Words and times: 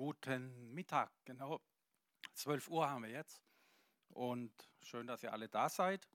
Guten 0.00 0.72
Mittag, 0.72 1.10
genau 1.26 1.60
12 2.32 2.68
Uhr 2.68 2.88
haben 2.88 3.02
wir 3.02 3.10
jetzt. 3.10 3.42
Und 4.08 4.50
schön, 4.80 5.06
dass 5.06 5.22
ihr 5.22 5.30
alle 5.30 5.50
da 5.50 5.68
seid. 5.68 6.08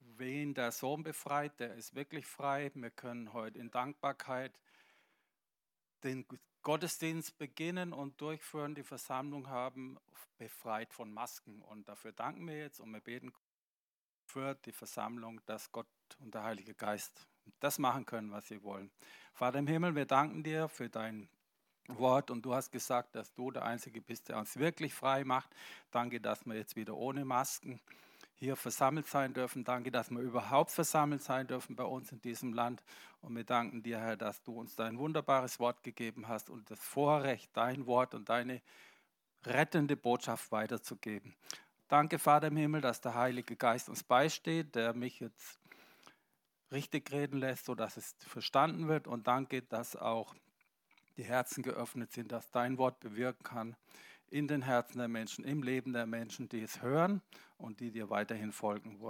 Wen 0.00 0.54
der 0.54 0.72
Sohn 0.72 1.02
befreit, 1.02 1.60
der 1.60 1.74
ist 1.74 1.94
wirklich 1.94 2.24
frei. 2.24 2.70
Wir 2.74 2.90
können 2.90 3.34
heute 3.34 3.58
in 3.58 3.70
Dankbarkeit 3.70 4.58
den 6.04 6.24
Gottesdienst 6.62 7.36
beginnen 7.36 7.92
und 7.92 8.18
durchführen. 8.18 8.74
Die 8.74 8.82
Versammlung 8.82 9.50
haben 9.50 9.98
befreit 10.38 10.94
von 10.94 11.12
Masken. 11.12 11.60
Und 11.60 11.90
dafür 11.90 12.12
danken 12.12 12.46
wir 12.46 12.56
jetzt 12.56 12.80
und 12.80 12.90
wir 12.92 13.02
beten 13.02 13.30
für 14.24 14.54
die 14.54 14.72
Versammlung, 14.72 15.42
dass 15.44 15.70
Gott 15.70 15.86
und 16.18 16.32
der 16.32 16.44
Heilige 16.44 16.72
Geist 16.74 17.28
das 17.60 17.78
machen 17.78 18.06
können, 18.06 18.30
was 18.30 18.48
sie 18.48 18.62
wollen. 18.62 18.90
Vater 19.34 19.58
im 19.58 19.66
Himmel, 19.66 19.94
wir 19.94 20.06
danken 20.06 20.42
dir 20.42 20.70
für 20.70 20.88
dein 20.88 21.28
Wort 21.88 22.30
und 22.30 22.44
du 22.44 22.54
hast 22.54 22.72
gesagt, 22.72 23.14
dass 23.14 23.32
du 23.34 23.50
der 23.50 23.64
Einzige 23.64 24.00
bist, 24.00 24.28
der 24.28 24.38
uns 24.38 24.56
wirklich 24.56 24.94
frei 24.94 25.24
macht. 25.24 25.50
Danke, 25.90 26.20
dass 26.20 26.46
wir 26.46 26.54
jetzt 26.54 26.76
wieder 26.76 26.96
ohne 26.96 27.24
Masken 27.24 27.80
hier 28.36 28.56
versammelt 28.56 29.06
sein 29.06 29.32
dürfen. 29.32 29.64
Danke, 29.64 29.90
dass 29.90 30.10
wir 30.10 30.20
überhaupt 30.20 30.70
versammelt 30.70 31.22
sein 31.22 31.46
dürfen 31.46 31.74
bei 31.74 31.84
uns 31.84 32.12
in 32.12 32.20
diesem 32.20 32.52
Land. 32.52 32.82
Und 33.22 33.34
wir 33.34 33.44
danken 33.44 33.82
dir, 33.82 33.98
Herr, 33.98 34.16
dass 34.16 34.42
du 34.42 34.52
uns 34.58 34.76
dein 34.76 34.98
wunderbares 34.98 35.58
Wort 35.58 35.82
gegeben 35.82 36.28
hast 36.28 36.50
und 36.50 36.70
das 36.70 36.78
Vorrecht, 36.78 37.50
dein 37.54 37.86
Wort 37.86 38.14
und 38.14 38.28
deine 38.28 38.60
rettende 39.44 39.96
Botschaft 39.96 40.52
weiterzugeben. 40.52 41.34
Danke, 41.88 42.18
Vater 42.18 42.48
im 42.48 42.56
Himmel, 42.56 42.80
dass 42.80 43.00
der 43.00 43.14
Heilige 43.14 43.56
Geist 43.56 43.88
uns 43.88 44.02
beisteht, 44.02 44.74
der 44.74 44.92
mich 44.92 45.20
jetzt 45.20 45.60
richtig 46.72 47.12
reden 47.12 47.38
lässt, 47.38 47.64
sodass 47.64 47.96
es 47.96 48.16
verstanden 48.18 48.88
wird. 48.88 49.06
Und 49.06 49.26
danke, 49.28 49.62
dass 49.62 49.96
auch 49.96 50.34
die 51.16 51.24
Herzen 51.24 51.62
geöffnet 51.62 52.12
sind, 52.12 52.32
dass 52.32 52.50
dein 52.50 52.78
Wort 52.78 53.00
bewirken 53.00 53.42
kann 53.42 53.76
in 54.28 54.48
den 54.48 54.62
Herzen 54.62 54.98
der 54.98 55.08
Menschen, 55.08 55.44
im 55.44 55.62
Leben 55.62 55.92
der 55.92 56.06
Menschen, 56.06 56.48
die 56.48 56.62
es 56.62 56.82
hören 56.82 57.22
und 57.58 57.80
die 57.80 57.90
dir 57.90 58.10
weiterhin 58.10 58.52
folgen 58.52 59.00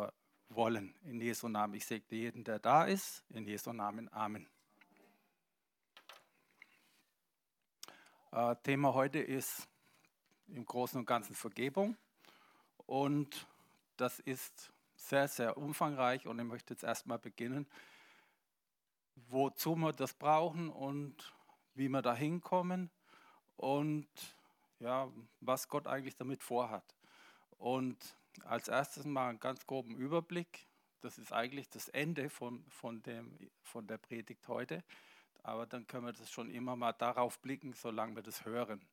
wollen. 0.48 0.94
In 1.04 1.20
Jesu 1.20 1.48
Namen. 1.48 1.74
Ich 1.74 1.86
segne 1.86 2.16
jeden, 2.16 2.44
der 2.44 2.58
da 2.58 2.84
ist. 2.84 3.24
In 3.30 3.46
Jesu 3.46 3.72
Namen. 3.72 4.12
Amen. 4.12 4.46
Äh, 8.32 8.54
Thema 8.62 8.94
heute 8.94 9.18
ist 9.18 9.66
im 10.48 10.64
Großen 10.64 10.98
und 11.00 11.06
Ganzen 11.06 11.34
Vergebung. 11.34 11.96
Und 12.86 13.46
das 13.96 14.20
ist 14.20 14.72
sehr, 14.94 15.28
sehr 15.28 15.56
umfangreich. 15.56 16.26
Und 16.26 16.38
ich 16.38 16.44
möchte 16.44 16.74
jetzt 16.74 16.84
erstmal 16.84 17.18
beginnen, 17.18 17.66
wozu 19.28 19.74
wir 19.76 19.92
das 19.92 20.12
brauchen 20.12 20.68
und 20.68 21.32
wie 21.76 21.88
wir 21.88 22.02
da 22.02 22.14
hinkommen 22.14 22.90
und 23.56 24.08
ja, 24.80 25.08
was 25.40 25.68
Gott 25.68 25.86
eigentlich 25.86 26.16
damit 26.16 26.42
vorhat. 26.42 26.94
Und 27.58 27.96
als 28.44 28.68
erstes 28.68 29.04
mal 29.04 29.30
einen 29.30 29.40
ganz 29.40 29.66
groben 29.66 29.96
Überblick. 29.96 30.66
Das 31.00 31.18
ist 31.18 31.32
eigentlich 31.32 31.68
das 31.70 31.88
Ende 31.88 32.30
von, 32.30 32.64
von, 32.68 33.02
dem, 33.02 33.38
von 33.62 33.86
der 33.86 33.98
Predigt 33.98 34.48
heute. 34.48 34.82
Aber 35.42 35.66
dann 35.66 35.86
können 35.86 36.06
wir 36.06 36.12
das 36.12 36.30
schon 36.30 36.50
immer 36.50 36.74
mal 36.74 36.92
darauf 36.92 37.38
blicken, 37.38 37.72
solange 37.72 38.16
wir 38.16 38.22
das 38.22 38.44
hören. 38.44 38.84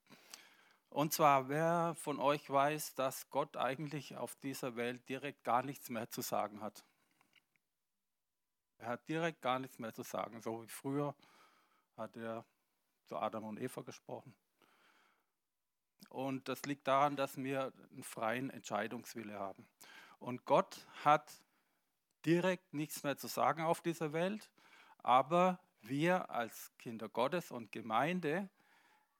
Und 0.90 1.12
zwar, 1.12 1.50
wer 1.50 1.96
von 1.96 2.20
euch 2.20 2.48
weiß, 2.48 2.94
dass 2.94 3.30
Gott 3.30 3.58
eigentlich 3.58 4.16
auf 4.16 4.36
dieser 4.36 4.76
Welt 4.76 5.08
direkt 5.10 5.44
gar 5.44 5.64
nichts 5.64 5.90
mehr 5.90 6.10
zu 6.12 6.22
sagen 6.22 6.62
hat? 6.62 6.84
Er 8.78 8.90
hat 8.90 9.10
direkt 9.10 9.42
gar 9.42 9.58
nichts 9.60 9.80
mehr 9.80 9.94
zu 9.94 10.04
sagen. 10.04 10.42
So 10.42 10.62
wie 10.62 10.68
früher 10.68 11.16
hat 11.98 12.16
er 12.16 12.46
zu 13.06 13.18
Adam 13.18 13.46
und 13.46 13.60
Eva 13.60 13.82
gesprochen. 13.82 14.34
Und 16.10 16.48
das 16.48 16.62
liegt 16.64 16.88
daran, 16.88 17.16
dass 17.16 17.38
wir 17.38 17.74
einen 17.92 18.04
freien 18.04 18.50
Entscheidungswille 18.50 19.40
haben. 19.40 19.68
Und 20.20 20.46
Gott 20.46 20.86
hat 21.04 21.32
direkt 22.26 22.74
nichts 22.74 23.04
mehr 23.04 23.18
zu 23.18 23.28
sagen 23.28 23.64
auf 23.64 23.82
dieser 23.82 24.14
Welt, 24.14 24.50
aber 25.00 25.60
wir 25.82 26.30
als 26.30 26.72
Kinder 26.78 27.10
Gottes 27.10 27.52
und 27.52 27.72
Gemeinde, 27.72 28.50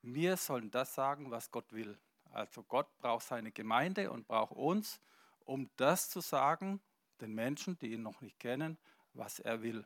wir 0.02 0.38
sollen 0.38 0.72
das 0.72 0.94
sagen, 0.94 1.32
was 1.32 1.52
Gott 1.52 1.74
will. 1.74 1.98
Also 2.32 2.64
Gott 2.64 2.88
braucht 2.98 3.26
seine 3.26 3.52
Gemeinde 3.52 4.12
und 4.12 4.28
braucht 4.28 4.54
uns, 4.54 5.00
um 5.46 5.70
das 5.76 6.10
zu 6.10 6.22
sagen, 6.22 6.82
den 7.22 7.34
Menschen, 7.34 7.78
die 7.80 7.94
ihn 7.94 8.02
noch 8.02 8.22
nicht 8.22 8.40
kennen, 8.40 8.78
was 9.14 9.40
er 9.40 9.62
will. 9.62 9.86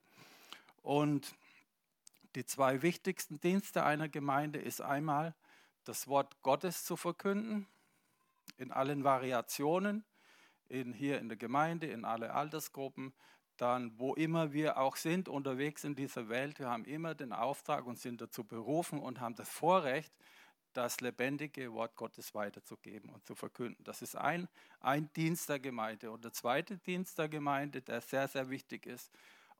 Und 0.81 1.35
die 2.35 2.45
zwei 2.45 2.81
wichtigsten 2.81 3.39
Dienste 3.39 3.83
einer 3.83 4.09
Gemeinde 4.09 4.59
ist 4.59 4.81
einmal 4.81 5.35
das 5.83 6.07
Wort 6.07 6.41
Gottes 6.41 6.83
zu 6.83 6.95
verkünden 6.95 7.67
in 8.57 8.71
allen 8.71 9.03
Variationen, 9.03 10.03
in, 10.67 10.93
hier 10.93 11.19
in 11.19 11.29
der 11.29 11.37
Gemeinde, 11.37 11.87
in 11.87 12.05
alle 12.05 12.33
Altersgruppen, 12.33 13.13
dann 13.57 13.97
wo 13.97 14.13
immer 14.13 14.53
wir 14.53 14.77
auch 14.77 14.95
sind 14.95 15.29
unterwegs 15.29 15.83
in 15.83 15.95
dieser 15.95 16.29
Welt, 16.29 16.59
wir 16.59 16.69
haben 16.69 16.85
immer 16.85 17.15
den 17.15 17.33
Auftrag 17.33 17.85
und 17.85 17.97
sind 17.97 18.21
dazu 18.21 18.43
berufen 18.43 18.99
und 18.99 19.19
haben 19.19 19.35
das 19.35 19.49
Vorrecht, 19.49 20.13
das 20.73 21.01
lebendige 21.01 21.73
Wort 21.73 21.95
Gottes 21.95 22.35
weiterzugeben 22.35 23.09
und 23.09 23.25
zu 23.25 23.33
verkünden. 23.33 23.83
Das 23.83 24.03
ist 24.03 24.15
ein, 24.15 24.47
ein 24.79 25.11
Dienst 25.13 25.49
der 25.49 25.59
Gemeinde. 25.59 26.11
Und 26.11 26.23
der 26.23 26.33
zweite 26.33 26.77
Dienst 26.77 27.17
der 27.17 27.29
Gemeinde, 27.29 27.81
der 27.81 27.99
sehr, 28.01 28.27
sehr 28.27 28.51
wichtig 28.51 28.85
ist, 28.85 29.11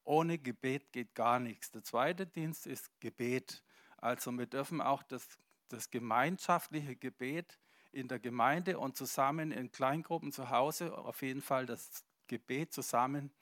ohne 0.07 0.37
Gebet 0.37 0.93
geht 0.93 1.13
gar 1.15 1.39
nichts. 1.39 1.71
Der 1.71 1.83
zweite 1.83 2.25
Dienst 2.25 2.65
ist 2.65 2.89
Gebet. 3.01 3.63
Also 3.97 4.31
wir 4.31 4.45
dürfen 4.45 4.81
auch 4.81 5.03
das, 5.03 5.27
das 5.67 5.89
gemeinschaftliche 5.89 6.95
Gebet 6.95 7.59
in 7.91 8.07
der 8.07 8.19
Gemeinde 8.19 8.79
und 8.79 8.95
zusammen 8.95 9.51
in 9.51 9.71
Kleingruppen 9.71 10.31
zu 10.31 10.49
Hause 10.49 10.97
auf 10.97 11.21
jeden 11.21 11.41
Fall 11.41 11.65
das 11.65 12.05
Gebet 12.27 12.73
zusammen 12.73 13.33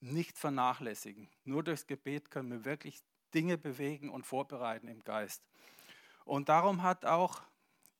nicht 0.00 0.38
vernachlässigen. 0.38 1.28
Nur 1.44 1.62
durchs 1.62 1.86
Gebet 1.86 2.30
können 2.30 2.50
wir 2.50 2.64
wirklich 2.64 3.02
Dinge 3.34 3.58
bewegen 3.58 4.08
und 4.08 4.24
vorbereiten 4.24 4.88
im 4.88 5.04
Geist. 5.04 5.42
Und 6.24 6.48
darum 6.48 6.82
hat 6.82 7.04
auch 7.04 7.42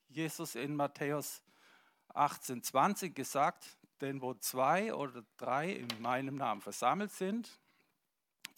Jesus 0.08 0.54
in 0.54 0.74
Matthäus 0.76 1.42
18, 2.14 2.62
20 2.62 3.14
gesagt, 3.14 3.76
denn 4.00 4.22
wo 4.22 4.32
zwei 4.34 4.94
oder 4.94 5.24
drei 5.36 5.72
in 5.72 5.88
meinem 6.00 6.36
Namen 6.36 6.60
versammelt 6.60 7.10
sind, 7.10 7.60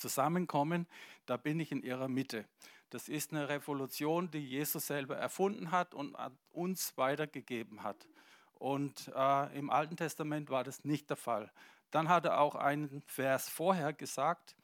zusammenkommen, 0.01 0.87
da 1.27 1.37
bin 1.37 1.61
ich 1.61 1.71
in 1.71 1.83
ihrer 1.83 2.09
Mitte. 2.09 2.45
Das 2.91 3.09
ist 3.09 3.33
eine 3.33 3.49
Revolution, 3.49 4.31
die 4.31 4.45
Jesus 4.45 4.89
selber 4.89 5.17
erfunden 5.17 5.71
hat 5.71 5.95
und 5.95 6.17
uns 6.51 6.97
weitergegeben 6.97 7.83
hat. 7.83 8.09
Und 8.55 9.13
äh, 9.15 9.59
im 9.59 9.71
Alten 9.71 9.97
Testament 9.97 10.51
war 10.51 10.65
das 10.65 10.85
nicht 10.85 11.09
der 11.09 11.17
Fall. 11.17 11.51
Dann 11.91 12.09
hat 12.09 12.25
er 12.25 12.41
auch 12.41 12.57
einen 12.57 13.03
Vers 13.07 13.49
vorher 13.49 13.93
gesagt, 13.93 14.57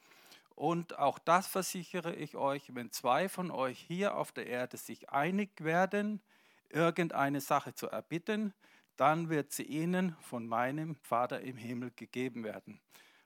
und 0.56 0.98
auch 0.98 1.18
das 1.18 1.46
versichere 1.46 2.14
ich 2.14 2.34
euch, 2.34 2.74
wenn 2.74 2.90
zwei 2.90 3.28
von 3.28 3.50
euch 3.50 3.78
hier 3.78 4.16
auf 4.16 4.32
der 4.32 4.46
Erde 4.46 4.78
sich 4.78 5.10
einig 5.10 5.50
werden, 5.62 6.22
irgendeine 6.70 7.42
Sache 7.42 7.74
zu 7.74 7.88
erbitten, 7.88 8.54
dann 8.96 9.28
wird 9.28 9.52
sie 9.52 9.64
ihnen 9.64 10.16
von 10.22 10.46
meinem 10.46 10.96
Vater 10.96 11.42
im 11.42 11.58
Himmel 11.58 11.92
gegeben 11.94 12.42
werden. 12.42 12.80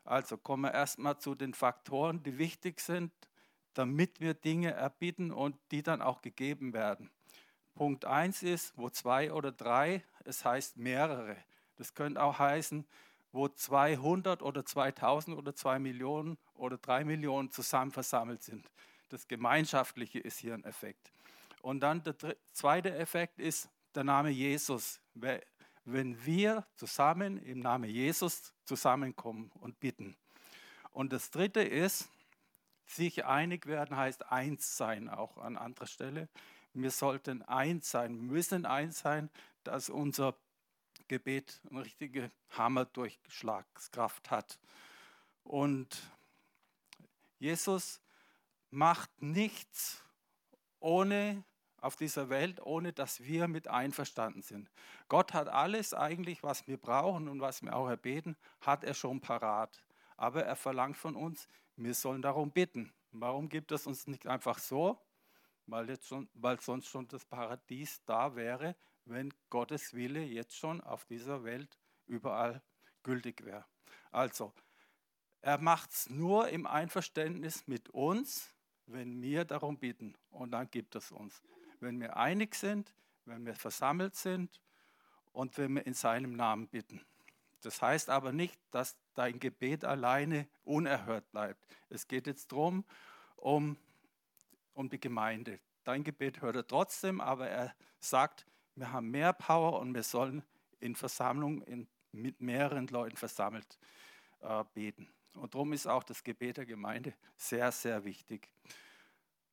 Also 0.05 0.37
kommen 0.37 0.63
wir 0.65 0.75
erstmal 0.75 1.19
zu 1.19 1.35
den 1.35 1.55
Faktoren, 1.55 2.23
die 2.23 2.39
wichtig 2.39 2.81
sind, 2.81 3.13
damit 3.75 4.21
wir 4.21 4.35
Dinge 4.35 4.73
erbieten 4.73 5.31
und 5.31 5.57
die 5.71 5.83
dann 5.83 6.03
auch 6.03 6.23
gegeben 6.23 6.73
werden. 6.73 7.11
Punkt 7.75 8.05
1 8.05 8.43
ist, 8.43 8.77
wo 8.77 8.91
zwei 8.91 9.33
oder 9.33 9.53
drei, 9.53 10.05
es 10.25 10.45
heißt 10.45 10.77
mehrere. 10.77 11.37
Das 11.77 11.95
könnte 11.95 12.23
auch 12.23 12.39
heißen, 12.39 12.87
wo 13.33 13.49
200 13.49 14.43
oder 14.43 14.65
2000 14.65 15.37
oder 15.37 15.55
2 15.55 15.79
Millionen 15.79 16.37
oder 16.55 16.79
3 16.79 17.05
Millionen 17.05 17.51
zusammen 17.51 17.91
versammelt 17.93 18.43
sind. 18.43 18.71
Das 19.09 19.29
Gemeinschaftliche 19.29 20.19
ist 20.19 20.39
hier 20.39 20.55
ein 20.55 20.65
Effekt. 20.65 21.13
Und 21.63 21.81
dann 21.81 22.03
der 22.03 22.17
zweite 22.53 22.95
Effekt 22.95 23.39
ist 23.39 23.69
der 23.95 24.05
Name 24.05 24.31
Jesus 24.31 25.01
wenn 25.85 26.25
wir 26.25 26.67
zusammen 26.77 27.39
im 27.39 27.61
Namen 27.61 27.91
Jesus 27.91 28.53
zusammenkommen 28.65 29.51
und 29.61 29.81
bitten. 29.81 30.17
Und 30.93 31.13
das 31.13 31.31
Dritte 31.31 31.63
ist, 31.63 32.09
sich 32.87 33.25
einig 33.25 33.67
werden 33.67 33.97
heißt 33.97 34.31
eins 34.33 34.77
sein, 34.77 35.09
auch 35.09 35.39
an 35.39 35.57
anderer 35.57 35.87
Stelle. 35.87 36.29
Wir 36.73 36.91
sollten 36.91 37.43
eins 37.43 37.91
sein, 37.91 38.17
müssen 38.17 38.67
eins 38.67 39.01
sein, 39.01 39.31
dass 39.65 39.91
unser 39.91 40.37
Gebet 41.09 41.61
eine 41.71 41.85
richtige 41.85 42.31
Hammerdurchschlagskraft 42.51 44.31
hat. 44.31 44.59
Und 45.45 46.01
Jesus 47.39 48.01
macht 48.71 49.11
nichts 49.21 50.05
ohne 50.79 51.45
auf 51.81 51.97
dieser 51.97 52.29
Welt, 52.29 52.61
ohne 52.61 52.93
dass 52.93 53.23
wir 53.23 53.49
mit 53.49 53.69
einverstanden 53.69 54.43
sind. 54.43 54.71
Gott 55.09 55.33
hat 55.33 55.49
alles 55.49 55.95
eigentlich, 55.95 56.43
was 56.43 56.67
wir 56.67 56.77
brauchen 56.77 57.29
und 57.29 57.41
was 57.41 57.63
wir 57.63 57.75
auch 57.75 57.89
erbeten, 57.89 58.37
hat 58.61 58.85
er 58.85 58.95
schon 58.95 59.21
parat. 59.21 59.83
Aber 60.17 60.45
er 60.45 60.57
verlangt 60.57 60.97
von 60.97 61.17
uns, 61.17 61.49
wir 61.77 61.95
sollen 61.95 62.23
darum 62.23 62.51
bitten. 62.51 62.93
Warum 63.13 63.49
gibt 63.49 63.73
es 63.73 63.87
uns 63.87 64.07
nicht 64.07 64.27
einfach 64.27 64.59
so? 64.59 64.99
weil, 65.71 65.89
jetzt 65.89 66.07
schon, 66.07 66.29
weil 66.35 66.61
sonst 66.61 66.89
schon 66.89 67.07
das 67.09 67.25
Paradies 67.25 68.03
da 68.05 68.35
wäre, 68.35 68.77
wenn 69.05 69.33
Gottes 69.49 69.95
Wille 69.95 70.23
jetzt 70.23 70.57
schon 70.57 70.81
auf 70.81 71.05
dieser 71.05 71.45
Welt 71.45 71.79
überall 72.07 72.63
gültig 73.03 73.45
wäre. 73.45 73.65
Also, 74.11 74.53
er 75.41 75.59
macht 75.59 75.91
es 75.93 76.11
nur 76.11 76.49
im 76.49 76.67
Einverständnis 76.67 77.67
mit 77.67 77.89
uns, 77.91 78.53
wenn 78.87 79.23
wir 79.23 79.45
darum 79.45 79.79
bitten. 79.79 80.15
Und 80.31 80.51
dann 80.51 80.71
gibt 80.71 80.97
es 80.97 81.13
uns. 81.13 81.43
Wenn 81.81 82.01
wir 82.01 82.17
einig 82.17 82.55
sind, 82.55 82.95
wenn 83.25 83.45
wir 83.47 83.55
versammelt 83.55 84.15
sind 84.15 84.61
und 85.33 85.57
wenn 85.59 85.75
wir 85.75 85.87
in 85.87 85.95
seinem 85.95 86.35
Namen 86.35 86.69
bitten. 86.69 87.05
Das 87.63 87.83
heißt 87.83 88.09
aber 88.09 88.33
nicht, 88.33 88.59
dass 88.71 88.97
dein 89.15 89.39
Gebet 89.39 89.85
alleine 89.85 90.49
unerhört 90.65 91.31
bleibt. 91.31 91.67
Es 91.89 92.09
geht 92.09 92.27
jetzt 92.27 92.53
darum, 92.53 92.85
um, 93.37 93.77
um 94.73 94.89
die 94.89 95.01
Gemeinde. 95.01 95.61
Dein 95.85 96.05
Gebet 96.05 96.41
hört 96.41 96.57
er 96.57 96.67
trotzdem, 96.67 97.21
aber 97.21 97.49
er 97.49 97.75
sagt, 97.99 98.47
wir 98.77 98.93
haben 98.93 99.11
mehr 99.11 99.33
Power 99.33 99.81
und 99.81 99.95
wir 99.95 100.03
sollen 100.03 100.43
in 100.79 100.95
Versammlung 100.95 101.63
in, 101.63 101.87
mit 102.13 102.41
mehreren 102.41 102.87
Leuten 102.87 103.17
versammelt 103.17 103.79
äh, 104.41 104.65
beten. 104.73 105.09
Und 105.35 105.55
darum 105.55 105.73
ist 105.73 105.87
auch 105.87 106.03
das 106.03 106.25
Gebet 106.25 106.57
der 106.57 106.67
Gemeinde 106.67 107.15
sehr, 107.37 107.71
sehr 107.73 108.05
wichtig. 108.05 108.49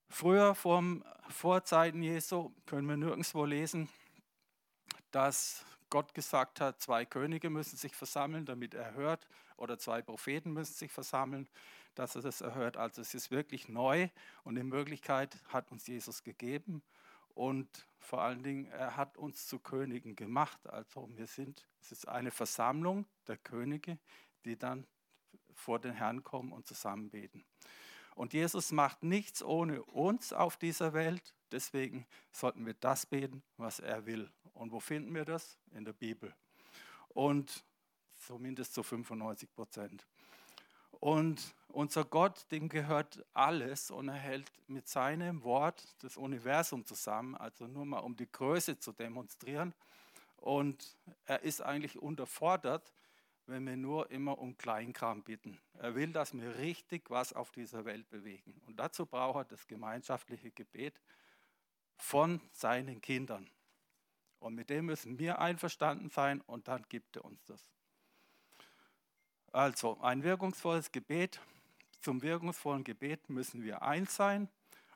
Früher, 0.09 0.55
vor 0.55 1.63
Zeiten 1.65 2.01
Jesu, 2.01 2.53
können 2.65 2.87
wir 2.87 2.97
nirgendwo 2.97 3.45
lesen, 3.45 3.89
dass 5.11 5.65
Gott 5.89 6.13
gesagt 6.13 6.59
hat, 6.61 6.81
zwei 6.81 7.05
Könige 7.05 7.49
müssen 7.49 7.77
sich 7.77 7.95
versammeln, 7.95 8.45
damit 8.45 8.73
er 8.73 8.93
hört, 8.93 9.27
oder 9.57 9.77
zwei 9.77 10.01
Propheten 10.01 10.53
müssen 10.53 10.73
sich 10.73 10.91
versammeln, 10.91 11.47
dass 11.95 12.15
er 12.15 12.21
das 12.21 12.41
erhört. 12.41 12.77
Also 12.77 13.01
es 13.01 13.13
ist 13.13 13.31
wirklich 13.31 13.67
neu 13.67 14.09
und 14.43 14.55
die 14.55 14.63
Möglichkeit 14.63 15.37
hat 15.47 15.71
uns 15.71 15.87
Jesus 15.87 16.23
gegeben 16.23 16.83
und 17.29 17.87
vor 17.99 18.21
allen 18.21 18.43
Dingen, 18.43 18.65
er 18.67 18.95
hat 18.95 19.17
uns 19.17 19.47
zu 19.47 19.59
Königen 19.59 20.15
gemacht. 20.15 20.65
Also 20.67 21.09
wir 21.15 21.27
sind, 21.27 21.67
es 21.81 21.91
ist 21.91 22.07
eine 22.07 22.31
Versammlung 22.31 23.05
der 23.27 23.37
Könige, 23.37 23.97
die 24.45 24.57
dann 24.57 24.87
vor 25.53 25.79
den 25.79 25.93
Herrn 25.93 26.23
kommen 26.23 26.51
und 26.51 26.67
zusammen 26.67 27.09
beten. 27.09 27.45
Und 28.17 28.33
Jesus 28.33 28.71
macht 28.71 29.03
nichts 29.03 29.43
ohne 29.43 29.83
uns 29.83 30.33
auf 30.33 30.57
dieser 30.57 30.93
Welt. 30.93 31.35
Deswegen 31.51 32.07
sollten 32.31 32.65
wir 32.65 32.73
das 32.73 33.05
beten, 33.05 33.43
was 33.57 33.79
er 33.79 34.07
will. 34.07 34.31
Und 34.55 34.71
wo 34.71 34.79
finden 34.79 35.13
wir 35.13 35.23
das? 35.23 35.59
In 35.75 35.85
der 35.85 35.93
Bibel. 35.93 36.33
Und 37.09 37.63
zumindest 38.15 38.73
zu 38.73 38.81
95 38.81 39.53
Prozent. 39.53 40.07
Und 40.99 41.53
unser 41.67 42.05
Gott, 42.05 42.51
dem 42.51 42.69
gehört 42.69 43.23
alles 43.35 43.91
und 43.91 44.07
er 44.07 44.15
hält 44.15 44.51
mit 44.65 44.87
seinem 44.87 45.43
Wort 45.43 45.85
das 45.99 46.17
Universum 46.17 46.85
zusammen, 46.85 47.35
also 47.35 47.67
nur 47.67 47.85
mal 47.85 47.99
um 47.99 48.15
die 48.15 48.31
Größe 48.31 48.79
zu 48.79 48.93
demonstrieren. 48.93 49.75
Und 50.37 50.97
er 51.25 51.43
ist 51.43 51.61
eigentlich 51.61 51.99
unterfordert, 51.99 52.91
wenn 53.47 53.65
wir 53.65 53.77
nur 53.77 54.11
immer 54.11 54.37
um 54.37 54.57
Kleinkram 54.57 55.23
bitten. 55.23 55.59
Er 55.79 55.95
will, 55.95 56.11
dass 56.11 56.33
wir 56.33 56.57
richtig 56.57 57.09
was 57.09 57.33
auf 57.33 57.51
dieser 57.51 57.85
Welt 57.85 58.09
bewegen. 58.09 58.61
Und 58.67 58.77
dazu 58.77 59.05
braucht 59.05 59.37
er 59.37 59.45
das 59.45 59.67
gemeinschaftliche 59.67 60.51
Gebet 60.51 60.99
von 61.95 62.41
seinen 62.51 63.01
Kindern. 63.01 63.49
Und 64.39 64.55
mit 64.55 64.69
dem 64.69 64.85
müssen 64.85 65.17
wir 65.17 65.39
einverstanden 65.39 66.09
sein 66.09 66.41
und 66.41 66.67
dann 66.67 66.85
gibt 66.89 67.15
er 67.15 67.25
uns 67.25 67.43
das. 67.45 67.65
Also 69.51 69.99
ein 70.01 70.23
wirkungsvolles 70.23 70.91
Gebet. 70.91 71.41
Zum 72.01 72.21
wirkungsvollen 72.21 72.83
Gebet 72.83 73.29
müssen 73.29 73.63
wir 73.63 73.81
eins 73.81 74.15
sein, 74.15 74.49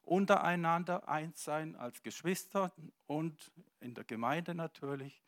untereinander 0.03 1.09
eins 1.09 1.43
sein 1.43 1.75
als 1.75 2.03
Geschwister 2.03 2.71
und 3.07 3.51
in 3.79 3.95
der 3.95 4.03
Gemeinde 4.03 4.53
natürlich 4.53 5.21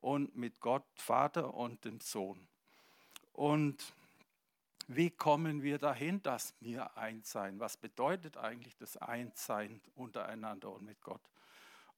und 0.00 0.36
mit 0.36 0.60
Gott, 0.60 0.84
Vater 0.96 1.54
und 1.54 1.84
dem 1.84 2.00
Sohn. 2.00 2.46
Und 3.36 3.92
wie 4.88 5.10
kommen 5.10 5.62
wir 5.62 5.78
dahin, 5.78 6.22
dass 6.22 6.54
wir 6.60 6.96
eins 6.96 7.30
sein? 7.30 7.60
Was 7.60 7.76
bedeutet 7.76 8.38
eigentlich 8.38 8.74
das 8.78 8.96
Einssein 8.96 9.82
untereinander 9.94 10.72
und 10.72 10.86
mit 10.86 11.02
Gott? 11.02 11.20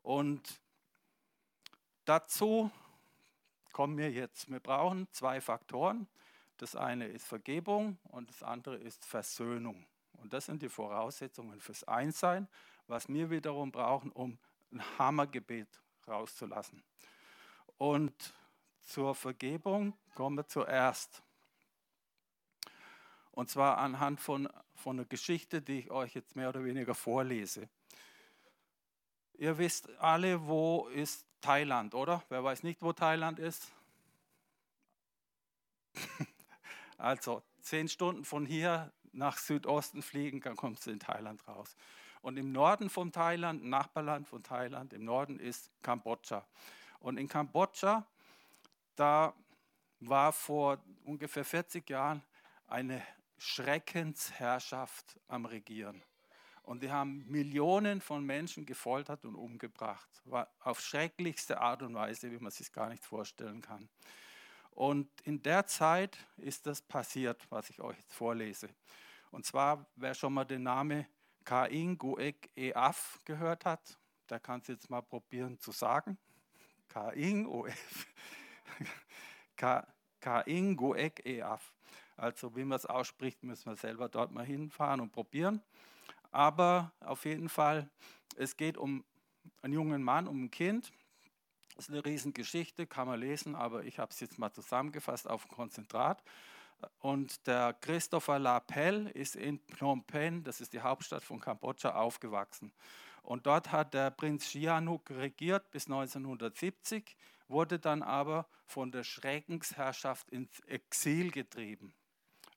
Und 0.03 0.61
dazu 2.05 2.73
kommen 3.71 3.97
wir 3.99 4.11
jetzt. 4.11 4.51
Wir 4.51 4.59
brauchen 4.59 5.07
zwei 5.13 5.41
Faktoren. 5.41 6.09
Das 6.57 6.75
eine 6.75 7.07
ist 7.07 7.25
Vergebung 7.25 7.99
und 8.09 8.31
das 8.31 8.43
andere 8.43 8.75
ist 8.75 9.05
Versöhnung. 9.05 9.87
Und 10.15 10.33
das 10.33 10.47
sind 10.47 10.61
die 10.61 10.69
Voraussetzungen 10.69 11.61
fürs 11.61 11.85
Einssein, 11.85 12.49
was 12.89 13.09
wir 13.09 13.31
wiederum 13.31 13.71
brauchen, 13.71 14.11
um 14.11 14.39
ein 14.73 14.83
Hammergebet 14.99 15.69
rauszulassen. 16.09 16.83
Und 17.77 18.35
zur 18.81 19.15
Vergebung 19.15 19.97
kommen 20.17 20.37
wir 20.37 20.49
zuerst. 20.49 21.23
Und 23.39 23.49
zwar 23.49 23.79
anhand 23.79 24.21
von, 24.21 24.49
von 24.75 24.99
einer 24.99 25.07
Geschichte, 25.07 25.63
die 25.63 25.79
ich 25.79 25.93
euch 25.93 26.13
jetzt 26.13 26.35
mehr 26.35 26.49
oder 26.49 26.65
weniger 26.65 26.93
vorlese. 26.93 27.69
Ihr 29.35 29.59
wisst 29.59 29.89
alle, 30.01 30.49
wo 30.49 30.89
ist 30.89 31.25
Thailand, 31.41 31.95
oder? 31.95 32.25
Wer 32.31 32.43
weiß 32.43 32.65
nicht, 32.65 32.83
wo 32.83 32.93
Thailand 32.93 33.39
ist? 33.39 33.71
Also 36.97 37.45
zehn 37.61 37.89
Stunden 37.89 38.25
von 38.25 38.45
hier 38.45 38.93
nach 39.13 39.39
Südosten 39.39 40.03
fliegen, 40.03 40.41
dann 40.41 40.57
kommst 40.57 40.87
du 40.87 40.91
in 40.91 40.99
Thailand 40.99 41.47
raus. 41.47 41.77
Und 42.23 42.39
im 42.39 42.51
Norden 42.51 42.91
von 42.91 43.13
Thailand, 43.13 43.65
Nachbarland 43.65 44.27
von 44.27 44.43
Thailand, 44.43 44.93
im 44.93 45.05
Norden 45.05 45.39
ist 45.39 45.71
Kambodscha. 45.83 46.45
Und 46.99 47.19
in 47.19 47.29
Kambodscha, 47.29 48.05
da 48.97 49.33
war 50.01 50.33
vor 50.33 50.79
ungefähr 51.05 51.45
40 51.45 51.89
Jahren 51.89 52.21
eine 52.67 53.01
Schreckensherrschaft 53.39 55.19
am 55.29 55.47
Regieren. 55.47 56.03
Und 56.63 56.83
die 56.83 56.91
haben 56.91 57.25
Millionen 57.27 58.03
von 58.03 58.25
Menschen 58.25 58.67
gefoltert 58.67 59.25
und 59.25 59.35
umgebracht. 59.35 60.09
War 60.27 60.53
auf 60.61 60.81
schrecklichste 60.81 61.61
Art 61.61 61.83
und 61.83 61.95
Weise, 61.95 62.31
wie 62.31 62.39
man 62.39 62.53
sich 62.53 62.71
gar 62.73 62.91
nicht 62.91 63.05
vorstellen 63.05 63.63
kann. 63.63 63.89
Und 64.73 65.09
in 65.23 65.43
der 65.43 65.67
Zeit 65.67 66.19
ist 66.37 66.67
das 66.67 66.83
passiert, 66.83 67.47
was 67.51 67.71
ich 67.71 67.81
euch 67.81 67.97
jetzt 67.97 68.13
vorlese. 68.13 68.69
Und 69.31 69.47
zwar, 69.47 69.87
wer 69.97 70.15
schon 70.15 70.35
mal 70.35 70.45
den 70.45 70.63
Namen 70.63 71.07
Kain 71.45 71.97
Guek 71.97 72.51
Eaf 72.55 73.19
gehört 73.25 73.65
hat, 73.65 73.99
der 74.29 74.39
kann 74.39 74.61
es 74.61 74.69
jetzt 74.69 74.91
mal 74.91 75.01
probieren 75.01 75.59
zu 75.59 75.73
sagen. 75.73 76.19
Kain 76.89 77.45
Guek 80.77 81.25
Eaf. 81.25 81.73
Also 82.19 82.57
wie 82.57 82.65
man 82.65 82.77
es 82.77 82.85
ausspricht, 82.85 83.43
müssen 83.45 83.71
wir 83.71 83.77
selber 83.77 84.09
dort 84.09 84.33
mal 84.33 84.45
hinfahren 84.45 85.01
und 85.01 85.13
probieren. 85.13 85.63
Aber 86.31 86.93
auf 87.01 87.25
jeden 87.25 87.49
Fall, 87.49 87.89
es 88.37 88.57
geht 88.57 88.77
um 88.77 89.05
einen 89.63 89.73
jungen 89.73 90.03
Mann, 90.03 90.29
um 90.29 90.45
ein 90.45 90.51
Kind, 90.51 90.93
das 91.77 91.87
ist 91.87 91.95
eine 91.95 92.05
Riesengeschichte, 92.05 92.89
kann 92.89 93.07
man 93.07 93.21
lesen, 93.21 93.55
aber 93.55 93.85
ich 93.85 94.01
habe 94.01 94.11
es 94.11 94.19
jetzt 94.19 94.37
mal 94.37 94.53
zusammengefasst 94.53 95.29
auf 95.29 95.47
Konzentrat. 95.47 96.23
Und 96.99 97.47
der 97.47 97.73
Christopher 97.75 98.41
Lapel 98.41 99.07
ist 99.15 99.37
in 99.37 99.61
Phnom 99.77 100.05
Penh, 100.05 100.43
das 100.43 100.61
ist 100.61 100.73
die 100.73 100.81
Hauptstadt 100.81 101.23
von 101.23 101.41
Kambodscha, 101.41 101.95
aufgewachsen. 101.95 102.73
Und 103.23 103.47
dort 103.47 103.71
hat 103.71 103.95
der 103.95 104.11
Prinz 104.11 104.51
Sihanouk 104.51 105.11
regiert 105.11 105.71
bis 105.71 105.87
1970, 105.87 107.17
wurde 107.47 107.79
dann 107.79 108.03
aber 108.03 108.49
von 108.65 108.91
der 108.91 109.05
Schreckensherrschaft 109.05 110.29
ins 110.31 110.61
Exil 110.61 111.31
getrieben. 111.31 111.95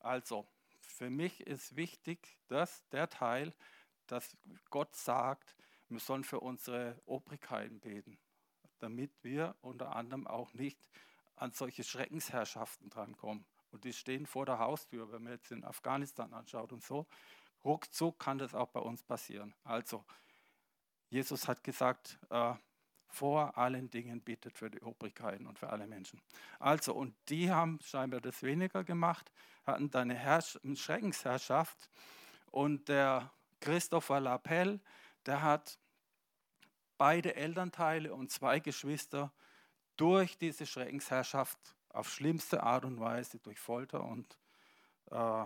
Also, 0.03 0.47
für 0.79 1.09
mich 1.09 1.41
ist 1.41 1.75
wichtig, 1.75 2.37
dass 2.47 2.87
der 2.89 3.09
Teil, 3.09 3.53
dass 4.07 4.35
Gott 4.69 4.95
sagt, 4.95 5.55
wir 5.89 5.99
sollen 5.99 6.23
für 6.23 6.39
unsere 6.39 7.01
Obrigkeiten 7.05 7.79
beten 7.79 8.17
damit 8.81 9.11
wir 9.23 9.55
unter 9.61 9.95
anderem 9.95 10.27
auch 10.27 10.53
nicht 10.53 10.89
an 11.35 11.51
solche 11.51 11.83
Schreckensherrschaften 11.83 12.89
drankommen. 12.89 13.45
Und 13.71 13.83
die 13.85 13.93
stehen 13.93 14.25
vor 14.25 14.45
der 14.45 14.59
Haustür, 14.59 15.11
wenn 15.11 15.23
man 15.23 15.33
jetzt 15.33 15.51
in 15.51 15.63
Afghanistan 15.63 16.33
anschaut 16.33 16.73
und 16.73 16.83
so. 16.83 17.07
Ruckzuck 17.63 18.19
kann 18.19 18.37
das 18.37 18.53
auch 18.53 18.69
bei 18.69 18.79
uns 18.79 19.03
passieren. 19.03 19.53
Also, 19.63 20.03
Jesus 21.09 21.47
hat 21.47 21.63
gesagt, 21.63 22.19
äh, 22.29 22.53
vor 23.11 23.57
allen 23.57 23.89
Dingen 23.89 24.21
bittet 24.21 24.57
für 24.57 24.69
die 24.69 24.81
Obrigkeiten 24.81 25.45
und 25.45 25.59
für 25.59 25.69
alle 25.69 25.87
Menschen. 25.87 26.21
Also, 26.59 26.93
und 26.93 27.13
die 27.29 27.51
haben 27.51 27.79
scheinbar 27.83 28.21
das 28.21 28.41
weniger 28.41 28.83
gemacht, 28.83 29.31
hatten 29.65 29.89
da 29.89 30.01
eine, 30.01 30.15
Herrsch 30.15 30.57
Schreckensherrschaft. 30.75 31.89
Und 32.51 32.89
der 32.89 33.31
Christopher 33.59 34.19
Lapel, 34.19 34.79
der 35.25 35.41
hat 35.41 35.77
beide 36.97 37.35
Elternteile 37.35 38.13
und 38.13 38.31
zwei 38.31 38.59
Geschwister 38.59 39.31
durch 39.97 40.37
diese 40.37 40.65
Schreckensherrschaft 40.65 41.59
auf 41.89 42.09
schlimmste 42.09 42.63
Art 42.63 42.85
und 42.85 42.99
Weise 42.99 43.39
durch 43.39 43.59
Folter 43.59 44.03
und 44.03 44.37
äh, 45.11 45.45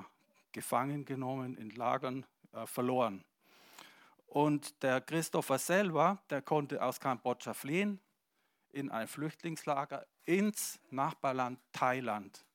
gefangen 0.51 1.05
genommen, 1.05 1.57
in 1.57 1.71
Lagern 1.71 2.25
äh, 2.51 2.65
verloren. 2.65 3.23
Und 4.25 4.83
der 4.83 5.01
Christopher 5.01 5.57
selber, 5.57 6.21
der 6.29 6.41
konnte 6.41 6.83
aus 6.83 6.99
Kambodscha 6.99 7.53
fliehen 7.53 7.99
in 8.71 8.91
ein 8.91 9.07
Flüchtlingslager 9.07 10.05
ins 10.25 10.79
Nachbarland 10.89 11.59
Thailand. 11.71 12.45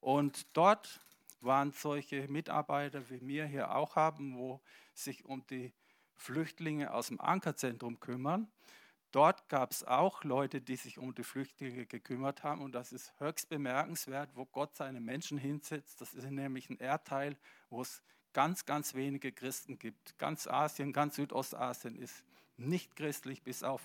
Und 0.00 0.46
dort 0.56 1.00
waren 1.40 1.72
solche 1.72 2.28
Mitarbeiter, 2.28 3.08
wie 3.10 3.26
wir 3.26 3.46
hier 3.46 3.74
auch 3.74 3.96
haben, 3.96 4.36
wo 4.36 4.60
sich 4.92 5.24
um 5.24 5.46
die 5.46 5.72
Flüchtlinge 6.16 6.92
aus 6.92 7.08
dem 7.08 7.20
Ankerzentrum 7.20 8.00
kümmern. 8.00 8.50
Dort 9.10 9.48
gab 9.48 9.70
es 9.70 9.84
auch 9.84 10.24
Leute, 10.24 10.60
die 10.60 10.76
sich 10.76 10.98
um 10.98 11.14
die 11.14 11.22
Flüchtlinge 11.22 11.86
gekümmert 11.86 12.42
haben. 12.42 12.60
Und 12.62 12.72
das 12.72 12.92
ist 12.92 13.14
höchst 13.18 13.48
bemerkenswert, 13.48 14.30
wo 14.34 14.44
Gott 14.44 14.74
seine 14.74 15.00
Menschen 15.00 15.38
hinsetzt. 15.38 16.00
Das 16.00 16.14
ist 16.14 16.28
nämlich 16.28 16.68
ein 16.68 16.78
Erdteil, 16.78 17.36
wo 17.70 17.82
es 17.82 18.02
ganz, 18.34 18.66
ganz 18.66 18.94
wenige 18.94 19.32
Christen 19.32 19.78
gibt. 19.78 20.18
Ganz 20.18 20.46
Asien, 20.46 20.92
ganz 20.92 21.16
Südostasien 21.16 21.96
ist 21.96 22.22
nicht 22.58 22.94
christlich, 22.96 23.42
bis 23.42 23.62
auf 23.62 23.80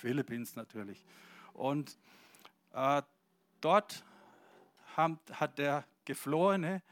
Philippines 0.00 0.56
natürlich. 0.56 1.04
Und 1.52 1.98
äh, 2.72 3.02
dort 3.60 4.04
haben, 4.96 5.18
hat 5.32 5.58
der 5.58 5.84
geflohene 6.04 6.82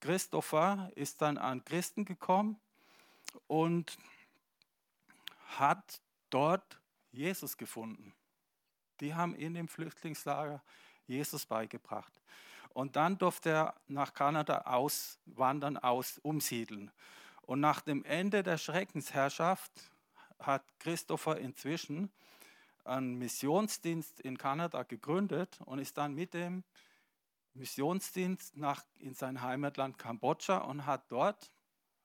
Christopher 0.00 0.90
ist 0.94 1.20
dann 1.20 1.36
an 1.36 1.64
Christen 1.64 2.04
gekommen 2.04 2.58
und 3.46 3.98
hat 5.58 6.00
dort 6.30 6.80
Jesus 7.12 7.56
gefunden. 7.56 8.14
Die 9.00 9.14
haben 9.14 9.34
in 9.34 9.54
dem 9.54 9.68
Flüchtlingslager 9.68 10.62
Jesus 11.06 11.44
beigebracht. 11.44 12.12
Und 12.70 12.96
dann 12.96 13.18
durfte 13.18 13.50
er 13.50 13.74
nach 13.88 14.14
Kanada 14.14 14.62
auswandern, 14.62 15.76
aus, 15.76 16.18
umsiedeln. 16.18 16.90
Und 17.42 17.60
nach 17.60 17.80
dem 17.80 18.04
Ende 18.04 18.42
der 18.42 18.58
Schreckensherrschaft 18.58 19.72
hat 20.38 20.62
Christopher 20.78 21.38
inzwischen 21.38 22.10
einen 22.84 23.18
Missionsdienst 23.18 24.20
in 24.20 24.38
Kanada 24.38 24.84
gegründet 24.84 25.58
und 25.64 25.78
ist 25.78 25.98
dann 25.98 26.14
mit 26.14 26.32
dem 26.34 26.64
Missionsdienst 27.54 28.56
nach, 28.56 28.84
in 28.98 29.14
sein 29.14 29.42
Heimatland 29.42 29.98
Kambodscha 29.98 30.58
und 30.58 30.86
hat 30.86 31.10
dort 31.10 31.50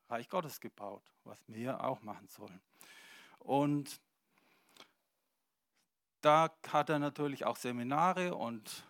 Reich 0.10 0.30
Gottes 0.30 0.60
gebaut, 0.60 1.04
was 1.24 1.40
wir 1.48 1.84
auch 1.84 2.02
machen 2.02 2.28
sollen. 2.28 2.62
Und 3.40 4.00
da 6.22 6.52
hat 6.68 6.90
er 6.90 7.00
natürlich 7.00 7.46
auch 7.46 7.58
Seminare 7.58 8.36
und 8.36 8.84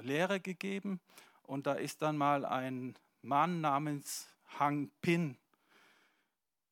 Lehre 0.00 0.40
gegeben. 0.40 1.00
Und 1.42 1.66
da 1.66 1.74
ist 1.74 2.02
dann 2.02 2.16
mal 2.16 2.44
ein 2.44 2.94
Mann 3.22 3.60
namens 3.60 4.28
Hang 4.58 4.90
Pin 5.00 5.36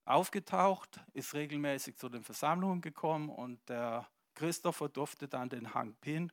aufgetaucht, 0.05 1.01
ist 1.13 1.35
regelmäßig 1.35 1.97
zu 1.97 2.09
den 2.09 2.25
Versammlungen 2.25 2.81
gekommen 2.81 3.29
und 3.29 3.61
der 3.69 4.09
Christopher 4.35 4.89
durfte 4.89 5.29
dann 5.29 5.49
den 5.49 5.75
Hang 5.75 5.95
Pin 6.01 6.33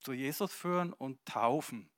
zu 0.00 0.12
Jesus 0.12 0.52
führen 0.52 0.92
und 0.92 1.24
taufen. 1.26 1.90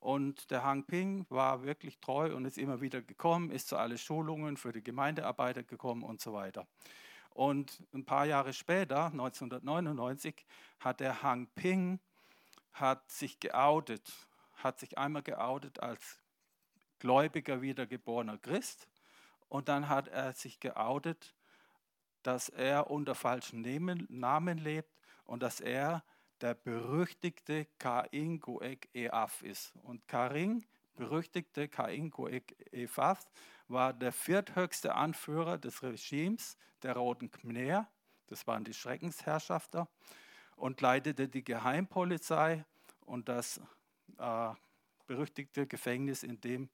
Und 0.00 0.50
der 0.50 0.62
Hang 0.62 0.84
Ping 0.84 1.26
war 1.30 1.64
wirklich 1.64 1.98
treu 1.98 2.34
und 2.34 2.44
ist 2.44 2.58
immer 2.58 2.80
wieder 2.80 3.02
gekommen, 3.02 3.50
ist 3.50 3.68
zu 3.68 3.76
allen 3.76 3.98
Schulungen 3.98 4.56
für 4.56 4.72
die 4.72 4.82
Gemeindearbeiter 4.82 5.62
gekommen 5.62 6.02
und 6.02 6.20
so 6.20 6.32
weiter. 6.32 6.66
Und 7.30 7.82
ein 7.92 8.04
paar 8.04 8.24
Jahre 8.24 8.52
später, 8.52 9.06
1999, 9.06 10.46
hat 10.80 11.00
der 11.00 11.22
Hang 11.22 11.48
Ping 11.48 11.98
hat 12.80 13.10
sich 13.10 13.40
geoutet, 13.40 14.12
hat 14.54 14.78
sich 14.78 14.98
einmal 14.98 15.22
geoutet 15.22 15.80
als 15.80 16.20
gläubiger 16.98 17.62
wiedergeborener 17.62 18.38
Christ. 18.38 18.88
Und 19.48 19.68
dann 19.68 19.88
hat 19.88 20.08
er 20.08 20.32
sich 20.32 20.60
geoutet, 20.60 21.34
dass 22.22 22.48
er 22.48 22.90
unter 22.90 23.14
falschen 23.14 23.62
Namen 24.08 24.58
lebt 24.58 25.00
und 25.24 25.42
dass 25.42 25.60
er 25.60 26.04
der 26.40 26.54
berüchtigte 26.54 27.66
Kain 27.78 28.40
Goek 28.40 28.88
Eaf 28.94 29.42
ist. 29.42 29.74
Und 29.82 30.06
Karin, 30.08 30.66
berüchtigte 30.96 31.68
Kain 31.68 32.10
Goek 32.10 32.56
Eaf, 32.72 32.98
war 33.68 33.92
der 33.92 34.12
vierthöchste 34.12 34.94
Anführer 34.94 35.58
des 35.58 35.82
Regimes 35.82 36.58
der 36.82 36.94
Roten 36.94 37.30
Khmer, 37.30 37.88
das 38.26 38.46
waren 38.46 38.64
die 38.64 38.74
Schreckensherrschafter, 38.74 39.88
und 40.56 40.80
leitete 40.80 41.28
die 41.28 41.44
Geheimpolizei 41.44 42.64
und 43.04 43.28
das 43.28 43.60
äh, 44.18 44.50
berüchtigte 45.06 45.66
Gefängnis, 45.66 46.22
in 46.22 46.40
dem 46.40 46.68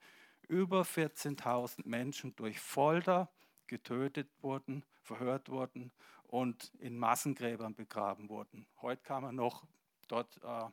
über 0.48 0.82
14.000 0.82 1.86
Menschen 1.86 2.34
durch 2.36 2.58
Folter 2.60 3.28
getötet 3.66 4.28
wurden, 4.40 4.84
verhört 5.02 5.48
wurden 5.48 5.92
und 6.24 6.72
in 6.78 6.98
Massengräbern 6.98 7.74
begraben 7.74 8.28
wurden. 8.28 8.66
Heute 8.80 9.02
kann 9.02 9.22
man 9.22 9.34
noch 9.36 9.64
dort 10.08 10.38
äh, 10.42 10.68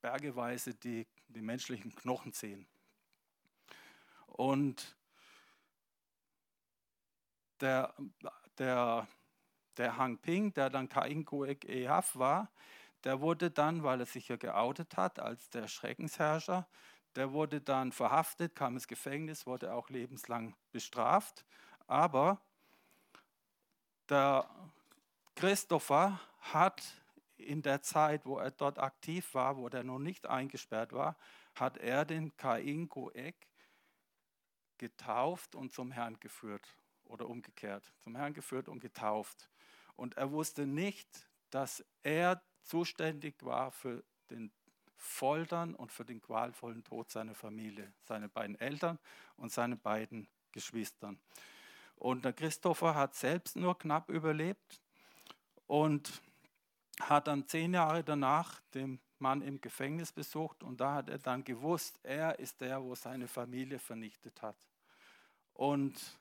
bergeweise 0.00 0.74
die, 0.74 1.06
die 1.28 1.42
menschlichen 1.42 1.94
Knochen 1.94 2.32
sehen. 2.32 2.66
Und 4.26 4.96
der, 7.60 7.94
der, 8.58 9.08
der 9.78 9.96
Hang 9.96 10.18
Ping, 10.18 10.52
der 10.54 10.70
dann 10.70 10.88
Kain 10.88 11.24
Goek 11.24 11.64
Ehaf 11.64 12.16
war, 12.16 12.50
der 13.04 13.20
wurde 13.20 13.50
dann, 13.50 13.82
weil 13.82 14.00
er 14.00 14.06
sich 14.06 14.28
ja 14.28 14.36
geoutet 14.36 14.96
hat 14.96 15.18
als 15.18 15.50
der 15.50 15.68
Schreckensherrscher, 15.68 16.66
der 17.14 17.32
wurde 17.32 17.60
dann 17.60 17.92
verhaftet, 17.92 18.54
kam 18.54 18.74
ins 18.74 18.88
Gefängnis, 18.88 19.46
wurde 19.46 19.72
auch 19.72 19.88
lebenslang 19.88 20.54
bestraft. 20.72 21.44
Aber 21.86 22.40
der 24.08 24.48
Christopher 25.34 26.20
hat 26.40 26.82
in 27.36 27.62
der 27.62 27.82
Zeit, 27.82 28.26
wo 28.26 28.38
er 28.38 28.50
dort 28.50 28.78
aktiv 28.78 29.34
war, 29.34 29.56
wo 29.56 29.68
er 29.68 29.84
noch 29.84 29.98
nicht 29.98 30.26
eingesperrt 30.26 30.92
war, 30.92 31.16
hat 31.54 31.78
er 31.78 32.04
den 32.04 32.36
Kain 32.36 32.88
Goek 32.88 33.34
getauft 34.78 35.54
und 35.54 35.72
zum 35.72 35.90
Herrn 35.90 36.20
geführt 36.20 36.76
oder 37.06 37.28
umgekehrt, 37.28 37.92
zum 38.00 38.16
Herrn 38.16 38.34
geführt 38.34 38.68
und 38.68 38.80
getauft. 38.80 39.48
Und 39.96 40.16
er 40.16 40.30
wusste 40.30 40.66
nicht, 40.66 41.08
dass 41.50 41.84
er 42.02 42.42
zuständig 42.62 43.42
war 43.42 43.70
für 43.70 44.04
den 44.30 44.50
Foltern 44.96 45.74
und 45.74 45.92
für 45.92 46.04
den 46.04 46.20
qualvollen 46.20 46.82
Tod 46.84 47.10
seiner 47.10 47.34
Familie, 47.34 47.92
seine 48.02 48.28
beiden 48.28 48.58
Eltern 48.58 48.98
und 49.36 49.52
seine 49.52 49.76
beiden 49.76 50.28
Geschwistern. 50.52 51.18
Und 51.96 52.24
der 52.24 52.32
Christopher 52.32 52.94
hat 52.94 53.14
selbst 53.14 53.56
nur 53.56 53.78
knapp 53.78 54.10
überlebt 54.10 54.80
und 55.66 56.22
hat 57.00 57.26
dann 57.26 57.46
zehn 57.46 57.74
Jahre 57.74 58.02
danach 58.02 58.60
den 58.74 59.00
Mann 59.18 59.42
im 59.42 59.60
Gefängnis 59.60 60.12
besucht 60.12 60.62
und 60.62 60.80
da 60.80 60.94
hat 60.94 61.08
er 61.08 61.18
dann 61.18 61.42
gewusst, 61.44 61.98
er 62.02 62.38
ist 62.38 62.60
der, 62.60 62.82
wo 62.82 62.94
seine 62.94 63.28
Familie 63.28 63.78
vernichtet 63.78 64.42
hat. 64.42 64.56
Und 65.54 66.18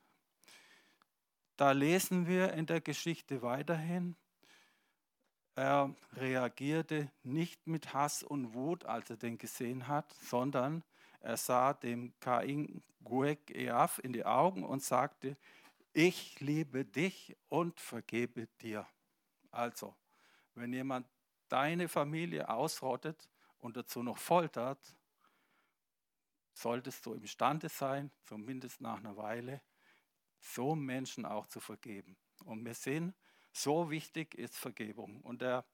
da 1.58 1.72
lesen 1.72 2.28
wir 2.28 2.54
in 2.54 2.66
der 2.66 2.82
Geschichte 2.82 3.42
weiterhin, 3.42 4.16
er 5.56 5.96
reagierte 6.18 7.10
nicht 7.24 7.66
mit 7.66 7.94
Hass 7.94 8.24
und 8.24 8.54
Wut, 8.54 8.84
als 8.86 9.10
er 9.10 9.16
den 9.16 9.38
gesehen 9.38 9.88
hat, 9.88 10.14
sondern 10.14 10.84
er 11.22 11.38
sah 11.38 11.74
dem 11.74 12.14
Kain 12.20 12.84
Guek 13.04 13.52
Eaf 13.52 14.00
in 14.00 14.12
die 14.12 14.26
Augen 14.26 14.64
und 14.66 14.84
sagte, 14.84 15.38
ich 15.94 16.42
liebe 16.42 16.84
dich 16.84 17.38
und 17.48 17.80
vergebe 17.80 18.48
dir. 18.62 18.86
Also, 19.50 19.96
wenn 20.56 20.74
jemand 20.74 21.08
deine 21.48 21.88
Familie 21.88 22.50
ausrottet 22.50 23.30
und 23.60 23.78
dazu 23.78 24.04
noch 24.04 24.18
foltert, 24.18 24.80
solltest 26.54 27.06
du 27.06 27.14
imstande 27.14 27.70
sein, 27.70 28.12
zumindest 28.26 28.82
nach 28.82 28.98
einer 28.98 29.16
Weile, 29.16 29.62
so 30.46 30.76
Menschen 30.76 31.26
auch 31.26 31.48
zu 31.48 31.60
vergeben. 31.60 32.16
Und 32.46 32.64
wir 32.66 32.74
sehen, 32.74 33.14
so 33.52 33.90
wichtig 33.90 34.36
ist 34.36 34.56
Vergebung. 34.56 35.22
Und 35.22 35.42
der 35.42 35.66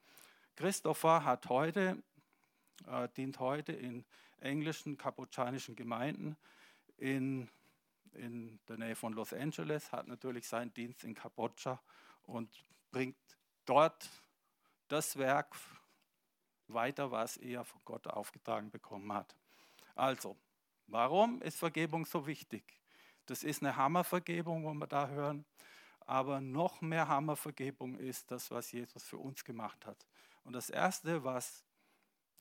Christopher 0.56 1.25
hat 1.25 1.50
heute, 1.50 2.01
äh, 2.88 3.10
dient 3.18 3.40
heute 3.40 3.74
in 3.74 4.06
englischen 4.40 4.98
kaputschanischen 4.98 5.75
Gemeinden 5.75 6.38
in, 6.98 7.50
in 8.13 8.60
der 8.68 8.78
Nähe 8.78 8.96
von 8.96 9.13
Los 9.13 9.34
Angeles, 9.34 9.92
hat 9.92 10.08
natürlich 10.08 10.48
seinen 10.48 10.74
Dienst 10.74 11.04
in 11.04 11.13
Kambodscha 11.13 11.82
und 12.24 12.50
bringt 12.92 13.18
dort 13.66 14.10
das 14.88 15.18
Werk 15.18 15.56
weiter, 16.68 17.12
was 17.12 17.38
er 17.38 17.66
von 17.66 17.82
Gott 17.86 18.08
aufgetragen 18.08 18.72
bekommen 18.72 19.12
hat. 19.13 19.36
Also, 19.96 20.38
warum 20.88 21.42
ist 21.42 21.58
Vergebung 21.58 22.06
so 22.06 22.25
wichtig? 22.25 22.81
Das 23.25 23.44
ist 23.44 23.62
eine 23.62 23.75
Hammervergebung, 23.75 24.63
wo 24.63 24.74
wir 24.74 24.88
da 24.88 25.08
hören. 25.08 25.46
Aber 26.06 26.42
noch 26.42 26.82
mehr 26.82 27.08
Hammervergebung 27.08 27.96
ist 27.96 28.32
das, 28.32 28.51
was 28.51 28.72
Jesus 28.72 29.04
für 29.04 29.18
uns 29.18 29.44
gemacht 29.44 29.86
hat. 29.86 30.06
Und 30.44 30.54
das 30.54 30.70
Erste, 30.70 31.24
was 31.24 31.63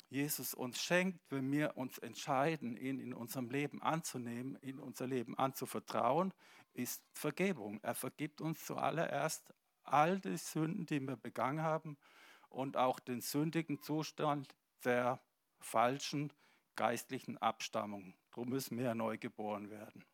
Jesus 0.08 0.54
uns 0.54 0.82
schenkt, 0.82 1.20
wenn 1.30 1.50
wir 1.52 1.76
uns 1.76 1.98
entscheiden, 1.98 2.76
ihn 2.76 2.98
in 2.98 3.14
unserem 3.14 3.48
Leben 3.48 3.80
anzunehmen, 3.80 4.56
in 4.56 4.80
unser 4.80 5.06
Leben 5.06 5.38
anzuvertrauen, 5.38 6.34
ist 6.72 7.02
Vergebung. 7.12 7.78
Er 7.82 7.94
vergibt 7.94 8.40
uns 8.40 8.64
zuallererst 8.64 9.54
all 9.84 10.18
die 10.18 10.36
Sünden, 10.36 10.86
die 10.86 11.00
wir 11.00 11.16
begangen 11.16 11.62
haben 11.62 11.96
und 12.48 12.76
auch 12.76 12.98
den 12.98 13.20
sündigen 13.20 13.80
Zustand 13.82 14.54
der 14.84 15.20
falschen 15.60 16.32
geistlichen 16.74 17.38
Abstammung. 17.38 18.14
Darum 18.30 18.48
müssen 18.48 18.78
wir 18.78 18.94
neu 18.94 19.18
geboren 19.18 19.70
werden. 19.70 20.04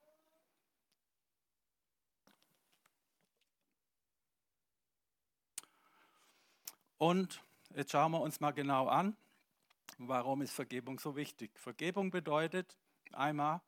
Und 6.99 7.43
jetzt 7.75 7.93
schauen 7.93 8.13
wir 8.13 8.21
uns 8.21 8.41
mal 8.41 8.53
genau 8.53 8.89
an, 8.89 9.17
warum 9.99 10.43
ist 10.43 10.53
Vergebung 10.53 10.99
so 10.99 11.17
wichtig. 11.17 11.59
Vergebung 11.59 12.11
bedeutet 12.11 12.77
einmal 13.13 13.61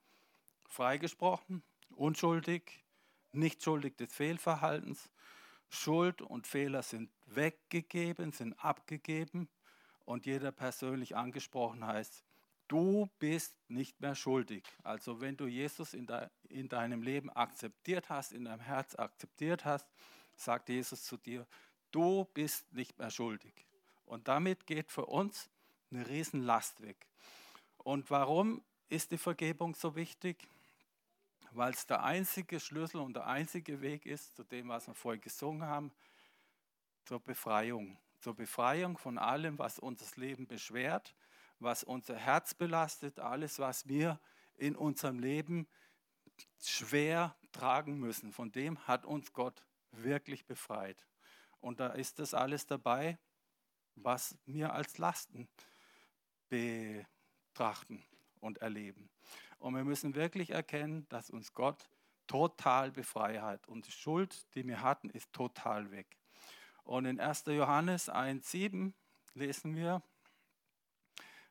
freigesprochen, 0.67 1.63
unschuldig, 1.97 2.85
nicht 3.33 3.63
schuldig 3.63 3.97
des 3.97 4.13
Fehlverhaltens. 4.13 5.11
Schuld 5.71 6.23
und 6.23 6.47
Fehler 6.47 6.83
sind 6.83 7.11
weggegeben, 7.27 8.33
sind 8.33 8.55
abgegeben 8.65 9.49
und 10.07 10.25
jeder 10.25 10.51
persönlich 10.51 11.15
angesprochen 11.15 11.87
heißt, 11.87 12.25
du 12.69 13.11
bist 13.19 13.55
nicht 13.69 14.01
mehr 14.01 14.15
schuldig. 14.15 14.65
Also 14.83 15.21
wenn 15.21 15.37
du 15.37 15.47
Jesus 15.47 15.93
in, 15.93 16.07
de, 16.07 16.29
in 16.49 16.69
deinem 16.69 17.03
Leben 17.03 17.29
akzeptiert 17.31 18.09
hast, 18.09 18.33
in 18.33 18.45
deinem 18.45 18.61
Herz 18.61 18.95
akzeptiert 18.95 19.67
hast, 19.67 19.87
sagt 20.37 20.71
Jesus 20.71 21.05
zu 21.05 21.19
dir, 21.19 21.47
du 21.91 22.27
bist 22.35 22.73
nicht 22.73 22.99
mehr 22.99 23.11
schuldig. 23.11 23.67
Und 24.07 24.29
damit 24.29 24.67
geht 24.67 24.91
für 24.91 25.07
uns 25.07 25.51
eine 25.91 26.07
Riesenlast 26.09 26.83
weg. 26.83 27.07
Und 27.79 28.11
warum 28.11 28.63
ist 28.89 29.11
die 29.11 29.19
Vergebung 29.19 29.75
so 29.75 29.95
wichtig? 29.97 30.49
Weil 31.53 31.73
es 31.73 31.87
der 31.87 32.03
einzige 32.03 32.61
Schlüssel 32.61 33.01
und 33.01 33.15
der 33.15 33.27
einzige 33.27 33.81
Weg 33.81 34.07
ist, 34.07 34.37
zu 34.37 34.45
dem, 34.45 34.69
was 34.69 34.87
wir 34.87 34.95
vorhin 34.95 35.21
gesungen 35.21 35.63
haben, 35.63 35.93
zur 37.05 37.21
Befreiung. 37.21 37.99
Zur 38.21 38.35
Befreiung 38.35 38.99
von 38.99 39.17
allem, 39.17 39.59
was 39.59 39.79
unser 39.79 40.07
Leben 40.17 40.47
beschwert, 40.47 41.15
was 41.59 41.85
unser 41.85 42.17
Herz 42.17 42.55
belastet, 42.55 43.19
alles, 43.19 43.59
was 43.59 43.89
wir 43.89 44.21
in 44.57 44.77
unserem 44.77 45.19
Leben 45.19 45.67
schwer 46.61 47.37
tragen 47.53 47.99
müssen. 47.99 48.33
Von 48.33 48.53
dem 48.53 48.79
hat 48.87 49.07
uns 49.07 49.33
Gott 49.33 49.65
wirklich 49.93 50.47
befreit. 50.47 51.08
Und 51.61 51.81
da 51.81 51.89
ist 51.89 52.19
das 52.19 52.35
alles 52.35 52.67
dabei, 52.67 53.19
was 53.95 54.37
wir 54.47 54.73
als 54.73 54.99
Lasten 54.99 55.49
betrachten 56.49 58.05
und 58.41 58.59
erleben. 58.59 59.11
Und 59.59 59.75
wir 59.75 59.85
müssen 59.85 60.15
wirklich 60.15 60.51
erkennen, 60.51 61.07
dass 61.09 61.31
uns 61.31 61.53
Gott 61.53 61.89
total 62.27 62.93
befreit 62.93 63.41
hat. 63.41 63.69
Und 63.69 63.87
die 63.87 63.93
Schuld, 63.93 64.47
die 64.55 64.67
wir 64.67 64.83
hatten, 64.83 65.11
ist 65.11 65.33
total 65.33 65.91
weg. 65.91 66.17
Und 66.85 67.07
in 67.07 67.21
1. 67.21 67.45
Johannes 67.47 68.11
1,7 68.11 68.93
lesen 69.35 69.75
wir, 69.75 70.03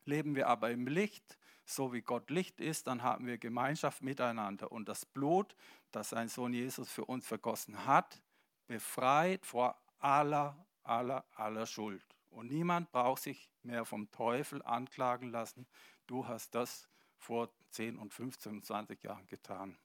leben 0.06 0.36
wir 0.36 0.48
aber 0.48 0.72
im 0.72 0.88
Licht, 0.88 1.38
so 1.66 1.92
wie 1.92 2.02
Gott 2.02 2.30
Licht 2.30 2.62
ist, 2.62 2.88
dann 2.88 3.04
haben 3.04 3.28
wir 3.28 3.38
Gemeinschaft 3.38 4.02
miteinander. 4.02 4.72
Und 4.72 4.88
das 4.88 5.06
Blut, 5.06 5.56
das 5.92 6.10
sein 6.10 6.30
Sohn 6.30 6.54
Jesus 6.54 6.90
für 6.90 7.06
uns 7.06 7.28
vergossen 7.28 7.86
hat, 7.86 8.22
befreit 8.68 9.46
vor 9.46 9.76
aller, 10.00 10.66
aller, 10.84 11.25
aller 11.36 11.66
Schuld. 11.66 12.04
Und 12.30 12.50
niemand 12.51 12.92
braucht 12.92 13.24
sich 13.24 13.50
mehr 13.63 13.86
vom 13.86 14.12
Teufel 14.12 14.62
anklagen 14.63 15.30
lassen. 15.32 15.68
Du 16.06 16.27
hast 16.27 16.54
das 16.56 16.88
vor 17.18 17.50
10 17.72 17.98
und 17.98 18.13
15 18.13 18.54
und 18.54 18.66
20 18.66 19.04
Jahren 19.04 19.25
getan. 19.27 19.77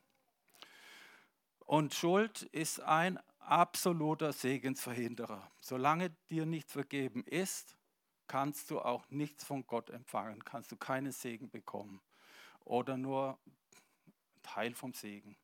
Und 1.61 1.95
Schuld 1.95 2.43
ist 2.43 2.81
ein 2.81 3.19
absoluter 3.39 4.33
Segensverhinderer. 4.33 5.51
Solange 5.61 6.11
dir 6.31 6.47
nicht 6.47 6.71
vergeben 6.71 7.25
ist, 7.25 7.77
kannst 8.27 8.71
du 8.71 8.81
auch 8.81 9.09
nichts 9.11 9.45
von 9.45 9.67
Gott 9.67 9.91
empfangen, 9.91 10.45
kannst 10.45 10.73
du 10.73 10.77
keinen 10.77 11.13
Segen 11.13 11.51
bekommen 11.51 12.01
oder 12.65 12.97
nur 12.97 13.39
Teil 14.43 14.75
vom 14.75 14.93
Segen. 14.93 15.37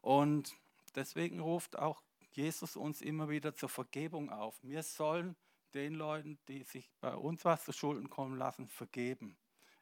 Und 0.00 0.56
deswegen 0.94 1.40
ruft 1.40 1.78
auch 1.78 2.02
Jesus 2.32 2.76
uns 2.76 3.02
immer 3.02 3.28
wieder 3.28 3.54
zur 3.54 3.68
Vergebung 3.68 4.30
auf. 4.30 4.58
Wir 4.62 4.82
sollen 4.82 5.36
den 5.74 5.94
Leuten, 5.94 6.38
die 6.48 6.62
sich 6.62 6.90
bei 7.00 7.14
uns 7.14 7.44
was 7.44 7.64
zu 7.64 7.72
Schulden 7.72 8.10
kommen 8.10 8.36
lassen, 8.38 8.68
vergeben. 8.68 9.36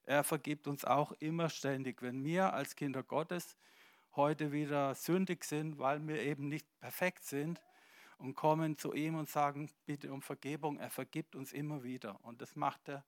Er 0.05 0.25
vergibt 0.25 0.67
uns 0.67 0.85
auch 0.85 1.13
immer 1.13 1.49
ständig. 1.49 2.03
Wenn 2.03 2.25
wir 2.25 2.53
als 2.53 2.75
Kinder 2.75 3.03
Gottes 3.03 3.57
heute 4.17 4.53
wieder 4.53 4.95
sündig 4.95 5.45
sind, 5.45 5.79
weil 5.79 6.07
wir 6.07 6.21
eben 6.23 6.49
nicht 6.49 6.67
perfekt 6.81 7.25
sind 7.25 7.61
und 8.19 8.35
kommen 8.35 8.77
zu 8.77 8.93
ihm 8.93 9.15
und 9.15 9.29
sagen, 9.29 9.71
bitte 9.87 10.13
um 10.13 10.23
Vergebung, 10.23 10.79
er 10.79 10.91
vergibt 10.91 11.37
uns 11.37 11.53
immer 11.53 11.83
wieder. 11.83 12.19
Und 12.25 12.43
das 12.43 12.57
macht 12.57 12.89
er 12.89 13.05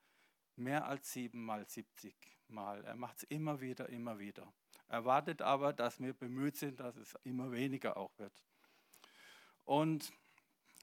mehr 0.57 0.87
als 0.87 1.13
siebenmal, 1.13 1.69
siebzig 1.69 2.15
Mal. 2.49 2.85
Er 2.85 2.97
macht 2.97 3.19
es 3.19 3.23
immer 3.25 3.61
wieder, 3.61 3.89
immer 3.89 4.19
wieder. 4.19 4.53
Er 4.89 5.05
wartet 5.07 5.41
aber, 5.41 5.73
dass 5.73 6.01
wir 6.01 6.13
bemüht 6.13 6.57
sind, 6.57 6.81
dass 6.81 6.97
es 6.97 7.15
immer 7.25 7.51
weniger 7.51 7.97
auch 7.97 8.17
wird. 8.19 8.45
Und 9.65 10.13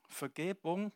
Vergebung 0.08 0.92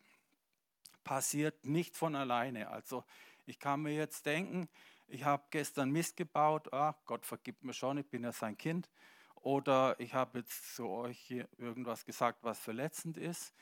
passiert 1.04 1.64
nicht 1.64 1.96
von 1.96 2.16
alleine. 2.16 2.70
Also 2.70 3.04
ich 3.46 3.58
kann 3.58 3.82
mir 3.82 3.94
jetzt 3.94 4.26
denken, 4.26 4.68
ich 5.06 5.24
habe 5.24 5.44
gestern 5.50 5.90
Mist 5.90 6.16
gebaut, 6.16 6.72
ah, 6.72 6.96
Gott 7.04 7.26
vergibt 7.26 7.62
mir 7.62 7.74
schon, 7.74 7.98
ich 7.98 8.06
bin 8.06 8.24
ja 8.24 8.32
sein 8.32 8.56
Kind. 8.56 8.88
Oder 9.36 10.00
ich 10.00 10.14
habe 10.14 10.38
jetzt 10.38 10.74
zu 10.74 10.88
euch 10.88 11.30
irgendwas 11.58 12.06
gesagt, 12.06 12.38
was 12.42 12.58
verletzend 12.58 13.18
ist. 13.18 13.52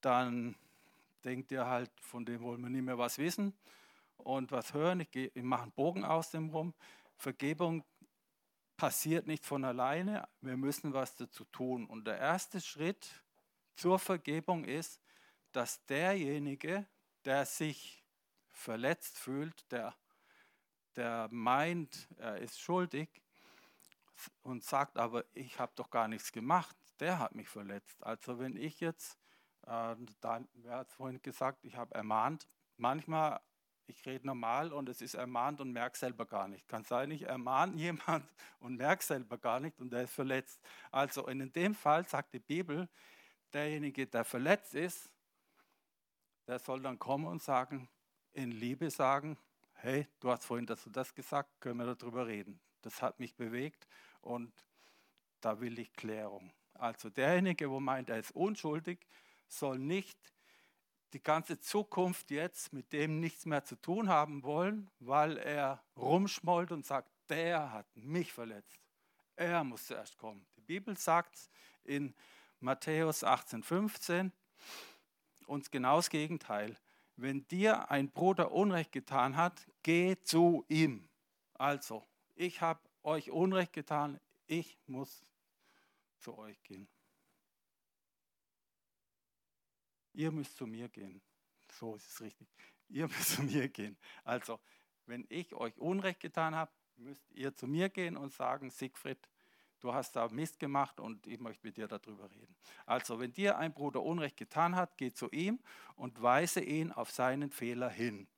Dann 0.00 0.56
denkt 1.24 1.52
ihr 1.52 1.66
halt, 1.66 1.90
von 2.00 2.24
dem 2.24 2.42
wollen 2.42 2.60
wir 2.60 2.68
nicht 2.68 2.82
mehr 2.82 2.98
was 2.98 3.18
wissen 3.18 3.56
und 4.16 4.50
was 4.50 4.74
hören. 4.74 4.98
Ich, 5.00 5.14
ich 5.14 5.42
mache 5.42 5.62
einen 5.62 5.72
Bogen 5.72 6.04
aus 6.04 6.30
dem 6.30 6.50
rum. 6.50 6.74
Vergebung 7.16 7.84
passiert 8.76 9.28
nicht 9.28 9.46
von 9.46 9.64
alleine. 9.64 10.28
Wir 10.40 10.56
müssen 10.56 10.92
was 10.92 11.14
dazu 11.14 11.44
tun. 11.44 11.86
Und 11.86 12.04
der 12.04 12.18
erste 12.18 12.60
Schritt 12.60 13.08
zur 13.74 13.98
Vergebung 13.98 14.64
ist, 14.64 15.00
dass 15.52 15.84
derjenige, 15.86 16.86
der 17.24 17.44
sich 17.46 18.02
verletzt 18.50 19.18
fühlt, 19.18 19.70
der, 19.70 19.94
der 20.96 21.28
meint, 21.30 22.08
er 22.16 22.38
ist 22.38 22.60
schuldig 22.60 23.08
und 24.42 24.64
sagt 24.64 24.98
aber, 24.98 25.24
ich 25.32 25.58
habe 25.58 25.72
doch 25.74 25.90
gar 25.90 26.08
nichts 26.08 26.32
gemacht, 26.32 26.76
der 27.00 27.18
hat 27.18 27.34
mich 27.34 27.48
verletzt. 27.48 28.02
Also 28.04 28.38
wenn 28.38 28.56
ich 28.56 28.80
jetzt, 28.80 29.18
äh, 29.66 29.96
da, 30.20 30.44
wer 30.54 30.76
hat 30.76 30.92
vorhin 30.92 31.20
gesagt, 31.22 31.64
ich 31.64 31.76
habe 31.76 31.94
ermahnt, 31.94 32.48
manchmal, 32.76 33.40
ich 33.86 34.04
rede 34.06 34.26
normal 34.26 34.72
und 34.72 34.88
es 34.88 35.00
ist 35.00 35.14
ermahnt 35.14 35.60
und 35.60 35.72
merke 35.72 35.98
selber 35.98 36.26
gar 36.26 36.48
nicht. 36.48 36.68
Kann 36.68 36.84
sein, 36.84 37.10
ich 37.10 37.22
ermahne 37.22 37.76
jemand 37.76 38.24
und 38.60 38.76
merke 38.76 39.04
selber 39.04 39.38
gar 39.38 39.60
nicht 39.60 39.80
und 39.80 39.90
der 39.92 40.04
ist 40.04 40.14
verletzt. 40.14 40.60
Also 40.90 41.26
in 41.26 41.52
dem 41.52 41.74
Fall 41.74 42.06
sagt 42.06 42.32
die 42.34 42.40
Bibel, 42.40 42.88
derjenige, 43.52 44.06
der 44.06 44.24
verletzt 44.24 44.74
ist, 44.74 45.10
der 46.46 46.58
soll 46.58 46.82
dann 46.82 46.98
kommen 46.98 47.26
und 47.26 47.42
sagen, 47.42 47.88
in 48.32 48.50
Liebe 48.50 48.90
sagen, 48.90 49.38
hey, 49.74 50.06
du 50.20 50.30
hast 50.30 50.44
vorhin 50.44 50.66
das 50.66 50.86
und 50.86 50.96
das 50.96 51.14
gesagt, 51.14 51.60
können 51.60 51.78
wir 51.78 51.94
darüber 51.94 52.26
reden. 52.26 52.60
Das 52.82 53.02
hat 53.02 53.20
mich 53.20 53.36
bewegt 53.36 53.86
und 54.20 54.52
da 55.40 55.60
will 55.60 55.78
ich 55.78 55.92
Klärung. 55.92 56.52
Also 56.74 57.10
derjenige, 57.10 57.70
wo 57.70 57.80
meint, 57.80 58.08
er 58.08 58.18
ist 58.18 58.32
unschuldig, 58.32 59.06
soll 59.46 59.78
nicht 59.78 60.18
die 61.12 61.22
ganze 61.22 61.60
Zukunft 61.60 62.30
jetzt 62.30 62.72
mit 62.72 62.92
dem 62.92 63.20
nichts 63.20 63.44
mehr 63.44 63.64
zu 63.64 63.76
tun 63.76 64.08
haben 64.08 64.42
wollen, 64.42 64.90
weil 64.98 65.36
er 65.36 65.84
rumschmollt 65.96 66.72
und 66.72 66.86
sagt, 66.86 67.10
der 67.28 67.72
hat 67.72 67.86
mich 67.96 68.32
verletzt. 68.32 68.80
Er 69.36 69.62
muss 69.64 69.86
zuerst 69.86 70.16
kommen. 70.16 70.46
Die 70.56 70.62
Bibel 70.62 70.96
sagt 70.96 71.50
in 71.84 72.14
Matthäus 72.62 73.24
18, 73.24 73.62
15, 73.62 74.32
uns 75.46 75.70
genau 75.70 75.96
das 75.96 76.10
Gegenteil. 76.10 76.76
Wenn 77.16 77.46
dir 77.48 77.90
ein 77.90 78.10
Bruder 78.10 78.52
Unrecht 78.52 78.92
getan 78.92 79.36
hat, 79.36 79.66
geh 79.82 80.16
zu 80.22 80.64
ihm. 80.68 81.08
Also, 81.54 82.06
ich 82.34 82.60
habe 82.60 82.80
euch 83.02 83.30
Unrecht 83.30 83.72
getan, 83.72 84.20
ich 84.46 84.78
muss 84.86 85.24
zu 86.18 86.38
euch 86.38 86.62
gehen. 86.62 86.88
Ihr 90.14 90.30
müsst 90.30 90.56
zu 90.56 90.66
mir 90.66 90.88
gehen. 90.88 91.20
So 91.72 91.96
ist 91.96 92.08
es 92.08 92.20
richtig. 92.20 92.48
Ihr 92.88 93.08
müsst 93.08 93.30
zu 93.30 93.42
mir 93.42 93.68
gehen. 93.68 93.98
Also, 94.24 94.60
wenn 95.06 95.26
ich 95.28 95.52
euch 95.54 95.76
Unrecht 95.78 96.20
getan 96.20 96.54
habe, 96.54 96.70
müsst 96.96 97.28
ihr 97.32 97.54
zu 97.54 97.66
mir 97.66 97.88
gehen 97.88 98.16
und 98.16 98.32
sagen, 98.32 98.70
Siegfried, 98.70 99.18
du 99.82 99.92
hast 99.92 100.16
da 100.16 100.28
Mist 100.28 100.58
gemacht 100.58 101.00
und 101.00 101.26
ich 101.26 101.40
möchte 101.40 101.66
mit 101.66 101.76
dir 101.76 101.88
darüber 101.88 102.30
reden. 102.30 102.56
Also, 102.86 103.20
wenn 103.20 103.32
dir 103.32 103.58
ein 103.58 103.74
Bruder 103.74 104.02
Unrecht 104.02 104.36
getan 104.36 104.76
hat, 104.76 104.96
geh 104.96 105.12
zu 105.12 105.28
ihm 105.30 105.60
und 105.96 106.22
weise 106.22 106.60
ihn 106.60 106.92
auf 106.92 107.10
seinen 107.10 107.50
Fehler 107.50 107.90
hin. 107.90 108.28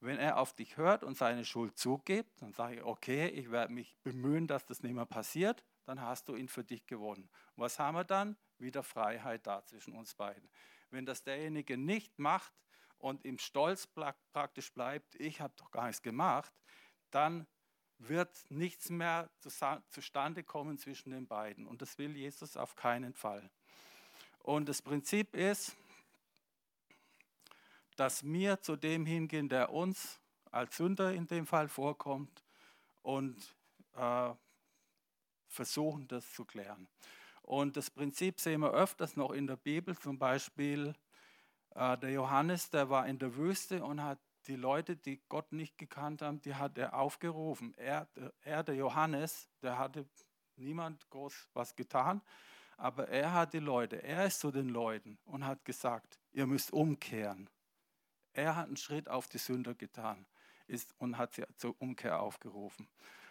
Wenn 0.00 0.18
er 0.18 0.38
auf 0.38 0.52
dich 0.52 0.76
hört 0.76 1.02
und 1.02 1.16
seine 1.16 1.44
Schuld 1.44 1.78
zugibt, 1.78 2.42
dann 2.42 2.52
sage 2.52 2.76
ich, 2.76 2.82
okay, 2.82 3.28
ich 3.28 3.50
werde 3.50 3.72
mich 3.72 3.96
bemühen, 4.02 4.46
dass 4.46 4.64
das 4.66 4.82
nicht 4.82 4.94
mehr 4.94 5.06
passiert, 5.06 5.64
dann 5.86 6.00
hast 6.00 6.28
du 6.28 6.36
ihn 6.36 6.48
für 6.48 6.64
dich 6.64 6.86
gewonnen. 6.86 7.28
Was 7.56 7.78
haben 7.78 7.96
wir 7.96 8.04
dann? 8.04 8.36
Wieder 8.58 8.82
Freiheit 8.82 9.46
da 9.46 9.64
zwischen 9.64 9.94
uns 9.94 10.14
beiden. 10.14 10.48
Wenn 10.90 11.06
das 11.06 11.22
derjenige 11.22 11.76
nicht 11.76 12.18
macht 12.18 12.52
und 12.98 13.24
im 13.24 13.38
Stolz 13.38 13.86
praktisch 13.86 14.72
bleibt, 14.72 15.14
ich 15.16 15.40
habe 15.40 15.54
doch 15.56 15.70
gar 15.70 15.86
nichts 15.86 16.02
gemacht, 16.02 16.52
dann 17.10 17.46
wird 17.98 18.30
nichts 18.50 18.90
mehr 18.90 19.28
zustande 19.88 20.44
kommen 20.44 20.78
zwischen 20.78 21.10
den 21.10 21.26
beiden. 21.26 21.66
Und 21.66 21.82
das 21.82 21.98
will 21.98 22.16
Jesus 22.16 22.56
auf 22.56 22.76
keinen 22.76 23.12
Fall. 23.12 23.50
Und 24.42 24.68
das 24.68 24.80
Prinzip 24.80 25.34
ist, 25.34 25.76
dass 27.96 28.24
wir 28.24 28.60
zu 28.60 28.76
dem 28.76 29.04
hingehen, 29.04 29.48
der 29.48 29.72
uns 29.72 30.20
als 30.50 30.76
Sünder 30.76 31.12
in 31.12 31.26
dem 31.26 31.46
Fall 31.46 31.68
vorkommt 31.68 32.44
und 33.02 33.36
äh, 33.96 34.30
versuchen, 35.48 36.06
das 36.08 36.32
zu 36.32 36.44
klären. 36.44 36.86
Und 37.42 37.76
das 37.76 37.90
Prinzip 37.90 38.40
sehen 38.40 38.60
wir 38.60 38.72
öfters 38.72 39.16
noch 39.16 39.32
in 39.32 39.46
der 39.46 39.56
Bibel, 39.56 39.98
zum 39.98 40.18
Beispiel 40.18 40.94
äh, 41.74 41.98
der 41.98 42.10
Johannes, 42.10 42.70
der 42.70 42.88
war 42.88 43.06
in 43.06 43.18
der 43.18 43.34
Wüste 43.34 43.82
und 43.82 44.02
hat 44.02 44.18
die 44.48 44.56
Leute, 44.56 44.96
die 44.96 45.20
Gott 45.28 45.52
nicht 45.52 45.78
gekannt 45.78 46.22
haben, 46.22 46.40
die 46.40 46.54
hat 46.54 46.78
er 46.78 46.94
aufgerufen. 46.94 47.74
Er, 47.76 48.08
er, 48.42 48.62
der 48.62 48.74
Johannes, 48.74 49.48
der 49.62 49.78
hatte 49.78 50.06
niemand 50.56 51.08
groß 51.10 51.48
was 51.52 51.76
getan, 51.76 52.22
aber 52.76 53.08
er 53.08 53.32
hat 53.32 53.52
die 53.52 53.58
Leute, 53.58 54.02
er 54.02 54.26
ist 54.26 54.40
zu 54.40 54.50
den 54.50 54.68
Leuten 54.68 55.18
und 55.24 55.44
hat 55.44 55.64
gesagt, 55.64 56.18
ihr 56.32 56.46
müsst 56.46 56.72
umkehren. 56.72 57.50
Er 58.32 58.56
hat 58.56 58.66
einen 58.66 58.76
Schritt 58.76 59.08
auf 59.08 59.28
die 59.28 59.38
Sünder 59.38 59.74
getan 59.74 60.26
ist, 60.68 60.94
und 60.98 61.18
hat 61.18 61.34
sie 61.34 61.44
zur 61.56 61.74
Umkehr 61.80 62.20
aufgerufen. 62.20 62.88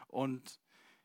Und 0.07 0.59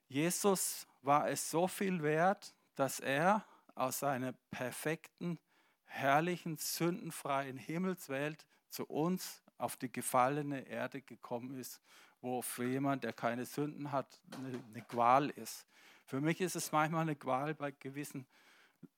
Jesus 0.09 0.87
war 1.03 1.29
es 1.29 1.51
so 1.51 1.69
viel 1.69 2.03
wert, 2.03 2.55
dass 2.75 3.01
er 3.01 3.45
aus 3.75 4.01
seiner 4.01 4.33
perfekten, 4.51 5.39
herrlichen, 5.85 6.57
sündenfreien 6.57 7.57
Himmelswelt 7.57 8.47
zu 8.69 8.87
uns 8.87 9.43
auf 9.63 9.77
die 9.77 9.93
gefallene 9.93 10.67
Erde 10.67 11.03
gekommen 11.03 11.55
ist, 11.55 11.81
wo 12.21 12.43
für 12.43 12.65
jemanden, 12.65 13.03
der 13.03 13.13
keine 13.13 13.45
Sünden 13.47 13.93
hat, 13.93 14.21
eine, 14.37 14.63
eine 14.65 14.83
Qual 14.83 15.31
ist. 15.31 15.67
Für 16.05 16.21
mich 16.21 16.41
ist 16.41 16.57
es 16.57 16.73
manchmal 16.73 17.03
eine 17.03 17.15
Qual, 17.15 17.55
bei 17.55 17.71
gewissen 17.71 18.27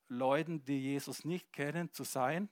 Leuten, 0.08 0.64
die 0.64 0.80
Jesus 0.80 1.24
nicht 1.24 1.52
kennen, 1.52 1.92
zu 1.92 2.04
sein. 2.04 2.48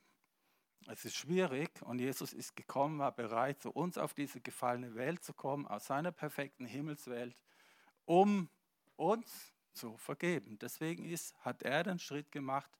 Es 0.88 1.06
ist 1.06 1.14
schwierig 1.14 1.70
und 1.82 2.00
Jesus 2.00 2.34
ist 2.34 2.54
gekommen, 2.54 2.98
war 2.98 3.12
bereit, 3.12 3.62
zu 3.62 3.70
uns 3.70 3.96
auf 3.96 4.12
diese 4.12 4.40
gefallene 4.40 4.94
Welt 4.94 5.24
zu 5.24 5.32
kommen, 5.32 5.66
aus 5.66 5.86
seiner 5.86 6.12
perfekten 6.12 6.66
Himmelswelt, 6.66 7.42
um 8.04 8.50
uns 8.96 9.54
zu 9.72 9.96
vergeben. 9.96 10.58
Deswegen 10.58 11.04
ist, 11.04 11.34
hat 11.44 11.62
er 11.62 11.82
den 11.84 11.98
Schritt 11.98 12.30
gemacht 12.30 12.70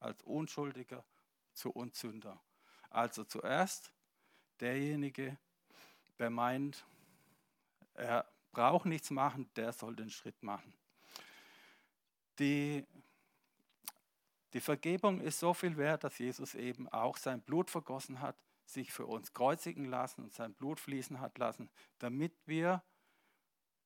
als 0.00 0.20
Unschuldiger 0.24 1.04
zu 1.52 1.70
uns 1.70 2.00
Sünder. 2.00 2.42
Also 2.88 3.22
zuerst 3.22 3.92
derjenige, 4.60 5.36
der 6.18 6.30
meint, 6.30 6.84
er 7.94 8.30
braucht 8.52 8.86
nichts 8.86 9.10
machen, 9.10 9.50
der 9.56 9.72
soll 9.72 9.96
den 9.96 10.10
Schritt 10.10 10.42
machen. 10.42 10.72
Die, 12.38 12.86
die 14.52 14.60
Vergebung 14.60 15.20
ist 15.20 15.38
so 15.38 15.54
viel 15.54 15.76
wert, 15.76 16.04
dass 16.04 16.18
Jesus 16.18 16.54
eben 16.54 16.88
auch 16.88 17.16
sein 17.16 17.42
Blut 17.42 17.70
vergossen 17.70 18.20
hat, 18.20 18.36
sich 18.64 18.92
für 18.92 19.06
uns 19.06 19.32
kreuzigen 19.32 19.84
lassen 19.84 20.22
und 20.22 20.34
sein 20.34 20.54
Blut 20.54 20.80
fließen 20.80 21.20
hat 21.20 21.38
lassen, 21.38 21.68
damit 21.98 22.32
wir, 22.46 22.82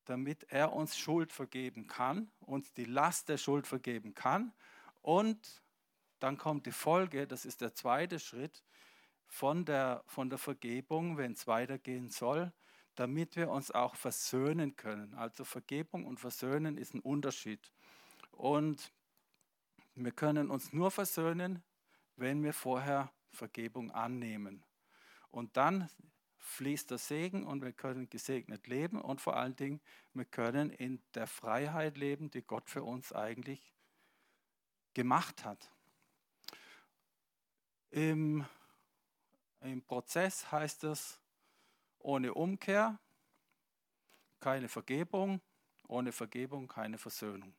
damit 0.04 0.44
er 0.44 0.72
uns 0.72 0.96
Schuld 0.96 1.32
vergeben 1.32 1.86
kann, 1.86 2.30
uns 2.40 2.72
die 2.74 2.84
Last 2.84 3.28
der 3.28 3.38
Schuld 3.38 3.66
vergeben 3.66 4.14
kann. 4.14 4.52
Und 5.00 5.62
dann 6.20 6.38
kommt 6.38 6.66
die 6.66 6.72
Folge, 6.72 7.26
das 7.26 7.44
ist 7.44 7.60
der 7.60 7.74
zweite 7.74 8.18
Schritt, 8.18 8.62
von 9.34 9.64
der, 9.64 10.04
von 10.06 10.30
der 10.30 10.38
Vergebung, 10.38 11.16
wenn 11.16 11.32
es 11.32 11.48
weitergehen 11.48 12.08
soll, 12.08 12.52
damit 12.94 13.34
wir 13.34 13.50
uns 13.50 13.72
auch 13.72 13.96
versöhnen 13.96 14.76
können. 14.76 15.12
Also 15.14 15.44
Vergebung 15.44 16.06
und 16.06 16.20
Versöhnen 16.20 16.78
ist 16.78 16.94
ein 16.94 17.00
Unterschied. 17.00 17.72
Und 18.30 18.92
wir 19.96 20.12
können 20.12 20.52
uns 20.52 20.72
nur 20.72 20.92
versöhnen, 20.92 21.64
wenn 22.14 22.44
wir 22.44 22.52
vorher 22.52 23.12
Vergebung 23.32 23.90
annehmen. 23.90 24.64
Und 25.32 25.56
dann 25.56 25.90
fließt 26.38 26.92
der 26.92 26.98
Segen 26.98 27.44
und 27.44 27.60
wir 27.60 27.72
können 27.72 28.08
gesegnet 28.08 28.68
leben 28.68 29.00
und 29.00 29.20
vor 29.20 29.36
allen 29.36 29.56
Dingen, 29.56 29.80
wir 30.12 30.26
können 30.26 30.70
in 30.70 31.02
der 31.14 31.26
Freiheit 31.26 31.96
leben, 31.96 32.30
die 32.30 32.42
Gott 32.42 32.70
für 32.70 32.84
uns 32.84 33.12
eigentlich 33.12 33.74
gemacht 34.94 35.44
hat. 35.44 35.72
Im 37.90 38.46
im 39.64 39.82
Prozess 39.82 40.50
heißt 40.50 40.84
es, 40.84 41.20
ohne 41.98 42.34
Umkehr 42.34 42.98
keine 44.40 44.68
Vergebung, 44.68 45.40
ohne 45.88 46.12
Vergebung 46.12 46.68
keine 46.68 46.98
Versöhnung. 46.98 47.54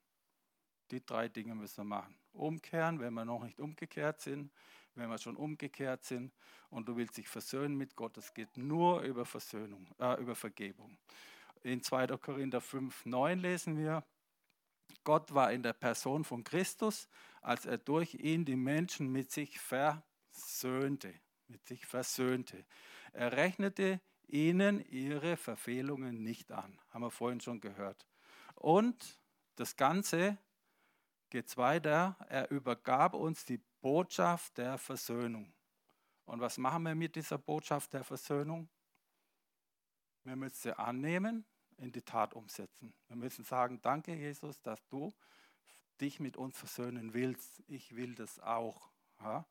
Die 0.91 1.03
drei 1.03 1.27
Dinge 1.27 1.55
müssen 1.55 1.77
wir 1.77 1.83
machen. 1.83 2.15
Umkehren, 2.31 2.99
wenn 2.99 3.13
wir 3.13 3.25
noch 3.25 3.43
nicht 3.43 3.59
umgekehrt 3.59 4.21
sind, 4.21 4.51
wenn 4.93 5.09
wir 5.09 5.17
schon 5.17 5.35
umgekehrt 5.35 6.03
sind 6.05 6.31
und 6.69 6.87
du 6.87 6.95
willst 6.95 7.17
dich 7.17 7.27
versöhnen 7.27 7.75
mit 7.75 7.95
Gott, 7.95 8.15
das 8.17 8.33
geht 8.33 8.55
nur 8.55 9.01
über 9.01 9.25
Versöhnung, 9.25 9.87
äh, 9.99 10.21
über 10.21 10.35
Vergebung. 10.35 10.97
In 11.63 11.81
2. 11.81 12.17
Korinther 12.17 12.61
5, 12.61 13.05
9 13.05 13.39
lesen 13.39 13.77
wir, 13.77 14.03
Gott 15.03 15.33
war 15.33 15.51
in 15.51 15.63
der 15.63 15.73
Person 15.73 16.23
von 16.23 16.43
Christus, 16.43 17.07
als 17.41 17.65
er 17.65 17.79
durch 17.79 18.13
ihn 18.13 18.45
die 18.45 18.55
Menschen 18.55 19.11
mit 19.11 19.31
sich 19.31 19.59
versöhnte 19.59 21.13
mit 21.47 21.65
sich 21.65 21.85
versöhnte. 21.85 22.65
Er 23.13 23.33
rechnete 23.33 24.01
ihnen 24.27 24.83
ihre 24.89 25.37
Verfehlungen 25.37 26.23
nicht 26.23 26.51
an, 26.51 26.79
haben 26.89 27.01
wir 27.01 27.11
vorhin 27.11 27.41
schon 27.41 27.61
gehört. 27.61 28.07
Und 28.55 29.19
das 29.55 29.75
Ganze 29.75 30.37
geht 31.29 31.55
weiter, 31.57 32.17
er 32.29 32.49
übergab 32.51 33.13
uns 33.13 33.45
die 33.45 33.59
Botschaft 33.81 34.57
der 34.57 34.77
Versöhnung. 34.77 35.53
Und 36.25 36.39
was 36.41 36.57
machen 36.57 36.83
wir 36.83 36.95
mit 36.95 37.15
dieser 37.15 37.37
Botschaft 37.37 37.93
der 37.93 38.03
Versöhnung? 38.03 38.67
Wir 40.23 40.35
müssen 40.35 40.55
sie 40.55 40.77
annehmen, 40.77 41.45
in 41.77 41.91
die 41.91 42.01
Tat 42.01 42.33
umsetzen. 42.33 42.93
Wir 43.07 43.15
müssen 43.15 43.43
sagen, 43.43 43.79
danke 43.81 44.15
Jesus, 44.15 44.61
dass 44.61 44.85
du 44.87 45.13
dich 46.01 46.19
mit 46.19 46.37
uns 46.37 46.57
versöhnen 46.57 47.13
willst. 47.13 47.61
Ich 47.67 47.95
will 47.95 48.15
das 48.15 48.39
auch. 48.39 48.89
Ja? 49.21 49.45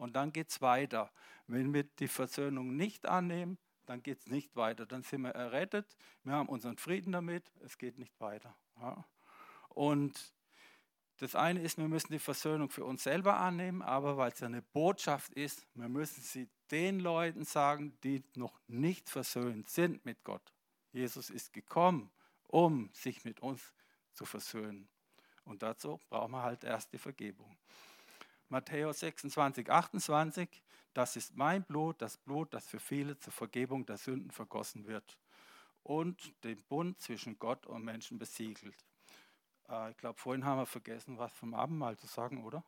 Und 0.00 0.16
dann 0.16 0.32
geht 0.32 0.48
es 0.48 0.62
weiter. 0.62 1.12
Wenn 1.46 1.74
wir 1.74 1.84
die 1.84 2.08
Versöhnung 2.08 2.74
nicht 2.74 3.06
annehmen, 3.06 3.58
dann 3.84 4.02
geht 4.02 4.20
es 4.20 4.26
nicht 4.28 4.56
weiter. 4.56 4.86
Dann 4.86 5.02
sind 5.02 5.22
wir 5.22 5.32
errettet, 5.32 5.94
wir 6.24 6.32
haben 6.32 6.48
unseren 6.48 6.78
Frieden 6.78 7.12
damit, 7.12 7.52
es 7.60 7.76
geht 7.76 7.98
nicht 7.98 8.18
weiter. 8.18 8.56
Ja. 8.80 9.04
Und 9.68 10.32
das 11.18 11.34
eine 11.34 11.60
ist, 11.60 11.76
wir 11.76 11.86
müssen 11.86 12.12
die 12.12 12.18
Versöhnung 12.18 12.70
für 12.70 12.84
uns 12.84 13.02
selber 13.02 13.36
annehmen, 13.36 13.82
aber 13.82 14.16
weil 14.16 14.32
es 14.32 14.40
ja 14.40 14.46
eine 14.46 14.62
Botschaft 14.62 15.34
ist, 15.34 15.66
wir 15.74 15.88
müssen 15.90 16.22
sie 16.22 16.48
den 16.70 17.00
Leuten 17.00 17.44
sagen, 17.44 17.98
die 18.02 18.24
noch 18.36 18.58
nicht 18.68 19.10
versöhnt 19.10 19.68
sind 19.68 20.02
mit 20.06 20.24
Gott. 20.24 20.54
Jesus 20.92 21.28
ist 21.28 21.52
gekommen, 21.52 22.10
um 22.44 22.88
sich 22.94 23.22
mit 23.26 23.40
uns 23.40 23.74
zu 24.14 24.24
versöhnen. 24.24 24.88
Und 25.44 25.62
dazu 25.62 26.00
brauchen 26.08 26.32
wir 26.32 26.42
halt 26.42 26.64
erst 26.64 26.90
die 26.94 26.98
Vergebung. 26.98 27.58
Matthäus 28.50 29.00
26, 29.00 29.70
28, 29.70 30.48
das 30.92 31.14
ist 31.14 31.36
mein 31.36 31.62
Blut, 31.62 32.02
das 32.02 32.16
Blut, 32.16 32.52
das 32.52 32.66
für 32.66 32.80
viele 32.80 33.16
zur 33.18 33.32
Vergebung 33.32 33.86
der 33.86 33.96
Sünden 33.96 34.32
vergossen 34.32 34.86
wird 34.86 35.18
und 35.84 36.34
den 36.44 36.60
Bund 36.64 37.00
zwischen 37.00 37.38
Gott 37.38 37.66
und 37.66 37.84
Menschen 37.84 38.18
besiegelt. 38.18 38.84
Äh, 39.68 39.92
ich 39.92 39.96
glaube, 39.96 40.18
vorhin 40.18 40.44
haben 40.44 40.58
wir 40.58 40.66
vergessen, 40.66 41.16
was 41.16 41.32
vom 41.32 41.54
Abendmahl 41.54 41.96
zu 41.96 42.08
sagen, 42.08 42.44
oder? 42.44 42.64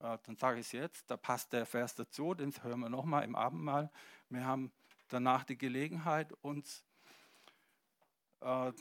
Äh, 0.00 0.18
dann 0.24 0.36
sage 0.36 0.58
ich 0.58 0.66
es 0.66 0.72
jetzt, 0.72 1.10
da 1.10 1.16
passt 1.16 1.52
der 1.52 1.64
Vers 1.64 1.94
dazu, 1.94 2.34
den 2.34 2.52
hören 2.62 2.80
wir 2.80 2.88
nochmal 2.88 3.22
im 3.22 3.36
Abendmahl. 3.36 3.90
Wir 4.28 4.44
haben 4.44 4.72
danach 5.08 5.44
die 5.44 5.58
Gelegenheit, 5.58 6.32
uns 6.42 6.84
äh, 8.40 8.72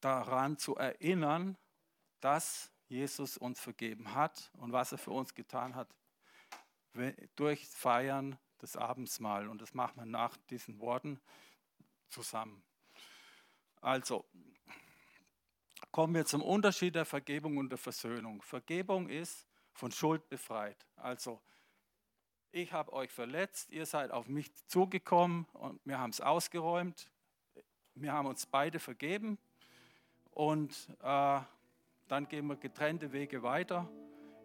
daran 0.00 0.56
zu 0.56 0.76
erinnern, 0.76 1.58
dass 2.20 2.70
Jesus 2.88 3.36
uns 3.36 3.60
vergeben 3.60 4.14
hat 4.14 4.50
und 4.54 4.72
was 4.72 4.92
er 4.92 4.98
für 4.98 5.10
uns 5.10 5.34
getan 5.34 5.74
hat 5.74 5.88
durch 7.34 7.66
Feiern 7.66 8.38
des 8.62 8.76
Abendsmahl. 8.76 9.48
Und 9.48 9.60
das 9.60 9.74
machen 9.74 9.96
wir 9.96 10.06
nach 10.06 10.36
diesen 10.48 10.80
Worten 10.80 11.20
zusammen. 12.08 12.62
Also, 13.80 14.24
kommen 15.92 16.14
wir 16.14 16.24
zum 16.24 16.42
Unterschied 16.42 16.94
der 16.94 17.04
Vergebung 17.04 17.58
und 17.58 17.70
der 17.70 17.78
Versöhnung. 17.78 18.42
Vergebung 18.42 19.08
ist 19.08 19.46
von 19.72 19.92
Schuld 19.92 20.28
befreit. 20.28 20.86
Also, 20.96 21.40
ich 22.52 22.72
habe 22.72 22.92
euch 22.92 23.10
verletzt, 23.10 23.70
ihr 23.70 23.84
seid 23.84 24.10
auf 24.10 24.28
mich 24.28 24.54
zugekommen 24.66 25.44
und 25.52 25.80
wir 25.84 25.98
haben 25.98 26.10
es 26.10 26.20
ausgeräumt. 26.20 27.10
Wir 27.94 28.12
haben 28.12 28.26
uns 28.26 28.46
beide 28.46 28.78
vergeben 28.78 29.38
und 30.30 30.88
äh, 31.02 31.40
dann 32.08 32.28
gehen 32.28 32.46
wir 32.46 32.56
getrennte 32.56 33.12
Wege 33.12 33.42
weiter. 33.42 33.88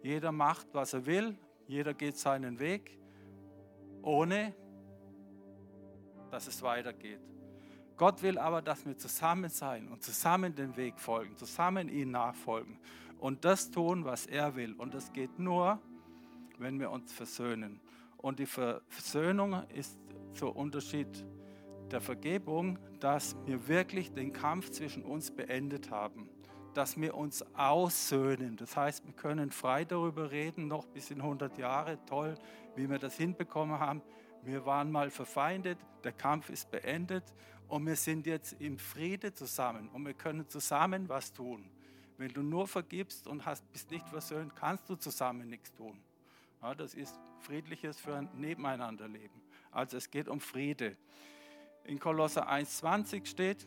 Jeder 0.02 0.32
macht, 0.32 0.66
was 0.72 0.94
er 0.94 1.06
will, 1.06 1.36
jeder 1.66 1.94
geht 1.94 2.18
seinen 2.18 2.58
Weg, 2.58 2.98
ohne 4.02 4.54
dass 6.30 6.46
es 6.46 6.62
weitergeht. 6.62 7.20
Gott 7.96 8.22
will 8.22 8.38
aber, 8.38 8.62
dass 8.62 8.84
wir 8.84 8.96
zusammen 8.96 9.50
sein 9.50 9.88
und 9.88 10.02
zusammen 10.02 10.54
den 10.54 10.76
Weg 10.76 10.98
folgen, 10.98 11.36
zusammen 11.36 11.88
ihn 11.88 12.10
nachfolgen 12.10 12.78
und 13.18 13.44
das 13.44 13.70
tun, 13.70 14.04
was 14.04 14.26
er 14.26 14.56
will. 14.56 14.74
Und 14.74 14.94
das 14.94 15.12
geht 15.12 15.38
nur, 15.38 15.80
wenn 16.58 16.80
wir 16.80 16.90
uns 16.90 17.12
versöhnen. 17.12 17.80
Und 18.16 18.38
die 18.38 18.46
Versöhnung 18.46 19.62
ist 19.68 19.98
der 20.40 20.56
Unterschied 20.56 21.24
der 21.90 22.00
Vergebung, 22.00 22.78
dass 22.98 23.36
wir 23.44 23.68
wirklich 23.68 24.12
den 24.12 24.32
Kampf 24.32 24.70
zwischen 24.70 25.04
uns 25.04 25.30
beendet 25.30 25.90
haben, 25.90 26.28
dass 26.74 27.00
wir 27.00 27.14
uns 27.14 27.44
aussöhnen. 27.54 28.56
Das 28.56 28.76
heißt, 28.76 29.06
wir 29.06 29.12
können 29.12 29.50
frei 29.50 29.84
darüber 29.84 30.30
reden, 30.30 30.68
noch 30.68 30.86
bis 30.86 31.10
in 31.10 31.20
100 31.20 31.58
Jahre, 31.58 31.98
toll, 32.06 32.34
wie 32.76 32.88
wir 32.88 32.98
das 32.98 33.16
hinbekommen 33.16 33.78
haben. 33.78 34.02
Wir 34.42 34.66
waren 34.66 34.90
mal 34.90 35.10
verfeindet, 35.10 35.78
der 36.02 36.12
Kampf 36.12 36.50
ist 36.50 36.70
beendet 36.70 37.24
und 37.68 37.86
wir 37.86 37.96
sind 37.96 38.26
jetzt 38.26 38.60
im 38.60 38.78
Friede 38.78 39.32
zusammen 39.32 39.88
und 39.90 40.04
wir 40.04 40.14
können 40.14 40.48
zusammen 40.48 41.08
was 41.08 41.32
tun. 41.32 41.70
Wenn 42.18 42.32
du 42.32 42.42
nur 42.42 42.66
vergibst 42.66 43.26
und 43.26 43.46
hast, 43.46 43.70
bist 43.72 43.90
nicht 43.90 44.08
versöhnt, 44.08 44.54
kannst 44.56 44.88
du 44.88 44.96
zusammen 44.96 45.48
nichts 45.48 45.72
tun. 45.74 46.02
Ja, 46.60 46.74
das 46.74 46.94
ist 46.94 47.18
friedliches 47.40 47.98
für 47.98 48.14
ein 48.14 48.28
Nebeneinanderleben. 48.34 49.42
Also 49.70 49.96
es 49.96 50.10
geht 50.10 50.28
um 50.28 50.40
Friede. 50.40 50.96
In 51.84 51.98
Kolosser 51.98 52.48
1,20 52.48 53.26
steht, 53.26 53.66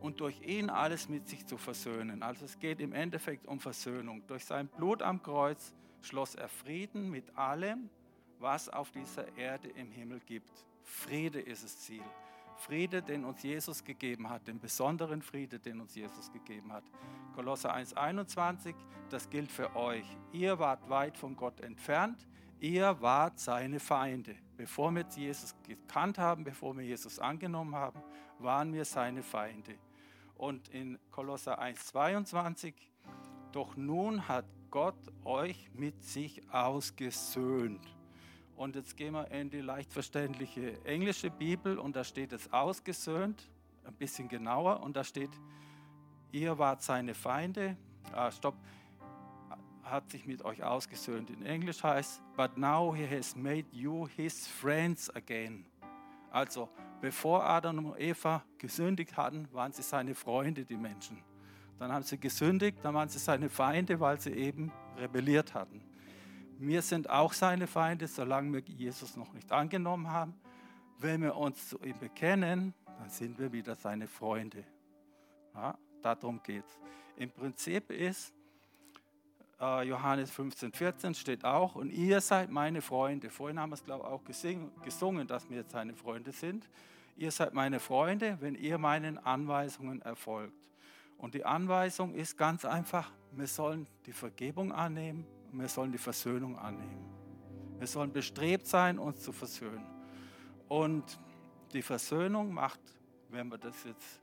und 0.00 0.20
durch 0.20 0.40
ihn 0.42 0.70
alles 0.70 1.08
mit 1.08 1.28
sich 1.28 1.46
zu 1.46 1.56
versöhnen. 1.56 2.22
Also 2.22 2.44
es 2.44 2.58
geht 2.58 2.80
im 2.80 2.92
Endeffekt 2.92 3.46
um 3.46 3.60
Versöhnung. 3.60 4.26
Durch 4.26 4.44
sein 4.44 4.68
Blut 4.68 5.02
am 5.02 5.22
Kreuz 5.22 5.74
schloss 6.02 6.34
er 6.34 6.48
Frieden 6.48 7.10
mit 7.10 7.36
allem, 7.36 7.90
was 8.38 8.68
auf 8.68 8.90
dieser 8.92 9.36
Erde 9.36 9.68
im 9.68 9.90
Himmel 9.90 10.20
gibt. 10.20 10.50
Friede 10.82 11.40
ist 11.40 11.64
das 11.64 11.78
Ziel. 11.80 12.04
Friede, 12.58 13.02
den 13.02 13.24
uns 13.24 13.42
Jesus 13.42 13.84
gegeben 13.84 14.28
hat, 14.28 14.48
den 14.48 14.58
besonderen 14.58 15.22
Friede, 15.22 15.58
den 15.60 15.80
uns 15.80 15.94
Jesus 15.94 16.32
gegeben 16.32 16.72
hat. 16.72 16.84
Kolosser 17.34 17.74
1,21, 17.74 18.74
das 19.10 19.30
gilt 19.30 19.50
für 19.50 19.74
euch. 19.76 20.04
Ihr 20.32 20.58
wart 20.58 20.88
weit 20.88 21.16
von 21.16 21.36
Gott 21.36 21.60
entfernt, 21.60 22.26
ihr 22.58 23.00
wart 23.00 23.38
seine 23.38 23.78
Feinde. 23.78 24.34
Bevor 24.56 24.90
wir 24.90 25.06
Jesus 25.14 25.54
gekannt 25.62 26.18
haben, 26.18 26.42
bevor 26.42 26.76
wir 26.76 26.84
Jesus 26.84 27.20
angenommen 27.20 27.76
haben, 27.76 28.02
waren 28.40 28.72
wir 28.72 28.84
seine 28.84 29.22
Feinde. 29.22 29.76
Und 30.38 30.68
in 30.68 30.98
Kolosser 31.10 31.60
1,22, 31.60 32.72
doch 33.52 33.76
nun 33.76 34.26
hat 34.26 34.46
Gott 34.70 34.96
euch 35.24 35.68
mit 35.74 36.02
sich 36.02 36.42
ausgesöhnt 36.50 37.86
und 38.58 38.74
jetzt 38.74 38.96
gehen 38.96 39.14
wir 39.14 39.30
in 39.30 39.50
die 39.50 39.60
leicht 39.60 39.92
verständliche 39.92 40.84
englische 40.84 41.30
Bibel 41.30 41.78
und 41.78 41.94
da 41.94 42.02
steht 42.02 42.32
es 42.32 42.52
ausgesöhnt, 42.52 43.48
ein 43.84 43.94
bisschen 43.94 44.28
genauer 44.28 44.80
und 44.82 44.96
da 44.96 45.04
steht, 45.04 45.30
ihr 46.32 46.58
wart 46.58 46.82
seine 46.82 47.14
Feinde. 47.14 47.76
Ah, 48.12 48.32
stopp, 48.32 48.56
hat 49.84 50.10
sich 50.10 50.26
mit 50.26 50.44
euch 50.44 50.64
ausgesöhnt. 50.64 51.30
In 51.30 51.46
Englisch 51.46 51.84
heißt, 51.84 52.20
but 52.36 52.58
now 52.58 52.92
he 52.92 53.06
has 53.08 53.36
made 53.36 53.66
you 53.70 54.08
his 54.08 54.48
friends 54.48 55.08
again. 55.14 55.64
Also, 56.30 56.68
bevor 57.00 57.44
Adam 57.44 57.86
und 57.86 58.00
Eva 58.00 58.44
gesündigt 58.58 59.16
hatten, 59.16 59.48
waren 59.52 59.72
sie 59.72 59.82
seine 59.82 60.14
Freunde, 60.14 60.64
die 60.64 60.76
Menschen. 60.76 61.22
Dann 61.78 61.92
haben 61.92 62.02
sie 62.02 62.18
gesündigt, 62.18 62.78
dann 62.82 62.94
waren 62.94 63.08
sie 63.08 63.18
seine 63.18 63.48
Feinde, 63.48 64.00
weil 64.00 64.20
sie 64.20 64.32
eben 64.32 64.72
rebelliert 64.96 65.54
hatten. 65.54 65.80
Wir 66.58 66.82
sind 66.82 67.08
auch 67.08 67.32
seine 67.32 67.68
Feinde, 67.68 68.08
solange 68.08 68.52
wir 68.52 68.60
Jesus 68.60 69.16
noch 69.16 69.32
nicht 69.32 69.52
angenommen 69.52 70.08
haben. 70.08 70.34
Wenn 70.98 71.22
wir 71.22 71.36
uns 71.36 71.68
zu 71.68 71.78
ihm 71.82 71.96
bekennen, 71.98 72.74
dann 72.98 73.08
sind 73.08 73.38
wir 73.38 73.52
wieder 73.52 73.76
seine 73.76 74.08
Freunde. 74.08 74.64
Ja, 75.54 75.78
darum 76.02 76.42
geht 76.42 76.64
es. 76.64 76.78
Im 77.16 77.30
Prinzip 77.30 77.92
ist, 77.92 78.34
Johannes 79.60 80.30
15, 80.30 80.72
14 80.72 81.14
steht 81.14 81.44
auch, 81.44 81.74
und 81.74 81.90
ihr 81.90 82.20
seid 82.20 82.48
meine 82.50 82.80
Freunde. 82.80 83.28
Vorhin 83.28 83.58
haben 83.58 83.70
wir 83.70 83.74
es, 83.74 83.84
glaube 83.84 84.04
ich, 84.04 84.10
auch 84.10 84.22
gesingen, 84.22 84.70
gesungen, 84.84 85.26
dass 85.26 85.50
wir 85.50 85.58
jetzt 85.58 85.72
seine 85.72 85.94
Freunde 85.94 86.30
sind. 86.30 86.68
Ihr 87.16 87.32
seid 87.32 87.54
meine 87.54 87.80
Freunde, 87.80 88.38
wenn 88.40 88.54
ihr 88.54 88.78
meinen 88.78 89.18
Anweisungen 89.18 90.00
erfolgt. 90.02 90.54
Und 91.16 91.34
die 91.34 91.44
Anweisung 91.44 92.14
ist 92.14 92.38
ganz 92.38 92.64
einfach, 92.64 93.10
wir 93.32 93.48
sollen 93.48 93.88
die 94.06 94.12
Vergebung 94.12 94.70
annehmen, 94.70 95.26
und 95.50 95.60
wir 95.60 95.68
sollen 95.68 95.90
die 95.90 95.98
Versöhnung 95.98 96.56
annehmen. 96.56 97.04
Wir 97.78 97.88
sollen 97.88 98.12
bestrebt 98.12 98.66
sein, 98.66 98.98
uns 98.98 99.20
zu 99.22 99.32
versöhnen. 99.32 99.86
Und 100.68 101.18
die 101.72 101.82
Versöhnung 101.82 102.52
macht, 102.52 102.80
wenn 103.30 103.48
wir 103.48 103.58
das 103.58 103.82
jetzt 103.82 104.20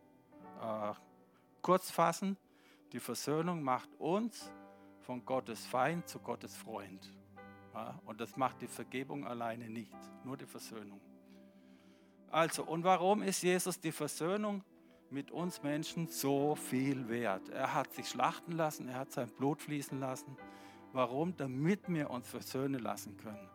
äh, 0.61 0.93
kurz 1.61 1.91
fassen, 1.91 2.37
die 2.93 2.99
Versöhnung 2.99 3.61
macht 3.63 3.89
uns 3.99 4.49
von 5.05 5.23
Gottes 5.23 5.65
Feind 5.65 6.07
zu 6.07 6.19
Gottes 6.19 6.55
Freund. 6.55 7.11
Ja, 7.73 7.99
und 8.05 8.19
das 8.19 8.35
macht 8.37 8.61
die 8.61 8.67
Vergebung 8.67 9.27
alleine 9.27 9.69
nicht, 9.69 9.95
nur 10.23 10.35
die 10.35 10.45
Versöhnung. 10.45 10.99
Also, 12.31 12.63
und 12.63 12.83
warum 12.83 13.21
ist 13.21 13.43
Jesus 13.43 13.79
die 13.79 13.91
Versöhnung 13.91 14.63
mit 15.11 15.29
uns 15.29 15.61
Menschen 15.61 16.07
so 16.07 16.55
viel 16.55 17.07
wert? 17.07 17.49
Er 17.49 17.73
hat 17.73 17.93
sich 17.93 18.09
schlachten 18.09 18.53
lassen, 18.53 18.87
er 18.89 18.99
hat 18.99 19.11
sein 19.11 19.29
Blut 19.29 19.61
fließen 19.61 19.99
lassen. 19.99 20.35
Warum? 20.91 21.37
Damit 21.37 21.87
wir 21.87 22.09
uns 22.09 22.27
versöhnen 22.27 22.81
lassen 22.81 23.15
können. 23.17 23.49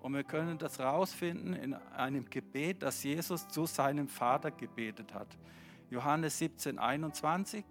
Und 0.00 0.12
wir 0.14 0.24
können 0.24 0.58
das 0.58 0.80
rausfinden 0.80 1.54
in 1.54 1.74
einem 1.74 2.28
Gebet, 2.28 2.82
das 2.82 3.02
Jesus 3.02 3.46
zu 3.48 3.66
seinem 3.66 4.08
Vater 4.08 4.50
gebetet 4.50 5.14
hat. 5.14 5.28
Johannes 5.90 6.38
17, 6.38 6.78
21. 6.78 7.64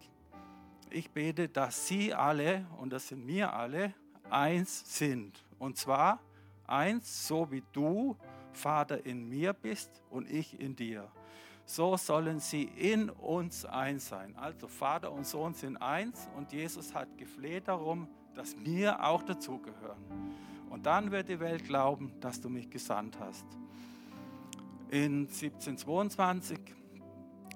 Ich 0.89 1.11
bete, 1.11 1.49
dass 1.49 1.87
sie 1.87 2.13
alle, 2.13 2.65
und 2.79 2.91
das 2.91 3.07
sind 3.07 3.27
wir 3.27 3.53
alle, 3.53 3.93
eins 4.29 4.97
sind. 4.97 5.43
Und 5.59 5.77
zwar 5.77 6.19
eins, 6.67 7.27
so 7.27 7.51
wie 7.51 7.63
du, 7.73 8.15
Vater, 8.53 9.05
in 9.05 9.27
mir 9.27 9.53
bist 9.53 10.01
und 10.09 10.29
ich 10.29 10.59
in 10.59 10.75
dir. 10.75 11.09
So 11.65 11.97
sollen 11.97 12.39
sie 12.39 12.63
in 12.63 13.09
uns 13.09 13.65
eins 13.65 14.07
sein. 14.07 14.35
Also 14.37 14.67
Vater 14.67 15.11
und 15.11 15.25
Sohn 15.25 15.53
sind 15.53 15.77
eins 15.77 16.29
und 16.37 16.51
Jesus 16.53 16.93
hat 16.93 17.17
gefleht 17.17 17.67
darum, 17.67 18.07
dass 18.35 18.55
wir 18.63 19.03
auch 19.03 19.23
dazugehören. 19.23 19.97
Und 20.69 20.85
dann 20.85 21.11
wird 21.11 21.29
die 21.29 21.39
Welt 21.39 21.65
glauben, 21.65 22.13
dass 22.19 22.39
du 22.39 22.49
mich 22.49 22.69
gesandt 22.69 23.17
hast. 23.19 23.45
In 24.89 25.21
1722, 25.21 26.59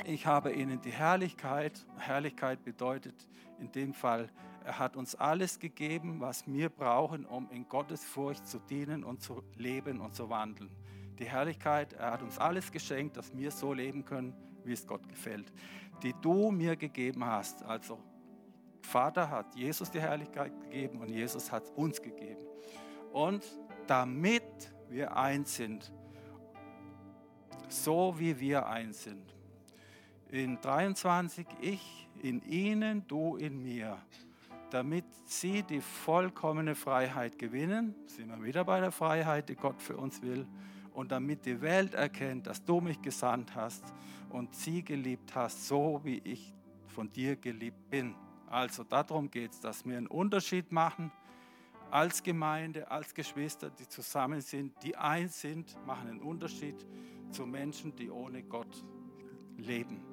ich 0.05 0.25
habe 0.25 0.53
ihnen 0.53 0.81
die 0.81 0.91
Herrlichkeit, 0.91 1.85
Herrlichkeit 1.97 2.63
bedeutet 2.63 3.27
in 3.59 3.71
dem 3.71 3.93
Fall, 3.93 4.29
er 4.63 4.77
hat 4.79 4.95
uns 4.95 5.15
alles 5.15 5.59
gegeben, 5.59 6.19
was 6.19 6.45
wir 6.47 6.69
brauchen, 6.69 7.25
um 7.25 7.49
in 7.51 7.67
Gottes 7.67 8.03
Furcht 8.03 8.45
zu 8.47 8.59
dienen 8.59 9.03
und 9.03 9.21
zu 9.21 9.43
leben 9.55 9.99
und 9.99 10.15
zu 10.15 10.29
wandeln. 10.29 10.69
Die 11.17 11.25
Herrlichkeit, 11.25 11.93
er 11.93 12.11
hat 12.11 12.21
uns 12.21 12.37
alles 12.37 12.71
geschenkt, 12.71 13.17
dass 13.17 13.35
wir 13.35 13.51
so 13.51 13.73
leben 13.73 14.05
können, 14.05 14.33
wie 14.63 14.73
es 14.73 14.85
Gott 14.85 15.07
gefällt, 15.09 15.51
die 16.03 16.13
du 16.21 16.51
mir 16.51 16.75
gegeben 16.75 17.25
hast, 17.25 17.63
also 17.63 17.99
Vater 18.81 19.29
hat 19.29 19.55
Jesus 19.55 19.91
die 19.91 20.01
Herrlichkeit 20.01 20.51
gegeben 20.61 20.99
und 20.99 21.09
Jesus 21.09 21.51
hat 21.51 21.69
uns 21.75 22.01
gegeben. 22.01 22.41
Und 23.11 23.45
damit 23.87 24.73
wir 24.89 25.15
eins 25.15 25.55
sind, 25.55 25.91
so 27.67 28.15
wie 28.17 28.39
wir 28.39 28.67
eins 28.67 29.03
sind. 29.03 29.38
In 30.31 30.61
23, 30.61 31.47
ich 31.59 32.07
in 32.21 32.43
ihnen, 32.43 33.07
du 33.07 33.35
in 33.37 33.63
mir, 33.63 33.97
damit 34.69 35.05
sie 35.25 35.63
die 35.63 35.81
vollkommene 35.81 36.75
Freiheit 36.75 37.39
gewinnen, 37.39 37.95
sind 38.05 38.29
wir 38.29 38.43
wieder 38.43 38.63
bei 38.63 38.79
der 38.79 38.91
Freiheit, 38.91 39.49
die 39.49 39.55
Gott 39.55 39.81
für 39.81 39.97
uns 39.97 40.21
will, 40.21 40.45
und 40.93 41.11
damit 41.11 41.47
die 41.47 41.59
Welt 41.61 41.95
erkennt, 41.95 42.45
dass 42.45 42.63
du 42.63 42.79
mich 42.79 43.01
gesandt 43.01 43.55
hast 43.55 43.83
und 44.29 44.53
sie 44.53 44.83
geliebt 44.83 45.33
hast, 45.33 45.67
so 45.67 46.01
wie 46.03 46.21
ich 46.23 46.53
von 46.85 47.11
dir 47.11 47.35
geliebt 47.35 47.89
bin. 47.89 48.13
Also 48.47 48.83
darum 48.83 49.31
geht 49.31 49.53
es, 49.53 49.59
dass 49.59 49.83
wir 49.83 49.97
einen 49.97 50.07
Unterschied 50.07 50.71
machen 50.71 51.11
als 51.89 52.21
Gemeinde, 52.21 52.91
als 52.91 53.15
Geschwister, 53.15 53.71
die 53.71 53.87
zusammen 53.87 54.41
sind, 54.41 54.73
die 54.83 54.95
eins 54.95 55.41
sind, 55.41 55.75
machen 55.87 56.07
einen 56.07 56.21
Unterschied 56.21 56.85
zu 57.31 57.47
Menschen, 57.47 57.95
die 57.95 58.11
ohne 58.11 58.43
Gott 58.43 58.83
leben. 59.57 60.08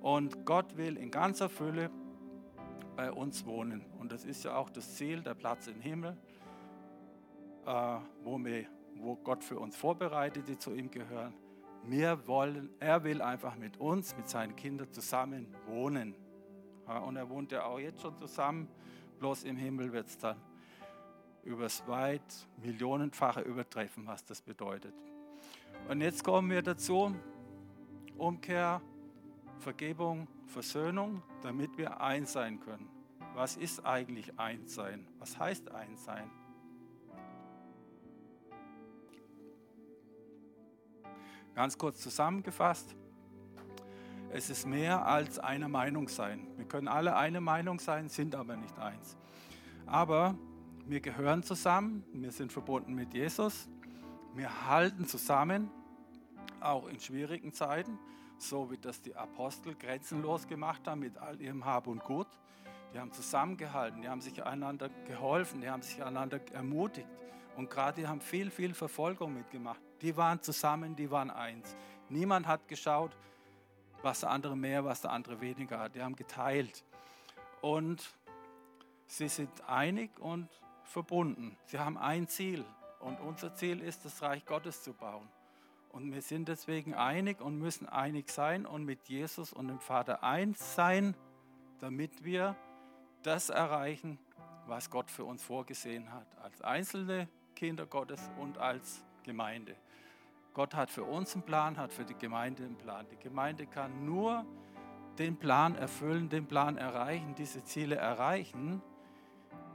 Und 0.00 0.46
Gott 0.46 0.76
will 0.76 0.96
in 0.96 1.10
ganzer 1.10 1.48
Fülle 1.48 1.90
bei 2.96 3.12
uns 3.12 3.46
wohnen. 3.46 3.84
Und 3.98 4.12
das 4.12 4.24
ist 4.24 4.44
ja 4.44 4.56
auch 4.56 4.70
das 4.70 4.96
Ziel, 4.96 5.22
der 5.22 5.34
Platz 5.34 5.66
im 5.66 5.80
Himmel. 5.80 6.16
äh, 7.66 7.98
wo, 8.24 8.38
wir, 8.38 8.66
wo 8.96 9.16
Gott 9.16 9.44
für 9.44 9.58
uns 9.58 9.76
vorbereitet, 9.76 10.48
die 10.48 10.58
zu 10.58 10.74
ihm 10.74 10.90
gehören. 10.90 11.34
Wir 11.84 12.26
wollen, 12.26 12.70
er 12.78 13.04
will 13.04 13.22
einfach 13.22 13.56
mit 13.56 13.78
uns, 13.78 14.16
mit 14.16 14.28
seinen 14.28 14.54
Kindern 14.56 14.92
zusammen 14.92 15.54
wohnen. 15.66 16.14
Und 17.06 17.16
er 17.16 17.28
wohnt 17.28 17.52
ja 17.52 17.64
auch 17.64 17.78
jetzt 17.78 18.02
schon 18.02 18.18
zusammen, 18.18 18.68
bloß 19.18 19.44
im 19.44 19.56
Himmel 19.56 19.92
wird 19.92 20.08
es 20.08 20.18
dann 20.18 20.36
übers 21.44 21.86
weit 21.86 22.48
millionenfache 22.62 23.40
übertreffen, 23.42 24.06
was 24.06 24.24
das 24.24 24.42
bedeutet. 24.42 24.94
Und 25.88 26.00
jetzt 26.00 26.24
kommen 26.24 26.50
wir 26.50 26.62
dazu, 26.62 27.14
Umkehr, 28.18 28.82
Vergebung, 29.60 30.26
Versöhnung, 30.46 31.22
damit 31.42 31.78
wir 31.78 32.00
eins 32.00 32.32
sein 32.32 32.60
können. 32.60 32.88
Was 33.34 33.56
ist 33.56 33.86
eigentlich 33.86 34.38
eins 34.38 34.74
sein? 34.74 35.06
Was 35.18 35.38
heißt 35.38 35.70
eins 35.70 36.04
sein? 36.04 36.30
Ganz 41.54 41.76
kurz 41.76 42.00
zusammengefasst, 42.00 42.96
es 44.32 44.48
ist 44.48 44.66
mehr 44.66 45.06
als 45.06 45.38
eine 45.38 45.68
Meinung 45.68 46.08
sein. 46.08 46.46
Wir 46.56 46.64
können 46.64 46.88
alle 46.88 47.16
eine 47.16 47.40
Meinung 47.40 47.80
sein, 47.80 48.08
sind 48.08 48.34
aber 48.34 48.56
nicht 48.56 48.78
eins. 48.78 49.16
Aber 49.86 50.36
wir 50.86 51.00
gehören 51.00 51.42
zusammen, 51.42 52.04
wir 52.12 52.30
sind 52.30 52.52
verbunden 52.52 52.94
mit 52.94 53.12
Jesus, 53.12 53.68
wir 54.34 54.68
halten 54.68 55.06
zusammen, 55.06 55.70
auch 56.60 56.86
in 56.86 57.00
schwierigen 57.00 57.52
Zeiten, 57.52 57.98
so 58.42 58.70
wie 58.70 58.78
das 58.78 59.02
die 59.02 59.14
Apostel 59.14 59.74
grenzenlos 59.74 60.46
gemacht 60.46 60.86
haben 60.86 61.00
mit 61.00 61.18
all 61.18 61.40
ihrem 61.40 61.64
Hab 61.64 61.86
und 61.86 62.02
Gut. 62.04 62.28
Die 62.92 62.98
haben 62.98 63.12
zusammengehalten, 63.12 64.02
die 64.02 64.08
haben 64.08 64.20
sich 64.20 64.42
einander 64.44 64.88
geholfen, 65.06 65.60
die 65.60 65.70
haben 65.70 65.82
sich 65.82 66.02
einander 66.02 66.40
ermutigt. 66.52 67.08
Und 67.56 67.70
gerade 67.70 68.00
die 68.00 68.08
haben 68.08 68.20
viel, 68.20 68.50
viel 68.50 68.74
Verfolgung 68.74 69.34
mitgemacht. 69.34 69.80
Die 70.02 70.16
waren 70.16 70.40
zusammen, 70.42 70.96
die 70.96 71.10
waren 71.10 71.30
eins. 71.30 71.76
Niemand 72.08 72.46
hat 72.46 72.66
geschaut, 72.68 73.16
was 74.02 74.20
der 74.20 74.30
andere 74.30 74.56
mehr, 74.56 74.84
was 74.84 75.02
der 75.02 75.12
andere 75.12 75.40
weniger 75.40 75.78
hat. 75.78 75.94
Die 75.94 76.02
haben 76.02 76.16
geteilt. 76.16 76.84
Und 77.60 78.10
sie 79.06 79.28
sind 79.28 79.68
einig 79.68 80.18
und 80.18 80.48
verbunden. 80.84 81.56
Sie 81.66 81.78
haben 81.78 81.98
ein 81.98 82.26
Ziel. 82.28 82.64
Und 83.00 83.20
unser 83.20 83.54
Ziel 83.54 83.80
ist, 83.80 84.04
das 84.04 84.22
Reich 84.22 84.44
Gottes 84.44 84.82
zu 84.82 84.92
bauen. 84.92 85.28
Und 85.90 86.12
wir 86.12 86.22
sind 86.22 86.48
deswegen 86.48 86.94
einig 86.94 87.40
und 87.40 87.58
müssen 87.58 87.88
einig 87.88 88.30
sein 88.30 88.64
und 88.64 88.84
mit 88.84 89.08
Jesus 89.08 89.52
und 89.52 89.68
dem 89.68 89.80
Vater 89.80 90.22
eins 90.22 90.74
sein, 90.74 91.16
damit 91.80 92.24
wir 92.24 92.56
das 93.22 93.50
erreichen, 93.50 94.18
was 94.66 94.88
Gott 94.90 95.10
für 95.10 95.24
uns 95.24 95.42
vorgesehen 95.42 96.12
hat, 96.12 96.26
als 96.42 96.62
einzelne 96.62 97.28
Kinder 97.56 97.86
Gottes 97.86 98.30
und 98.38 98.56
als 98.58 99.04
Gemeinde. 99.24 99.76
Gott 100.54 100.74
hat 100.74 100.90
für 100.90 101.04
uns 101.04 101.34
einen 101.34 101.42
Plan, 101.42 101.76
hat 101.76 101.92
für 101.92 102.04
die 102.04 102.14
Gemeinde 102.14 102.64
einen 102.64 102.76
Plan. 102.76 103.06
Die 103.10 103.18
Gemeinde 103.18 103.66
kann 103.66 104.04
nur 104.04 104.44
den 105.18 105.36
Plan 105.36 105.74
erfüllen, 105.74 106.28
den 106.28 106.46
Plan 106.46 106.76
erreichen, 106.76 107.34
diese 107.34 107.64
Ziele 107.64 107.96
erreichen, 107.96 108.80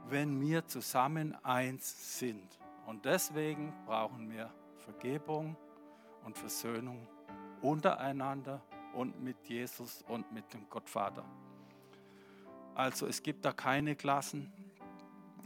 wenn 0.08 0.40
wir 0.40 0.66
zusammen 0.66 1.36
eins 1.44 2.18
sind. 2.18 2.58
Und 2.86 3.04
deswegen 3.04 3.72
brauchen 3.86 4.30
wir 4.30 4.50
Vergebung, 4.78 5.56
und 6.26 6.36
Versöhnung 6.36 7.06
untereinander 7.62 8.60
und 8.92 9.22
mit 9.22 9.48
Jesus 9.48 10.04
und 10.08 10.30
mit 10.32 10.52
dem 10.52 10.68
Gottvater. 10.68 11.24
Also 12.74 13.06
es 13.06 13.22
gibt 13.22 13.44
da 13.44 13.52
keine 13.52 13.94
Klassen 13.94 14.52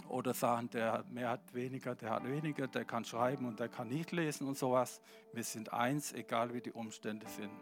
oder 0.08 0.34
sagen, 0.34 0.70
der 0.70 0.92
hat 0.92 1.10
mehr, 1.12 1.30
hat 1.30 1.54
weniger, 1.54 1.94
der 1.94 2.10
hat 2.10 2.24
weniger, 2.24 2.66
der 2.66 2.84
kann 2.84 3.04
schreiben 3.04 3.46
und 3.46 3.60
der 3.60 3.68
kann 3.68 3.88
nicht 3.88 4.10
lesen 4.10 4.48
und 4.48 4.58
sowas. 4.58 5.00
Wir 5.32 5.44
sind 5.44 5.72
eins, 5.72 6.12
egal 6.12 6.52
wie 6.52 6.60
die 6.60 6.72
Umstände 6.72 7.28
sind. 7.28 7.52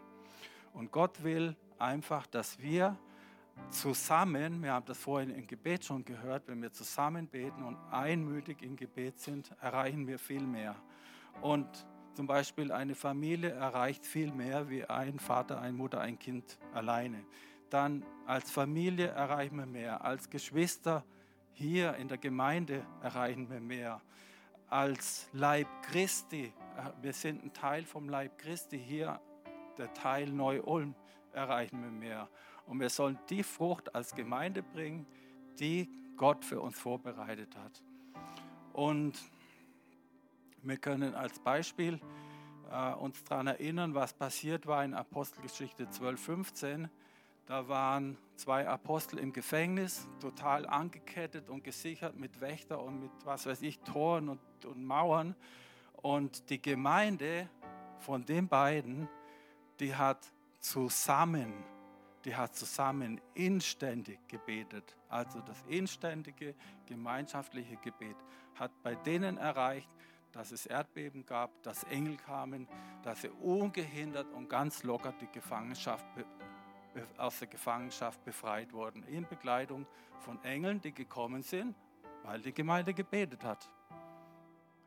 Und 0.73 0.91
Gott 0.91 1.21
will 1.21 1.55
einfach, 1.77 2.25
dass 2.25 2.57
wir 2.59 2.97
zusammen, 3.69 4.63
wir 4.63 4.73
haben 4.73 4.85
das 4.85 4.97
vorhin 4.97 5.31
im 5.31 5.45
Gebet 5.45 5.83
schon 5.83 6.05
gehört, 6.05 6.47
wenn 6.47 6.61
wir 6.61 6.71
zusammen 6.71 7.27
beten 7.27 7.63
und 7.63 7.77
einmütig 7.91 8.61
im 8.63 8.75
Gebet 8.75 9.19
sind, 9.19 9.53
erreichen 9.61 10.07
wir 10.07 10.17
viel 10.17 10.41
mehr. 10.41 10.75
Und 11.41 11.85
zum 12.19 12.27
Beispiel 12.27 12.73
eine 12.73 12.95
Familie 12.95 13.51
erreicht 13.51 14.05
viel 14.05 14.33
mehr 14.33 14.69
wie 14.69 14.83
ein 14.83 15.19
Vater, 15.19 15.61
eine 15.61 15.71
Mutter, 15.71 16.01
ein 16.01 16.19
Kind 16.19 16.59
alleine. 16.73 17.23
Dann 17.69 18.03
als 18.25 18.51
Familie 18.51 19.07
erreichen 19.07 19.55
wir 19.55 19.65
mehr. 19.65 20.03
Als 20.03 20.29
Geschwister 20.29 21.05
hier 21.53 21.95
in 21.95 22.09
der 22.09 22.17
Gemeinde 22.17 22.85
erreichen 23.01 23.49
wir 23.49 23.61
mehr. 23.61 24.01
Als 24.67 25.29
Leib 25.31 25.69
Christi, 25.83 26.51
äh, 26.75 26.91
wir 27.01 27.13
sind 27.13 27.41
ein 27.41 27.53
Teil 27.53 27.85
vom 27.85 28.09
Leib 28.09 28.37
Christi 28.37 28.77
hier, 28.77 29.21
der 29.77 29.93
Teil 29.93 30.29
Neu-Ulm, 30.29 30.95
erreichen 31.31 31.81
wir 31.81 31.89
mehr. 31.89 32.27
Und 32.65 32.81
wir 32.81 32.89
sollen 32.89 33.17
die 33.29 33.43
Frucht 33.43 33.95
als 33.95 34.13
Gemeinde 34.13 34.61
bringen, 34.61 35.07
die 35.57 35.87
Gott 36.17 36.43
für 36.43 36.59
uns 36.59 36.77
vorbereitet 36.77 37.55
hat. 37.55 37.81
Und 38.73 39.13
wir 40.63 40.77
können 40.77 41.15
als 41.15 41.39
Beispiel 41.39 41.99
äh, 42.71 42.93
uns 42.93 43.23
daran 43.23 43.47
erinnern, 43.47 43.93
was 43.93 44.13
passiert 44.13 44.67
war 44.67 44.83
in 44.83 44.93
Apostelgeschichte 44.93 45.89
12, 45.89 46.21
15. 46.21 46.89
Da 47.45 47.67
waren 47.67 48.17
zwei 48.35 48.67
Apostel 48.67 49.17
im 49.17 49.33
Gefängnis, 49.33 50.07
total 50.19 50.67
angekettet 50.67 51.49
und 51.49 51.63
gesichert 51.63 52.15
mit 52.15 52.41
Wächter 52.41 52.81
und 52.81 52.99
mit, 52.99 53.11
was 53.25 53.45
weiß 53.45 53.63
ich, 53.63 53.79
Toren 53.79 54.29
und, 54.29 54.65
und 54.65 54.85
Mauern. 54.85 55.35
Und 55.93 56.49
die 56.49 56.61
Gemeinde 56.61 57.49
von 57.99 58.25
den 58.25 58.47
beiden, 58.47 59.09
die 59.79 59.95
hat 59.95 60.31
zusammen, 60.59 61.53
die 62.25 62.35
hat 62.35 62.55
zusammen 62.55 63.19
inständig 63.33 64.19
gebetet. 64.27 64.95
Also 65.07 65.39
das 65.41 65.63
inständige 65.67 66.53
gemeinschaftliche 66.85 67.77
Gebet 67.77 68.17
hat 68.55 68.71
bei 68.83 68.93
denen 68.93 69.37
erreicht, 69.37 69.89
dass 70.31 70.51
es 70.51 70.65
Erdbeben 70.65 71.25
gab, 71.25 71.61
dass 71.63 71.83
Engel 71.85 72.17
kamen, 72.17 72.67
dass 73.03 73.21
sie 73.21 73.29
ungehindert 73.29 74.31
und 74.33 74.49
ganz 74.49 74.83
locker 74.83 75.13
die 75.19 75.27
Gefangenschaft, 75.31 76.05
aus 77.17 77.39
der 77.39 77.47
Gefangenschaft 77.47 78.23
befreit 78.23 78.73
wurden, 78.73 79.03
in 79.03 79.27
Begleitung 79.27 79.85
von 80.19 80.43
Engeln, 80.43 80.81
die 80.81 80.91
gekommen 80.91 81.41
sind, 81.41 81.75
weil 82.23 82.41
die 82.41 82.53
Gemeinde 82.53 82.93
gebetet 82.93 83.43
hat. 83.43 83.69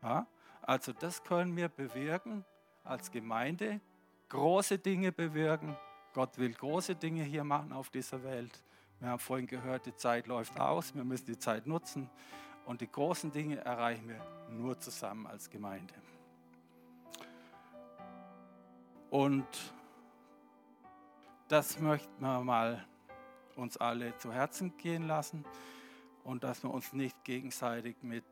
Ja? 0.01 0.27
Also 0.61 0.93
das 0.93 1.23
können 1.23 1.55
wir 1.55 1.69
bewirken 1.69 2.45
als 2.83 3.11
Gemeinde, 3.11 3.81
große 4.29 4.79
Dinge 4.79 5.11
bewirken. 5.11 5.75
Gott 6.13 6.37
will 6.37 6.53
große 6.53 6.95
Dinge 6.95 7.23
hier 7.23 7.43
machen 7.43 7.73
auf 7.73 7.89
dieser 7.89 8.23
Welt. 8.23 8.63
Wir 8.99 9.09
haben 9.09 9.19
vorhin 9.19 9.47
gehört, 9.47 9.85
die 9.85 9.95
Zeit 9.95 10.27
läuft 10.27 10.59
aus, 10.59 10.95
wir 10.95 11.03
müssen 11.03 11.25
die 11.25 11.37
Zeit 11.37 11.67
nutzen. 11.67 12.09
Und 12.65 12.81
die 12.81 12.91
großen 12.91 13.31
Dinge 13.31 13.57
erreichen 13.57 14.07
wir 14.07 14.21
nur 14.49 14.79
zusammen 14.79 15.27
als 15.27 15.49
Gemeinde. 15.49 15.93
Und 19.09 19.45
das 21.47 21.79
möchten 21.79 22.21
wir 22.21 22.39
mal 22.41 22.83
uns 23.55 23.77
alle 23.77 24.17
zu 24.17 24.31
Herzen 24.31 24.75
gehen 24.77 25.03
lassen 25.03 25.45
und 26.23 26.43
dass 26.43 26.63
wir 26.63 26.71
uns 26.71 26.93
nicht 26.93 27.23
gegenseitig 27.23 27.97
mit 28.01 28.23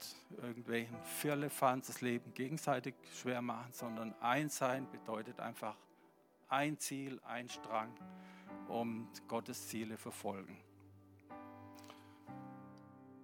irgendwelchen 0.41 0.97
Firlefanz 1.03 1.87
das 1.87 2.01
Leben 2.01 2.33
gegenseitig 2.33 2.95
schwer 3.13 3.41
machen, 3.41 3.71
sondern 3.73 4.15
eins 4.21 4.57
sein 4.57 4.89
bedeutet 4.89 5.39
einfach 5.39 5.75
ein 6.47 6.79
Ziel, 6.79 7.19
ein 7.25 7.49
Strang 7.49 7.93
und 8.67 9.07
Gottes 9.27 9.67
Ziele 9.67 9.97
verfolgen. 9.97 10.57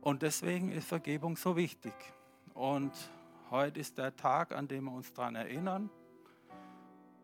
Und 0.07 0.21
deswegen 0.21 0.71
ist 0.71 0.87
Vergebung 0.87 1.35
so 1.35 1.57
wichtig. 1.57 1.91
Und 2.53 2.93
heute 3.51 3.81
ist 3.81 3.97
der 3.97 4.15
Tag, 4.15 4.55
an 4.55 4.65
dem 4.65 4.85
wir 4.85 4.93
uns 4.93 5.11
daran 5.11 5.35
erinnern, 5.35 5.89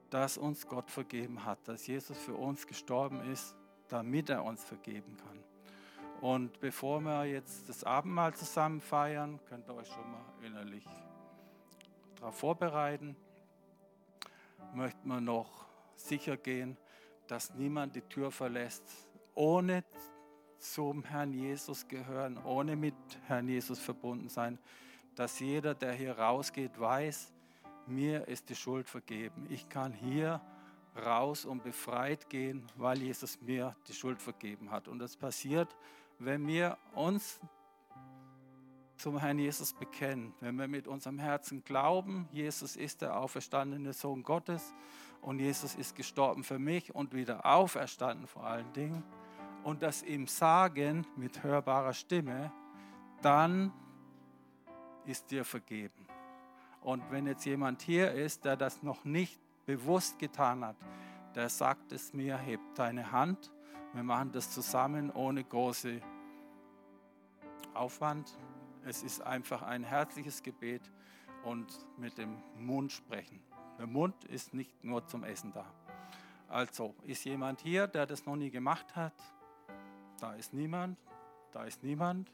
dass 0.09 0.37
uns 0.37 0.67
Gott 0.67 0.91
vergeben 0.91 1.45
hat, 1.45 1.65
dass 1.65 1.87
Jesus 1.87 2.17
für 2.17 2.35
uns 2.35 2.67
gestorben 2.67 3.21
ist, 3.31 3.55
damit 3.87 4.29
er 4.29 4.43
uns 4.43 4.65
vergeben 4.65 5.15
kann. 5.15 5.39
Und 6.19 6.59
bevor 6.59 6.99
wir 6.99 7.23
jetzt 7.23 7.69
das 7.69 7.85
Abendmahl 7.85 8.33
zusammen 8.33 8.81
feiern, 8.81 9.39
könnt 9.45 9.69
ihr 9.69 9.75
euch 9.75 9.87
schon 9.87 10.11
mal 10.11 10.25
innerlich 10.45 10.85
darauf 12.17 12.35
vorbereiten, 12.35 13.15
möchten 14.73 15.07
wir 15.07 15.21
noch 15.21 15.67
sicher 15.95 16.35
gehen, 16.35 16.75
dass 17.27 17.53
niemand 17.53 17.95
die 17.95 18.01
Tür 18.01 18.29
verlässt, 18.29 18.83
ohne 19.35 19.85
zum 20.63 21.03
Herrn 21.03 21.33
Jesus 21.33 21.87
gehören, 21.87 22.37
ohne 22.43 22.75
mit 22.75 22.95
Herrn 23.27 23.47
Jesus 23.47 23.79
verbunden 23.79 24.29
sein, 24.29 24.57
dass 25.15 25.39
jeder, 25.39 25.75
der 25.75 25.93
hier 25.93 26.17
rausgeht, 26.17 26.79
weiß, 26.79 27.31
mir 27.85 28.27
ist 28.27 28.49
die 28.49 28.55
Schuld 28.55 28.89
vergeben. 28.89 29.45
Ich 29.49 29.69
kann 29.69 29.93
hier 29.93 30.41
raus 30.95 31.45
und 31.45 31.63
befreit 31.63 32.29
gehen, 32.29 32.65
weil 32.75 33.01
Jesus 33.01 33.41
mir 33.41 33.75
die 33.87 33.93
Schuld 33.93 34.21
vergeben 34.21 34.71
hat. 34.71 34.87
Und 34.87 34.99
das 34.99 35.17
passiert, 35.17 35.75
wenn 36.19 36.47
wir 36.47 36.77
uns 36.93 37.39
zum 38.97 39.17
Herrn 39.17 39.39
Jesus 39.39 39.73
bekennen, 39.73 40.33
wenn 40.39 40.55
wir 40.55 40.67
mit 40.67 40.87
unserem 40.87 41.19
Herzen 41.19 41.63
glauben, 41.63 42.29
Jesus 42.31 42.75
ist 42.75 43.01
der 43.01 43.19
auferstandene 43.19 43.91
Sohn 43.91 44.23
Gottes 44.23 44.73
und 45.21 45.39
Jesus 45.39 45.75
ist 45.75 45.95
gestorben 45.95 46.43
für 46.43 46.59
mich 46.59 46.95
und 46.95 47.13
wieder 47.13 47.45
auferstanden 47.45 48.27
vor 48.27 48.45
allen 48.45 48.71
Dingen, 48.73 49.03
und 49.63 49.81
das 49.81 50.03
ihm 50.03 50.27
sagen 50.27 51.07
mit 51.15 51.43
hörbarer 51.43 51.93
Stimme, 51.93 52.51
dann 53.21 53.71
ist 55.05 55.31
dir 55.31 55.45
vergeben. 55.45 56.07
Und 56.81 57.03
wenn 57.11 57.27
jetzt 57.27 57.45
jemand 57.45 57.81
hier 57.81 58.11
ist, 58.11 58.43
der 58.45 58.57
das 58.57 58.83
noch 58.83 59.05
nicht 59.05 59.39
bewusst 59.65 60.19
getan 60.19 60.65
hat, 60.65 60.75
der 61.35 61.49
sagt 61.49 61.91
es 61.91 62.13
mir, 62.13 62.37
heb 62.37 62.59
deine 62.75 63.11
Hand. 63.11 63.51
Wir 63.93 64.03
machen 64.03 64.31
das 64.31 64.51
zusammen 64.51 65.11
ohne 65.11 65.43
große 65.43 66.01
Aufwand. 67.73 68.37
Es 68.85 69.01
ist 69.01 69.21
einfach 69.21 69.61
ein 69.61 69.83
herzliches 69.83 70.43
Gebet 70.43 70.81
und 71.43 71.85
mit 71.97 72.17
dem 72.17 72.37
Mund 72.57 72.91
sprechen. 72.91 73.41
Der 73.79 73.87
Mund 73.87 74.25
ist 74.25 74.53
nicht 74.53 74.83
nur 74.83 75.07
zum 75.07 75.23
Essen 75.23 75.51
da. 75.53 75.65
Also, 76.49 76.93
ist 77.03 77.25
jemand 77.25 77.61
hier, 77.61 77.87
der 77.87 78.05
das 78.05 78.25
noch 78.25 78.35
nie 78.35 78.51
gemacht 78.51 78.95
hat? 78.95 79.13
Da 80.23 80.35
ist 80.35 80.53
niemand. 80.53 80.97
Da 81.51 81.65
ist 81.65 81.83
niemand. 81.83 82.31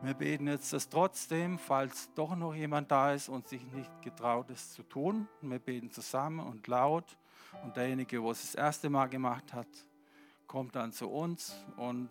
Wir 0.00 0.14
beten 0.14 0.46
jetzt 0.46 0.72
das 0.72 0.88
trotzdem, 0.88 1.58
falls 1.58 2.08
doch 2.14 2.36
noch 2.36 2.54
jemand 2.54 2.92
da 2.92 3.12
ist 3.12 3.28
und 3.28 3.48
sich 3.48 3.64
nicht 3.72 3.90
getraut 4.00 4.48
ist 4.50 4.74
zu 4.74 4.84
tun. 4.84 5.26
Wir 5.40 5.58
beten 5.58 5.90
zusammen 5.90 6.38
und 6.38 6.68
laut. 6.68 7.18
Und 7.64 7.76
derjenige, 7.76 8.20
der 8.20 8.30
es 8.30 8.42
das 8.42 8.54
erste 8.54 8.90
Mal 8.90 9.08
gemacht 9.08 9.52
hat, 9.54 9.66
kommt 10.46 10.76
dann 10.76 10.92
zu 10.92 11.08
uns 11.08 11.52
und 11.78 12.10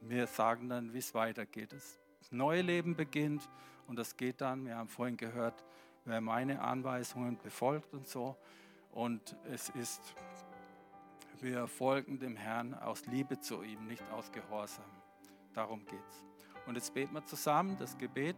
wir 0.00 0.28
sagen 0.28 0.68
dann, 0.68 0.94
wie 0.94 0.98
es 0.98 1.12
weitergeht. 1.12 1.72
Das 1.72 1.98
neue 2.30 2.62
Leben 2.62 2.94
beginnt 2.94 3.50
und 3.88 3.98
das 3.98 4.16
geht 4.16 4.40
dann, 4.40 4.64
wir 4.64 4.76
haben 4.76 4.88
vorhin 4.88 5.16
gehört, 5.16 5.64
wer 6.04 6.20
meine 6.20 6.60
Anweisungen 6.60 7.36
befolgt 7.42 7.92
und 7.92 8.06
so. 8.06 8.36
Und 8.92 9.36
es 9.50 9.70
ist, 9.70 10.14
wir 11.40 11.66
folgen 11.66 12.18
dem 12.18 12.36
Herrn 12.36 12.74
aus 12.74 13.06
Liebe 13.06 13.40
zu 13.40 13.62
ihm, 13.62 13.86
nicht 13.86 14.02
aus 14.10 14.30
Gehorsam. 14.32 14.84
Darum 15.52 15.84
geht 15.86 16.06
es. 16.08 16.24
Und 16.66 16.76
jetzt 16.76 16.94
beten 16.94 17.14
wir 17.14 17.24
zusammen 17.24 17.76
das 17.78 17.96
Gebet 17.98 18.36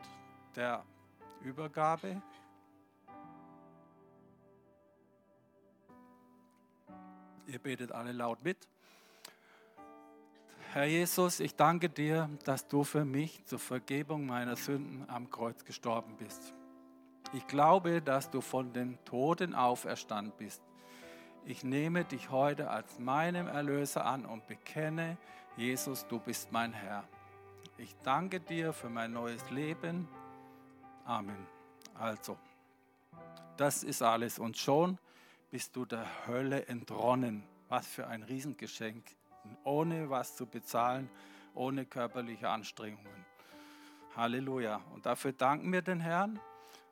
der 0.54 0.84
Übergabe. 1.42 2.20
Ihr 7.46 7.58
betet 7.58 7.92
alle 7.92 8.12
laut 8.12 8.42
mit. 8.42 8.68
Herr 10.72 10.84
Jesus, 10.84 11.40
ich 11.40 11.54
danke 11.54 11.88
dir, 11.88 12.28
dass 12.44 12.66
du 12.66 12.84
für 12.84 13.04
mich 13.04 13.44
zur 13.46 13.58
Vergebung 13.58 14.26
meiner 14.26 14.56
Sünden 14.56 15.08
am 15.08 15.30
Kreuz 15.30 15.64
gestorben 15.64 16.16
bist. 16.18 16.52
Ich 17.32 17.46
glaube, 17.46 18.02
dass 18.02 18.30
du 18.30 18.40
von 18.40 18.72
den 18.72 18.98
Toten 19.04 19.54
auferstanden 19.54 20.34
bist. 20.36 20.62
Ich 21.48 21.62
nehme 21.62 22.04
dich 22.04 22.32
heute 22.32 22.70
als 22.70 22.98
meinem 22.98 23.46
Erlöser 23.46 24.04
an 24.04 24.26
und 24.26 24.48
bekenne, 24.48 25.16
Jesus, 25.56 26.04
du 26.08 26.18
bist 26.18 26.50
mein 26.50 26.72
Herr. 26.72 27.04
Ich 27.78 27.94
danke 28.02 28.40
dir 28.40 28.72
für 28.72 28.88
mein 28.88 29.12
neues 29.12 29.48
Leben. 29.50 30.08
Amen. 31.04 31.46
Also, 31.94 32.36
das 33.56 33.84
ist 33.84 34.02
alles. 34.02 34.40
Und 34.40 34.58
schon 34.58 34.98
bist 35.52 35.76
du 35.76 35.84
der 35.84 36.26
Hölle 36.26 36.66
entronnen. 36.66 37.44
Was 37.68 37.86
für 37.86 38.08
ein 38.08 38.24
Riesengeschenk. 38.24 39.04
Ohne 39.62 40.10
was 40.10 40.34
zu 40.34 40.46
bezahlen, 40.46 41.08
ohne 41.54 41.86
körperliche 41.86 42.48
Anstrengungen. 42.48 43.24
Halleluja. 44.16 44.80
Und 44.94 45.06
dafür 45.06 45.30
danken 45.30 45.72
wir 45.72 45.82
den 45.82 46.00
Herrn. 46.00 46.40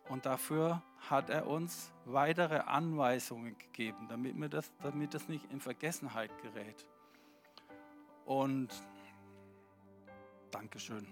Und 0.09 0.27
dafür 0.27 0.83
hat 1.09 1.31
er 1.31 1.47
uns 1.47 1.93
weitere 2.05 2.59
Anweisungen 2.59 3.57
gegeben, 3.59 4.07
damit, 4.09 4.37
wir 4.37 4.49
das, 4.49 4.71
damit 4.83 5.15
das 5.15 5.29
nicht 5.29 5.51
in 5.51 5.61
Vergessenheit 5.61 6.31
gerät. 6.43 6.87
Und 8.27 8.69
Dankeschön. 10.51 11.07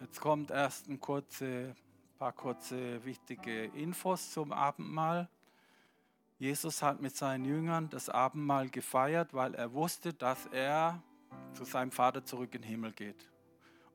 Jetzt 0.00 0.20
kommt 0.20 0.50
erst 0.50 0.88
ein 0.88 1.00
kurze, 1.00 1.74
paar 2.18 2.32
kurze 2.32 3.04
wichtige 3.04 3.64
Infos 3.64 4.30
zum 4.30 4.52
Abendmahl. 4.52 5.28
Jesus 6.38 6.82
hat 6.82 7.00
mit 7.00 7.16
seinen 7.16 7.44
Jüngern 7.44 7.88
das 7.88 8.08
Abendmahl 8.08 8.68
gefeiert, 8.68 9.34
weil 9.34 9.54
er 9.54 9.72
wusste, 9.72 10.12
dass 10.12 10.46
er 10.46 11.02
zu 11.52 11.64
seinem 11.64 11.90
Vater 11.90 12.24
zurück 12.24 12.54
in 12.54 12.62
den 12.62 12.68
Himmel 12.70 12.92
geht. 12.92 13.28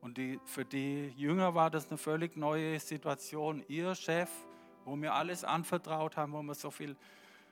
Und 0.00 0.18
die, 0.18 0.38
für 0.44 0.64
die 0.64 1.08
Jünger 1.16 1.54
war 1.54 1.70
das 1.70 1.88
eine 1.88 1.96
völlig 1.96 2.36
neue 2.36 2.78
Situation. 2.78 3.64
Ihr 3.68 3.94
Chef, 3.94 4.28
wo 4.84 4.96
wir 4.96 5.14
alles 5.14 5.44
anvertraut 5.44 6.16
haben, 6.16 6.32
wo 6.32 6.42
wir 6.42 6.54
so 6.54 6.70
viele 6.70 6.94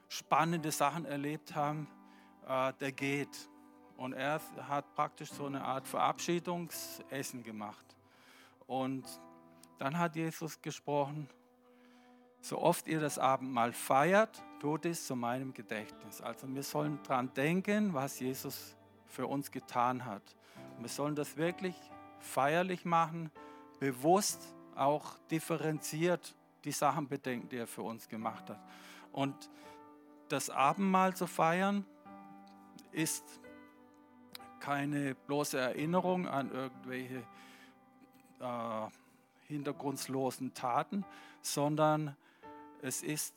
spannende 0.08 0.70
Sachen 0.70 1.06
erlebt 1.06 1.54
haben, 1.54 1.88
äh, 2.46 2.72
der 2.74 2.92
geht. 2.92 3.48
Und 3.96 4.12
er 4.12 4.40
hat 4.68 4.94
praktisch 4.94 5.30
so 5.30 5.46
eine 5.46 5.64
Art 5.64 5.88
Verabschiedungsessen 5.88 7.42
gemacht. 7.42 7.86
Und 8.66 9.06
dann 9.78 9.98
hat 9.98 10.14
Jesus 10.16 10.60
gesprochen, 10.60 11.28
so 12.40 12.58
oft 12.60 12.86
ihr 12.86 13.00
das 13.00 13.18
Abendmahl 13.18 13.72
feiert, 13.72 14.42
tut 14.60 14.84
es 14.84 15.06
zu 15.06 15.16
meinem 15.16 15.54
Gedächtnis. 15.54 16.20
Also 16.20 16.52
wir 16.52 16.62
sollen 16.62 16.98
daran 17.04 17.32
denken, 17.32 17.94
was 17.94 18.20
Jesus 18.20 18.76
für 19.12 19.26
uns 19.26 19.50
getan 19.50 20.04
hat. 20.04 20.22
Und 20.76 20.82
wir 20.82 20.88
sollen 20.88 21.14
das 21.14 21.36
wirklich 21.36 21.76
feierlich 22.18 22.84
machen, 22.84 23.30
bewusst 23.78 24.54
auch 24.74 25.16
differenziert 25.30 26.34
die 26.64 26.72
Sachen 26.72 27.08
bedenken, 27.08 27.48
die 27.48 27.58
er 27.58 27.66
für 27.66 27.82
uns 27.82 28.08
gemacht 28.08 28.48
hat. 28.48 28.60
Und 29.12 29.50
das 30.28 30.48
Abendmahl 30.48 31.14
zu 31.14 31.26
feiern, 31.26 31.84
ist 32.92 33.24
keine 34.60 35.14
bloße 35.14 35.58
Erinnerung 35.58 36.28
an 36.28 36.50
irgendwelche 36.50 37.24
äh, 38.40 38.86
hintergrundlosen 39.48 40.54
Taten, 40.54 41.04
sondern 41.40 42.16
es 42.80 43.02
ist 43.02 43.34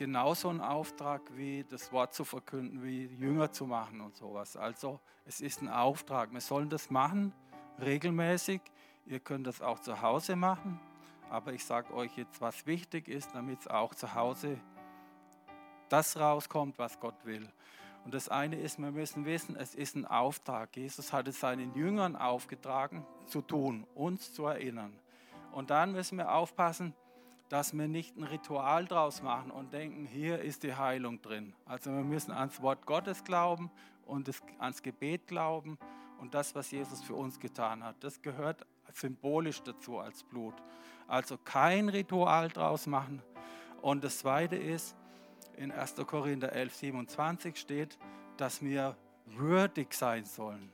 genauso 0.00 0.48
ein 0.48 0.62
Auftrag 0.62 1.20
wie 1.36 1.62
das 1.62 1.92
Wort 1.92 2.14
zu 2.14 2.24
verkünden, 2.24 2.82
wie 2.82 3.04
Jünger 3.04 3.52
zu 3.52 3.66
machen 3.66 4.00
und 4.00 4.16
sowas. 4.16 4.56
Also 4.56 4.98
es 5.26 5.42
ist 5.42 5.60
ein 5.60 5.68
Auftrag. 5.68 6.32
Wir 6.32 6.40
sollen 6.40 6.70
das 6.70 6.88
machen, 6.88 7.34
regelmäßig. 7.78 8.62
Ihr 9.04 9.20
könnt 9.20 9.46
das 9.46 9.60
auch 9.60 9.78
zu 9.78 10.00
Hause 10.00 10.36
machen. 10.36 10.80
Aber 11.28 11.52
ich 11.52 11.66
sage 11.66 11.92
euch 11.92 12.16
jetzt, 12.16 12.40
was 12.40 12.64
wichtig 12.64 13.08
ist, 13.08 13.34
damit 13.34 13.60
es 13.60 13.68
auch 13.68 13.94
zu 13.94 14.14
Hause 14.14 14.58
das 15.90 16.18
rauskommt, 16.18 16.78
was 16.78 16.98
Gott 16.98 17.26
will. 17.26 17.46
Und 18.06 18.14
das 18.14 18.30
eine 18.30 18.56
ist, 18.56 18.78
wir 18.78 18.92
müssen 18.92 19.26
wissen, 19.26 19.54
es 19.54 19.74
ist 19.74 19.96
ein 19.96 20.06
Auftrag. 20.06 20.74
Jesus 20.78 21.12
hat 21.12 21.28
es 21.28 21.40
seinen 21.40 21.74
Jüngern 21.74 22.16
aufgetragen, 22.16 23.04
zu 23.26 23.42
tun, 23.42 23.86
uns 23.94 24.32
zu 24.32 24.46
erinnern. 24.46 24.98
Und 25.52 25.68
dann 25.68 25.92
müssen 25.92 26.16
wir 26.16 26.32
aufpassen, 26.32 26.94
dass 27.50 27.76
wir 27.76 27.88
nicht 27.88 28.16
ein 28.16 28.22
Ritual 28.22 28.86
draus 28.86 29.22
machen 29.22 29.50
und 29.50 29.72
denken, 29.72 30.06
hier 30.06 30.38
ist 30.38 30.62
die 30.62 30.76
Heilung 30.76 31.20
drin. 31.20 31.52
Also 31.66 31.90
wir 31.90 32.04
müssen 32.04 32.30
ans 32.30 32.62
Wort 32.62 32.86
Gottes 32.86 33.24
glauben 33.24 33.72
und 34.06 34.30
ans 34.58 34.82
Gebet 34.82 35.26
glauben 35.26 35.76
und 36.20 36.32
das, 36.32 36.54
was 36.54 36.70
Jesus 36.70 37.02
für 37.02 37.16
uns 37.16 37.40
getan 37.40 37.82
hat. 37.82 37.96
Das 38.04 38.22
gehört 38.22 38.64
symbolisch 38.94 39.62
dazu 39.62 39.98
als 39.98 40.22
Blut. 40.22 40.54
Also 41.08 41.36
kein 41.38 41.88
Ritual 41.88 42.48
draus 42.50 42.86
machen. 42.86 43.20
Und 43.82 44.04
das 44.04 44.20
Zweite 44.20 44.54
ist, 44.54 44.96
in 45.56 45.72
1. 45.72 45.96
Korinther 46.06 46.52
11, 46.52 46.74
27 46.74 47.56
steht, 47.56 47.98
dass 48.36 48.62
wir 48.62 48.96
würdig 49.26 49.92
sein 49.92 50.24
sollen. 50.24 50.72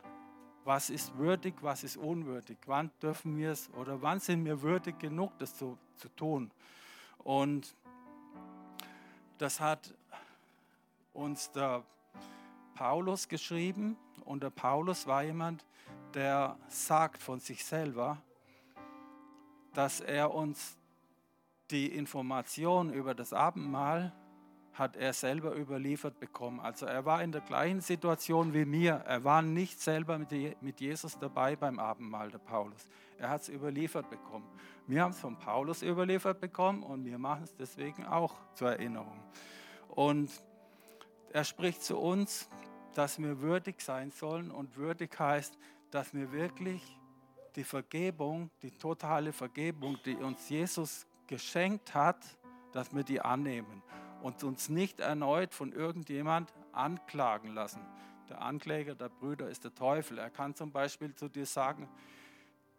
Was 0.65 0.91
ist 0.91 1.17
würdig, 1.17 1.55
was 1.63 1.85
ist 1.85 1.97
unwürdig? 1.97 2.59
Wann 2.67 2.91
dürfen 3.01 3.39
wir 3.39 3.53
es 3.53 3.71
oder 3.73 4.03
wann 4.03 4.21
sind 4.21 4.45
wir 4.45 4.61
würdig 4.61 4.99
genug, 4.99 5.39
das 5.39 5.57
zu, 5.57 5.79
zu 5.97 6.09
tun? 6.11 6.51
Und 7.19 7.75
das 9.39 9.61
hat 9.61 9.95
uns 11.13 11.51
der 11.53 11.83
Paulus 12.75 13.29
geschrieben. 13.29 13.97
Und 14.25 14.43
der 14.43 14.51
Paulus 14.51 15.07
war 15.07 15.23
jemand, 15.23 15.65
der 16.15 16.57
sagt 16.69 17.23
von 17.23 17.41
sich 17.41 17.65
selber, 17.65 18.19
dass 19.73 20.01
er 20.01 20.33
uns 20.33 20.77
die 21.71 21.87
Information 21.95 22.93
über 22.93 23.15
das 23.15 23.33
Abendmahl 23.33 24.13
hat 24.79 24.97
er 24.97 25.13
selber 25.13 25.57
überliefert 25.57 26.19
bekommen. 26.21 26.61
Also 26.61 26.87
er 26.87 27.05
war 27.05 27.23
in 27.23 27.33
der 27.33 27.41
gleichen 27.41 27.81
Situation 27.81 28.53
wie 28.53 28.65
mir. 28.65 29.03
Er 29.07 29.25
war 29.25 29.43
nicht 29.43 29.81
selber 29.81 30.19
mit 30.19 30.81
Jesus 30.81 31.19
dabei 31.19 31.57
beim 31.57 31.79
Abendmahl, 31.79 32.31
der 32.31 32.39
Paulus. 32.39 32.89
Er 33.19 33.31
hat 33.31 33.43
es 33.43 33.49
überliefert 33.49 34.11
bekommen. 34.11 34.47
Wir 34.87 35.03
haben 35.03 35.13
es 35.13 35.19
von 35.19 35.39
Paulus 35.39 35.83
überliefert 35.83 36.41
bekommen 36.41 36.83
und 36.83 37.05
wir 37.05 37.19
machen 37.19 37.45
es 37.45 37.55
deswegen 37.57 38.07
auch 38.07 38.35
zur 38.55 38.71
Erinnerung. 38.73 39.21
Und 39.89 40.31
er 41.33 41.45
spricht 41.45 41.83
zu 41.83 41.99
uns 41.99 42.49
dass 42.97 43.19
wir 43.19 43.41
würdig 43.43 43.81
sein 43.83 44.11
sollen. 44.11 44.51
Und 44.51 44.77
würdig 44.77 45.19
heißt, 45.19 45.57
dass 45.91 46.15
wir 46.15 46.33
wirklich 46.33 46.83
die 47.55 47.65
Vergebung, 47.65 48.51
die 48.63 48.71
totale 48.71 49.33
Vergebung, 49.33 49.99
die 50.05 50.17
uns 50.17 50.49
Jesus 50.49 51.07
geschenkt 51.27 51.95
hat, 51.95 52.25
dass 52.73 52.95
wir 52.95 53.03
die 53.03 53.21
annehmen 53.21 53.83
und 54.23 54.43
uns 54.45 54.69
nicht 54.69 55.01
erneut 55.01 55.55
von 55.55 55.73
irgendjemand 55.73 56.53
anklagen 56.73 57.55
lassen. 57.55 57.81
Der 58.29 58.43
Ankläger 58.43 58.95
der 58.95 59.09
Brüder 59.09 59.49
ist 59.49 59.65
der 59.65 59.75
Teufel. 59.75 60.19
Er 60.19 60.31
kann 60.31 60.55
zum 60.55 60.73
Beispiel 60.73 61.15
zu 61.15 61.29
dir 61.29 61.47
sagen, 61.47 61.89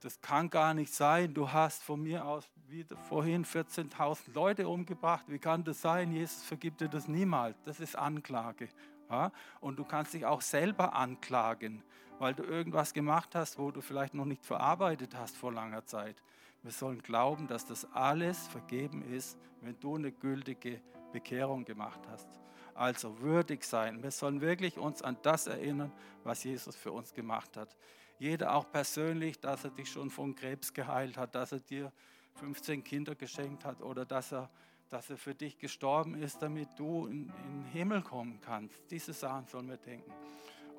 das 0.02 0.22
kann 0.22 0.50
gar 0.50 0.74
nicht 0.74 0.94
sein, 0.94 1.34
du 1.34 1.52
hast 1.52 1.84
von 1.84 2.04
mir 2.04 2.26
aus 2.26 2.48
wie 2.68 2.86
vorhin 3.10 3.46
14.000 3.46 4.34
Leute 4.34 4.68
umgebracht. 4.68 5.26
Wie 5.28 5.40
kann 5.40 5.64
das 5.64 5.82
sein? 5.82 6.12
Jesus 6.12 6.44
vergibt 6.44 6.82
dir 6.82 6.90
das 6.90 7.08
niemals. 7.08 7.56
Das 7.64 7.80
ist 7.80 7.96
Anklage. 7.96 8.70
Ja? 9.10 9.32
Und 9.60 9.80
du 9.80 9.84
kannst 9.84 10.14
dich 10.14 10.26
auch 10.26 10.42
selber 10.42 10.94
anklagen, 10.94 11.82
weil 12.20 12.34
du 12.34 12.44
irgendwas 12.44 12.94
gemacht 12.94 13.34
hast, 13.36 13.58
wo 13.58 13.72
du 13.72 13.82
vielleicht 13.82 14.14
noch 14.14 14.26
nicht 14.26 14.46
verarbeitet 14.46 15.16
hast 15.16 15.36
vor 15.36 15.52
langer 15.52 15.86
Zeit. 15.86 16.22
Wir 16.68 16.74
sollen 16.74 17.02
glauben, 17.02 17.48
dass 17.48 17.66
das 17.66 17.90
alles 17.94 18.46
vergeben 18.50 19.02
ist, 19.02 19.38
wenn 19.62 19.80
du 19.80 19.96
eine 19.96 20.12
gültige 20.12 20.82
Bekehrung 21.14 21.64
gemacht 21.64 22.02
hast. 22.10 22.28
Also 22.76 23.22
würdig 23.22 23.64
sein. 23.64 24.04
Wir 24.04 24.12
sollen 24.12 24.42
wirklich 24.42 24.78
uns 24.78 25.02
an 25.02 25.16
das 25.22 25.48
erinnern, 25.48 25.94
was 26.26 26.44
Jesus 26.44 26.76
für 26.76 26.92
uns 26.92 27.14
gemacht 27.14 27.56
hat. 27.56 27.78
Jeder 28.20 28.54
auch 28.54 28.70
persönlich, 28.70 29.40
dass 29.40 29.64
er 29.64 29.70
dich 29.70 29.90
schon 29.90 30.10
von 30.10 30.36
Krebs 30.36 30.74
geheilt 30.74 31.16
hat, 31.16 31.36
dass 31.36 31.54
er 31.54 31.62
dir 31.62 31.94
15 32.34 32.84
Kinder 32.84 33.16
geschenkt 33.16 33.64
hat 33.64 33.82
oder 33.82 34.04
dass 34.04 34.34
er, 34.34 34.50
dass 34.90 35.10
er 35.10 35.16
für 35.16 35.36
dich 35.36 35.58
gestorben 35.58 36.16
ist, 36.16 36.42
damit 36.42 36.68
du 36.78 37.06
in, 37.06 37.32
in 37.46 37.62
den 37.62 37.66
Himmel 37.72 38.02
kommen 38.02 38.42
kannst. 38.42 38.92
Diese 38.92 39.14
Sachen 39.14 39.48
sollen 39.48 39.70
wir 39.70 39.78
denken. 39.78 40.12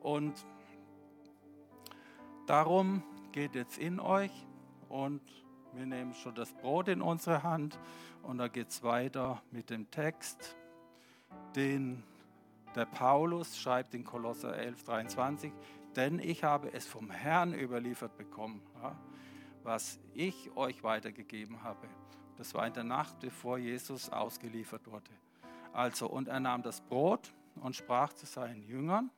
Und 0.03 0.35
darum 2.47 3.03
geht 3.33 3.55
jetzt 3.55 3.79
in 3.79 3.99
euch 4.01 4.33
und 4.91 5.23
wir 5.73 5.87
nehmen 5.87 6.15
schon 6.15 6.35
das 6.35 6.53
Brot 6.53 6.89
in 6.89 7.03
unsere 7.03 7.43
Hand 7.43 7.79
und 8.23 8.39
da 8.39 8.49
geht 8.49 8.71
es 8.71 8.83
weiter 8.83 9.43
mit 9.51 9.71
dem 9.71 9.91
Text, 9.91 10.57
den 11.57 12.03
der 12.75 12.87
Paulus 12.87 13.59
schreibt 13.59 13.95
in 13.95 14.05
Kolosser 14.05 14.57
11, 14.57 14.85
23 14.85 15.53
denn 15.99 16.21
ich 16.21 16.45
habe 16.45 16.73
es 16.73 16.87
vom 16.87 17.11
Herrn 17.11 17.53
überliefert 17.53 18.17
bekommen, 18.17 18.63
was 19.65 19.99
ich 20.15 20.57
euch 20.57 20.83
weitergegeben 20.85 21.63
habe. 21.65 21.89
Das 22.37 22.55
war 22.55 22.67
in 22.67 22.73
der 22.73 22.85
Nacht, 22.85 23.19
bevor 23.19 23.59
Jesus 23.59 24.09
ausgeliefert 24.09 24.87
wurde. 24.87 25.11
Also, 25.73 26.09
und 26.09 26.29
er 26.29 26.39
nahm 26.39 26.63
das 26.63 26.81
Brot 26.81 27.33
und 27.57 27.75
sprach 27.75 28.13
zu 28.13 28.27
seinen 28.27 28.63
Jüngern, 28.63 29.11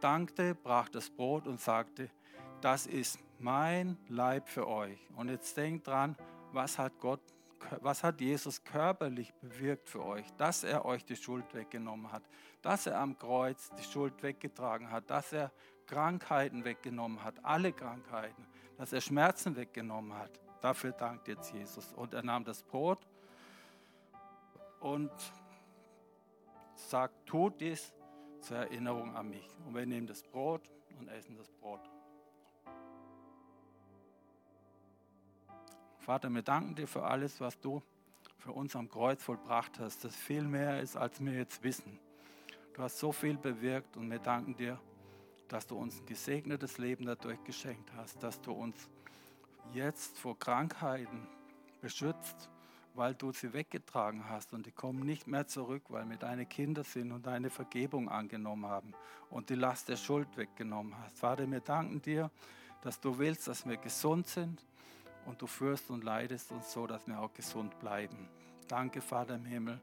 dankte, 0.00 0.54
brach 0.54 0.88
das 0.88 1.10
Brot 1.10 1.46
und 1.46 1.60
sagte, 1.60 2.08
das 2.62 2.86
ist 2.86 3.18
mein 3.38 3.96
Leib 4.08 4.48
für 4.48 4.66
euch. 4.68 4.98
Und 5.16 5.28
jetzt 5.28 5.56
denkt 5.56 5.86
dran, 5.86 6.16
was 6.52 6.78
hat 6.78 6.98
Gott 7.00 7.20
was 7.80 8.02
hat 8.02 8.20
Jesus 8.20 8.62
körperlich 8.64 9.32
bewirkt 9.34 9.88
für 9.88 10.04
euch? 10.04 10.30
Dass 10.36 10.64
er 10.64 10.84
euch 10.84 11.04
die 11.04 11.16
Schuld 11.16 11.54
weggenommen 11.54 12.10
hat, 12.12 12.22
dass 12.62 12.86
er 12.86 12.98
am 13.00 13.18
Kreuz 13.18 13.70
die 13.78 13.84
Schuld 13.84 14.22
weggetragen 14.22 14.90
hat, 14.90 15.08
dass 15.10 15.32
er 15.32 15.52
Krankheiten 15.86 16.64
weggenommen 16.64 17.22
hat, 17.22 17.44
alle 17.44 17.72
Krankheiten, 17.72 18.46
dass 18.76 18.92
er 18.92 19.00
Schmerzen 19.00 19.56
weggenommen 19.56 20.14
hat. 20.14 20.40
Dafür 20.60 20.92
dankt 20.92 21.28
jetzt 21.28 21.52
Jesus. 21.52 21.92
Und 21.92 22.14
er 22.14 22.22
nahm 22.22 22.44
das 22.44 22.62
Brot 22.62 23.06
und 24.80 25.12
sagt, 26.74 27.26
tut 27.26 27.60
dies 27.60 27.92
zur 28.40 28.58
Erinnerung 28.58 29.14
an 29.14 29.28
mich. 29.28 29.48
Und 29.66 29.74
wir 29.74 29.86
nehmen 29.86 30.06
das 30.06 30.22
Brot 30.22 30.70
und 30.98 31.08
essen 31.08 31.36
das 31.36 31.50
Brot. 31.50 31.93
Vater, 36.04 36.28
wir 36.28 36.42
danken 36.42 36.74
dir 36.74 36.86
für 36.86 37.02
alles, 37.02 37.40
was 37.40 37.58
du 37.58 37.82
für 38.36 38.52
uns 38.52 38.76
am 38.76 38.90
Kreuz 38.90 39.22
vollbracht 39.22 39.78
hast, 39.78 40.04
das 40.04 40.14
viel 40.14 40.42
mehr 40.42 40.82
ist, 40.82 40.96
als 40.98 41.24
wir 41.24 41.32
jetzt 41.32 41.62
wissen. 41.62 41.98
Du 42.74 42.82
hast 42.82 42.98
so 42.98 43.10
viel 43.10 43.38
bewirkt 43.38 43.96
und 43.96 44.10
wir 44.10 44.18
danken 44.18 44.54
dir, 44.54 44.78
dass 45.48 45.66
du 45.66 45.78
uns 45.78 45.98
ein 45.98 46.04
gesegnetes 46.04 46.76
Leben 46.76 47.06
dadurch 47.06 47.42
geschenkt 47.44 47.90
hast, 47.96 48.22
dass 48.22 48.38
du 48.42 48.52
uns 48.52 48.90
jetzt 49.72 50.18
vor 50.18 50.38
Krankheiten 50.38 51.26
beschützt, 51.80 52.50
weil 52.92 53.14
du 53.14 53.32
sie 53.32 53.54
weggetragen 53.54 54.28
hast 54.28 54.52
und 54.52 54.66
die 54.66 54.72
kommen 54.72 55.06
nicht 55.06 55.26
mehr 55.26 55.46
zurück, 55.46 55.84
weil 55.88 56.06
wir 56.10 56.18
deine 56.18 56.44
Kinder 56.44 56.84
sind 56.84 57.12
und 57.12 57.26
deine 57.26 57.48
Vergebung 57.48 58.10
angenommen 58.10 58.66
haben 58.66 58.92
und 59.30 59.48
die 59.48 59.54
Last 59.54 59.88
der 59.88 59.96
Schuld 59.96 60.36
weggenommen 60.36 60.94
hast. 60.98 61.18
Vater, 61.18 61.50
wir 61.50 61.60
danken 61.60 62.02
dir, 62.02 62.30
dass 62.82 63.00
du 63.00 63.16
willst, 63.16 63.48
dass 63.48 63.66
wir 63.66 63.78
gesund 63.78 64.26
sind 64.26 64.66
und 65.26 65.40
du 65.40 65.46
führst 65.46 65.90
und 65.90 66.04
leidest 66.04 66.52
uns 66.52 66.72
so, 66.72 66.86
dass 66.86 67.06
wir 67.06 67.20
auch 67.20 67.32
gesund 67.32 67.78
bleiben. 67.78 68.28
Danke, 68.68 69.00
Vater 69.00 69.36
im 69.36 69.44
Himmel, 69.44 69.80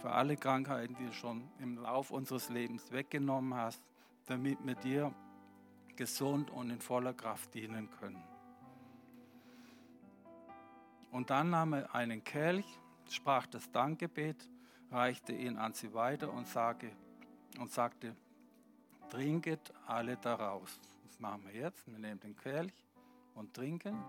für 0.00 0.10
alle 0.10 0.36
Krankheiten, 0.36 0.96
die 0.96 1.06
du 1.06 1.12
schon 1.12 1.48
im 1.60 1.76
Lauf 1.78 2.10
unseres 2.10 2.48
Lebens 2.48 2.90
weggenommen 2.92 3.54
hast, 3.54 3.82
damit 4.26 4.58
wir 4.64 4.74
dir 4.74 5.14
gesund 5.96 6.50
und 6.50 6.70
in 6.70 6.80
voller 6.80 7.14
Kraft 7.14 7.54
dienen 7.54 7.88
können. 8.00 8.22
Und 11.10 11.30
dann 11.30 11.50
nahm 11.50 11.74
er 11.74 11.94
einen 11.94 12.24
Kelch, 12.24 12.64
sprach 13.10 13.46
das 13.46 13.70
Dankgebet, 13.70 14.48
reichte 14.90 15.32
ihn 15.32 15.58
an 15.58 15.74
sie 15.74 15.92
weiter 15.92 16.32
und, 16.32 16.48
sage, 16.48 16.90
und 17.58 17.70
sagte, 17.70 18.16
trinket 19.10 19.72
alle 19.86 20.16
daraus. 20.16 20.80
Das 21.06 21.20
machen 21.20 21.44
wir 21.44 21.54
jetzt. 21.54 21.86
Wir 21.86 21.98
nehmen 21.98 22.20
den 22.20 22.34
Kelch 22.36 22.72
und 23.34 23.52
trinken. 23.52 24.02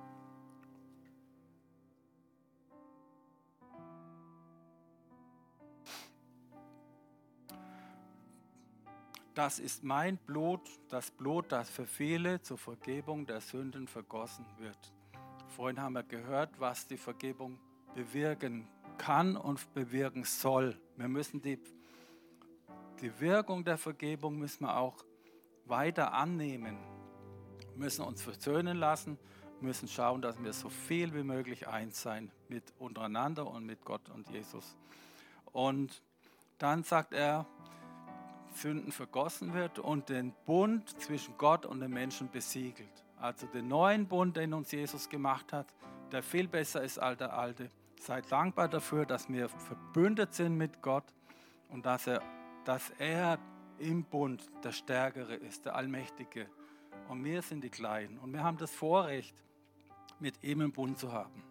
Das 9.33 9.59
ist 9.59 9.83
mein 9.83 10.17
Blut, 10.17 10.61
das 10.89 11.11
Blut, 11.11 11.51
das 11.51 11.69
für 11.69 11.85
viele 11.85 12.41
zur 12.41 12.57
Vergebung 12.57 13.25
der 13.25 13.41
Sünden 13.41 13.87
vergossen 13.87 14.45
wird. 14.57 14.77
Vorhin 15.47 15.81
haben 15.81 15.93
wir 15.93 16.03
gehört, 16.03 16.59
was 16.59 16.87
die 16.87 16.97
Vergebung 16.97 17.59
bewirken 17.95 18.67
kann 18.97 19.35
und 19.35 19.73
bewirken 19.73 20.23
soll. 20.23 20.79
Wir 20.97 21.07
müssen 21.07 21.41
die, 21.41 21.59
die 23.01 23.19
Wirkung 23.19 23.63
der 23.63 23.77
Vergebung 23.77 24.37
müssen 24.37 24.65
wir 24.65 24.77
auch 24.77 25.03
weiter 25.65 26.13
annehmen. 26.13 26.77
Wir 27.71 27.77
müssen 27.77 28.03
uns 28.03 28.21
versöhnen 28.21 28.77
lassen, 28.77 29.17
müssen 29.61 29.87
schauen, 29.87 30.21
dass 30.21 30.41
wir 30.43 30.53
so 30.53 30.69
viel 30.69 31.13
wie 31.13 31.23
möglich 31.23 31.67
eins 31.67 32.01
sein 32.01 32.31
mit 32.49 32.73
untereinander 32.77 33.47
und 33.47 33.65
mit 33.65 33.83
Gott 33.83 34.09
und 34.09 34.29
Jesus. 34.29 34.77
Und 35.51 36.01
dann 36.57 36.83
sagt 36.83 37.13
er, 37.13 37.45
Sünden 38.55 38.91
vergossen 38.91 39.53
wird 39.53 39.79
und 39.79 40.09
den 40.09 40.33
Bund 40.45 40.89
zwischen 41.01 41.37
Gott 41.37 41.65
und 41.65 41.79
den 41.79 41.91
Menschen 41.91 42.29
besiegelt. 42.29 43.03
Also 43.19 43.47
den 43.47 43.67
neuen 43.67 44.07
Bund, 44.07 44.37
den 44.37 44.53
uns 44.53 44.71
Jesus 44.71 45.09
gemacht 45.09 45.53
hat, 45.53 45.73
der 46.11 46.23
viel 46.23 46.47
besser 46.47 46.83
ist 46.83 46.99
als 46.99 47.17
der 47.17 47.33
alte. 47.33 47.69
Seid 47.99 48.31
dankbar 48.31 48.67
dafür, 48.67 49.05
dass 49.05 49.29
wir 49.29 49.49
verbündet 49.49 50.33
sind 50.33 50.57
mit 50.57 50.81
Gott 50.81 51.05
und 51.69 51.85
dass 51.85 52.07
er, 52.07 52.21
dass 52.65 52.91
er 52.99 53.39
im 53.79 54.03
Bund 54.03 54.49
der 54.63 54.71
Stärkere 54.71 55.35
ist, 55.35 55.65
der 55.65 55.75
Allmächtige. 55.75 56.47
Und 57.09 57.23
wir 57.23 57.41
sind 57.41 57.63
die 57.63 57.69
Kleinen. 57.69 58.19
Und 58.19 58.33
wir 58.33 58.43
haben 58.43 58.57
das 58.57 58.71
Vorrecht, 58.71 59.35
mit 60.19 60.43
ihm 60.43 60.61
im 60.61 60.71
Bund 60.71 60.97
zu 60.97 61.11
haben. 61.11 61.43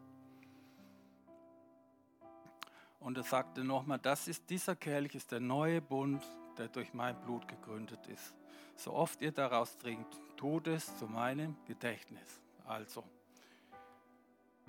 Und 3.00 3.16
er 3.16 3.24
sagte 3.24 3.64
nochmal, 3.64 3.98
das 3.98 4.28
ist 4.28 4.48
dieser 4.48 4.76
Kelch, 4.76 5.14
ist 5.14 5.32
der 5.32 5.40
neue 5.40 5.80
Bund, 5.82 6.22
der 6.62 6.68
durch 6.68 6.94
mein 6.94 7.20
Blut 7.22 7.48
gegründet 7.48 8.06
ist. 8.06 8.34
So 8.76 8.92
oft 8.92 9.20
ihr 9.20 9.32
daraus 9.32 9.76
trinkt, 9.78 10.16
tut 10.36 10.68
es 10.68 10.96
zu 10.96 11.06
meinem 11.06 11.56
Gedächtnis. 11.66 12.40
Also, 12.64 13.02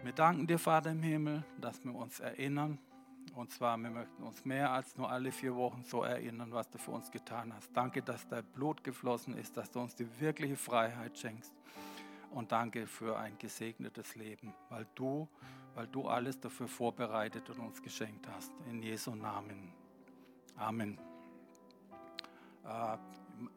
wir 0.02 0.12
danken 0.12 0.48
dir, 0.48 0.58
Vater 0.58 0.90
im 0.90 1.04
Himmel, 1.04 1.44
dass 1.62 1.84
wir 1.86 1.94
uns 1.94 2.20
erinnern. 2.20 2.80
Und 3.36 3.52
zwar, 3.52 3.78
wir 3.78 3.92
möchten 3.92 4.24
uns 4.24 4.44
mehr 4.44 4.72
als 4.72 4.98
nur 4.98 5.10
alle 5.10 5.32
vier 5.32 5.56
Wochen 5.56 5.84
so 5.84 6.04
erinnern, 6.04 6.52
was 6.52 6.68
du 6.70 6.80
für 6.80 6.92
uns 6.92 7.12
getan 7.12 7.54
hast. 7.54 7.70
Danke, 7.74 8.02
dass 8.02 8.28
dein 8.28 8.44
Blut 8.44 8.84
geflossen 8.84 9.38
ist, 9.38 9.56
dass 9.56 9.72
du 9.72 9.80
uns 9.80 9.96
die 9.96 10.08
wirkliche 10.20 10.58
Freiheit 10.58 11.18
schenkst. 11.18 11.54
Und 12.32 12.52
danke 12.52 12.88
für 12.88 13.18
ein 13.20 13.38
gesegnetes 13.38 14.16
Leben, 14.16 14.54
weil 14.70 14.88
du, 14.96 15.30
weil 15.76 15.88
du 15.88 16.08
alles 16.08 16.40
dafür 16.40 16.68
vorbereitet 16.68 17.50
und 17.52 17.60
uns 17.60 17.82
geschenkt 17.82 18.28
hast. 18.28 18.52
In 18.68 18.82
Jesu 18.82 19.14
Namen. 19.14 19.72
Amen. 20.58 21.13
Äh, 22.64 22.98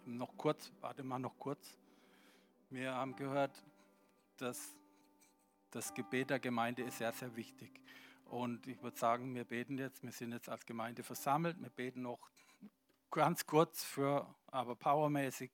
noch 0.05 0.37
kurz, 0.37 0.73
warte 0.81 1.05
mal 1.05 1.19
noch 1.19 1.39
kurz. 1.39 1.79
Wir 2.71 2.93
haben 2.93 3.15
gehört, 3.15 3.63
dass 4.37 4.75
das 5.71 5.95
Gebet 5.95 6.31
der 6.31 6.41
Gemeinde 6.41 6.83
ist 6.83 6.99
sehr, 6.99 7.13
sehr 7.13 7.37
wichtig. 7.37 7.81
Und 8.25 8.67
ich 8.67 8.83
würde 8.83 8.99
sagen, 8.99 9.33
wir 9.35 9.45
beten 9.45 9.79
jetzt, 9.79 10.03
wir 10.03 10.11
sind 10.11 10.33
jetzt 10.33 10.49
als 10.49 10.67
Gemeinde 10.67 11.05
versammelt, 11.05 11.61
wir 11.61 11.71
beten 11.71 12.03
noch 12.03 12.19
ganz 13.13 13.47
kurz 13.47 13.85
für, 13.85 14.35
aber 14.49 14.75
powermäßig 14.75 15.53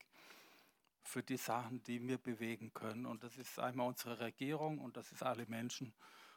für 1.03 1.23
die 1.23 1.37
Sachen, 1.37 1.83
die 1.83 2.01
wir 2.07 2.17
bewegen 2.17 2.73
können. 2.73 3.05
Und 3.05 3.23
das 3.23 3.37
ist 3.37 3.59
einmal 3.59 3.89
unsere 3.89 4.21
Regierung 4.21 4.79
und 4.79 4.97
das 4.97 5.13
ist 5.13 5.23
alle 5.23 5.45
Menschen. 5.47 5.93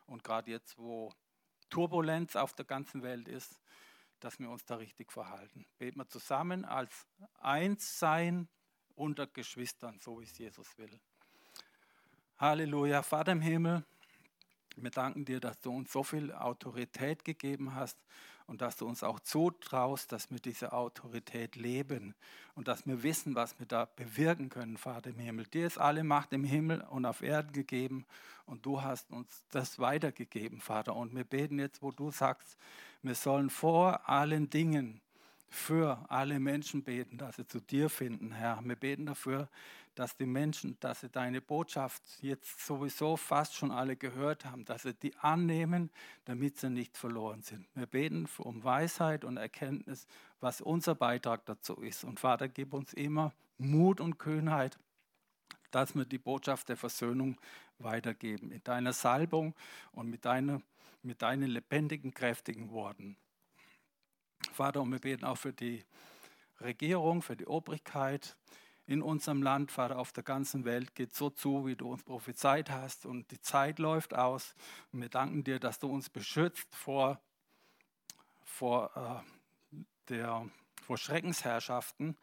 Und 0.05 0.23
gerade 0.23 0.51
jetzt, 0.51 0.77
wo 0.77 1.13
Turbulenz 1.69 2.35
auf 2.35 2.53
der 2.53 2.65
ganzen 2.65 3.03
Welt 3.03 3.29
ist, 3.29 3.61
dass 4.19 4.39
wir 4.39 4.49
uns 4.49 4.65
da 4.65 4.75
richtig 4.75 5.11
verhalten. 5.11 5.65
Beten 5.77 5.99
wir 5.99 6.07
zusammen 6.07 6.65
als 6.65 7.07
eins 7.39 7.99
sein 7.99 8.47
unter 8.95 9.27
Geschwistern, 9.27 9.99
so 9.99 10.19
wie 10.19 10.25
es 10.25 10.37
Jesus 10.37 10.77
will. 10.77 10.99
Halleluja, 12.37 13.03
Vater 13.03 13.31
im 13.31 13.41
Himmel, 13.41 13.85
wir 14.77 14.91
danken 14.91 15.23
dir, 15.23 15.39
dass 15.39 15.59
du 15.61 15.71
uns 15.71 15.91
so 15.91 16.03
viel 16.03 16.33
Autorität 16.33 17.23
gegeben 17.23 17.75
hast 17.75 17.97
und 18.47 18.61
dass 18.61 18.77
du 18.77 18.87
uns 18.87 19.03
auch 19.03 19.19
zutraust, 19.19 20.11
dass 20.11 20.31
wir 20.31 20.39
diese 20.39 20.73
Autorität 20.73 21.55
leben 21.55 22.13
und 22.53 22.67
dass 22.67 22.85
wir 22.85 23.03
wissen, 23.03 23.35
was 23.35 23.59
wir 23.59 23.65
da 23.65 23.85
bewirken 23.85 24.49
können, 24.49 24.77
Vater 24.77 25.09
im 25.09 25.19
Himmel. 25.19 25.45
Dir 25.47 25.67
ist 25.67 25.77
alle 25.77 26.03
Macht 26.03 26.33
im 26.33 26.43
Himmel 26.43 26.81
und 26.81 27.05
auf 27.05 27.21
Erden 27.21 27.53
gegeben 27.53 28.05
und 28.45 28.65
du 28.65 28.81
hast 28.81 29.11
uns 29.11 29.43
das 29.51 29.79
weitergegeben, 29.79 30.61
Vater. 30.61 30.95
Und 30.95 31.15
wir 31.15 31.23
beten 31.23 31.59
jetzt, 31.59 31.81
wo 31.81 31.91
du 31.91 32.11
sagst, 32.11 32.57
wir 33.01 33.15
sollen 33.15 33.49
vor 33.49 34.07
allen 34.09 34.49
Dingen 34.49 35.01
für 35.55 36.05
alle 36.09 36.39
Menschen 36.39 36.83
beten, 36.83 37.17
dass 37.17 37.37
sie 37.37 37.47
zu 37.47 37.59
dir 37.59 37.89
finden, 37.89 38.31
Herr. 38.31 38.59
Wir 38.63 38.75
beten 38.75 39.05
dafür, 39.05 39.49
dass 39.95 40.17
die 40.17 40.25
Menschen, 40.25 40.77
dass 40.81 41.01
sie 41.01 41.09
deine 41.09 41.41
Botschaft 41.41 42.03
jetzt 42.21 42.59
sowieso 42.65 43.15
fast 43.15 43.55
schon 43.55 43.71
alle 43.71 43.95
gehört 43.95 44.45
haben, 44.45 44.65
dass 44.65 44.83
sie 44.83 44.93
die 44.93 45.15
annehmen, 45.15 45.89
damit 46.25 46.59
sie 46.59 46.69
nicht 46.69 46.97
verloren 46.97 47.41
sind. 47.41 47.65
Wir 47.73 47.85
beten 47.85 48.27
um 48.39 48.63
Weisheit 48.63 49.23
und 49.23 49.37
Erkenntnis, 49.37 50.05
was 50.41 50.59
unser 50.61 50.93
Beitrag 50.93 51.45
dazu 51.45 51.75
ist. 51.75 52.03
Und 52.03 52.19
Vater, 52.19 52.49
gib 52.49 52.73
uns 52.73 52.93
immer 52.93 53.33
Mut 53.57 54.01
und 54.01 54.19
Kühnheit, 54.19 54.77
dass 55.71 55.95
wir 55.95 56.05
die 56.05 56.19
Botschaft 56.19 56.69
der 56.69 56.77
Versöhnung 56.77 57.37
weitergeben. 57.79 58.51
In 58.51 58.63
deiner 58.63 58.93
Salbung 58.93 59.55
und 59.93 60.09
mit, 60.09 60.25
deiner, 60.25 60.61
mit 61.01 61.21
deinen 61.21 61.49
lebendigen, 61.49 62.13
kräftigen 62.13 62.71
Worten. 62.71 63.17
Vater, 64.55 64.81
und 64.81 64.91
wir 64.91 64.99
beten 64.99 65.25
auch 65.25 65.37
für 65.37 65.53
die 65.53 65.83
Regierung, 66.61 67.21
für 67.21 67.35
die 67.35 67.45
Obrigkeit, 67.45 68.35
in 68.87 69.01
unserem 69.01 69.41
Land, 69.41 69.71
Vater, 69.71 69.97
auf 69.97 70.11
der 70.11 70.23
ganzen 70.23 70.63
Welt 70.63 70.93
geht 70.93 71.15
so 71.15 71.31
zu, 71.31 71.65
wie 71.65 71.75
du 71.75 71.91
uns 71.91 72.03
prophezeit 72.03 72.69
hast 72.69 73.07
und 73.07 73.31
die 73.31 73.41
Zeit 73.41 73.79
läuft 73.79 74.13
aus. 74.13 74.53
Und 74.91 75.01
wir 75.01 75.09
danken 75.09 75.43
dir, 75.43 75.59
dass 75.59 75.79
du 75.79 75.87
uns 75.87 76.09
beschützt 76.09 76.75
vor, 76.75 77.19
vor, 78.43 79.23
äh, 79.73 79.77
der, 80.09 80.47
vor 80.83 80.97
Schreckensherrschaften. 80.97 82.15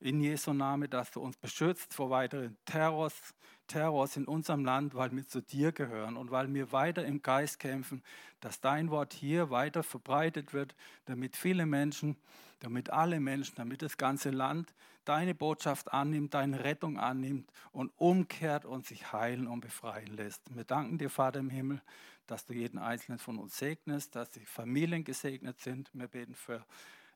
In 0.00 0.20
Jesu 0.20 0.54
Name, 0.54 0.88
dass 0.88 1.10
du 1.10 1.20
uns 1.20 1.36
beschützt 1.36 1.92
vor 1.92 2.08
weiteren 2.08 2.56
Terrors, 2.64 3.34
Terrors 3.66 4.16
in 4.16 4.26
unserem 4.26 4.64
Land, 4.64 4.94
weil 4.94 5.12
wir 5.12 5.26
zu 5.26 5.40
dir 5.40 5.72
gehören 5.72 6.16
und 6.16 6.30
weil 6.30 6.52
wir 6.52 6.72
weiter 6.72 7.04
im 7.04 7.22
Geist 7.22 7.58
kämpfen, 7.58 8.02
dass 8.40 8.60
dein 8.60 8.90
Wort 8.90 9.12
hier 9.12 9.50
weiter 9.50 9.82
verbreitet 9.82 10.52
wird, 10.52 10.74
damit 11.06 11.36
viele 11.36 11.66
Menschen, 11.66 12.16
damit 12.60 12.90
alle 12.90 13.20
Menschen, 13.20 13.54
damit 13.56 13.82
das 13.82 13.96
ganze 13.96 14.30
Land 14.30 14.72
deine 15.04 15.34
Botschaft 15.34 15.92
annimmt, 15.92 16.34
deine 16.34 16.64
Rettung 16.64 16.98
annimmt 16.98 17.50
und 17.72 17.92
umkehrt 17.96 18.64
und 18.64 18.86
sich 18.86 19.12
heilen 19.12 19.46
und 19.46 19.60
befreien 19.60 20.16
lässt. 20.16 20.42
Wir 20.54 20.64
danken 20.64 20.98
dir, 20.98 21.10
Vater 21.10 21.40
im 21.40 21.50
Himmel, 21.50 21.80
dass 22.26 22.44
du 22.44 22.52
jeden 22.52 22.78
einzelnen 22.78 23.18
von 23.18 23.38
uns 23.38 23.56
segnest, 23.56 24.16
dass 24.16 24.30
die 24.30 24.44
Familien 24.44 25.04
gesegnet 25.04 25.60
sind. 25.60 25.90
Wir 25.92 26.08
beten 26.08 26.34
für 26.34 26.64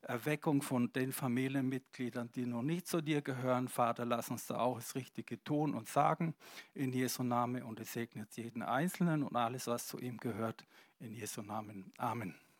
Erweckung 0.01 0.61
von 0.61 0.91
den 0.91 1.11
Familienmitgliedern, 1.11 2.31
die 2.31 2.45
noch 2.45 2.63
nicht 2.63 2.87
zu 2.87 3.01
dir 3.01 3.21
gehören. 3.21 3.67
Vater, 3.67 4.05
lass 4.05 4.29
uns 4.29 4.47
da 4.47 4.57
auch 4.57 4.77
das 4.77 4.95
Richtige 4.95 5.43
tun 5.43 5.73
und 5.73 5.87
sagen 5.87 6.33
in 6.73 6.91
Jesu 6.91 7.23
Namen 7.23 7.63
und 7.63 7.79
es 7.79 7.93
segnet 7.93 8.35
jeden 8.35 8.63
Einzelnen 8.63 9.23
und 9.23 9.35
alles, 9.35 9.67
was 9.67 9.87
zu 9.87 9.99
ihm 9.99 10.17
gehört. 10.17 10.65
In 10.99 11.13
Jesu 11.13 11.41
Namen. 11.41 11.91
Amen. 11.97 12.41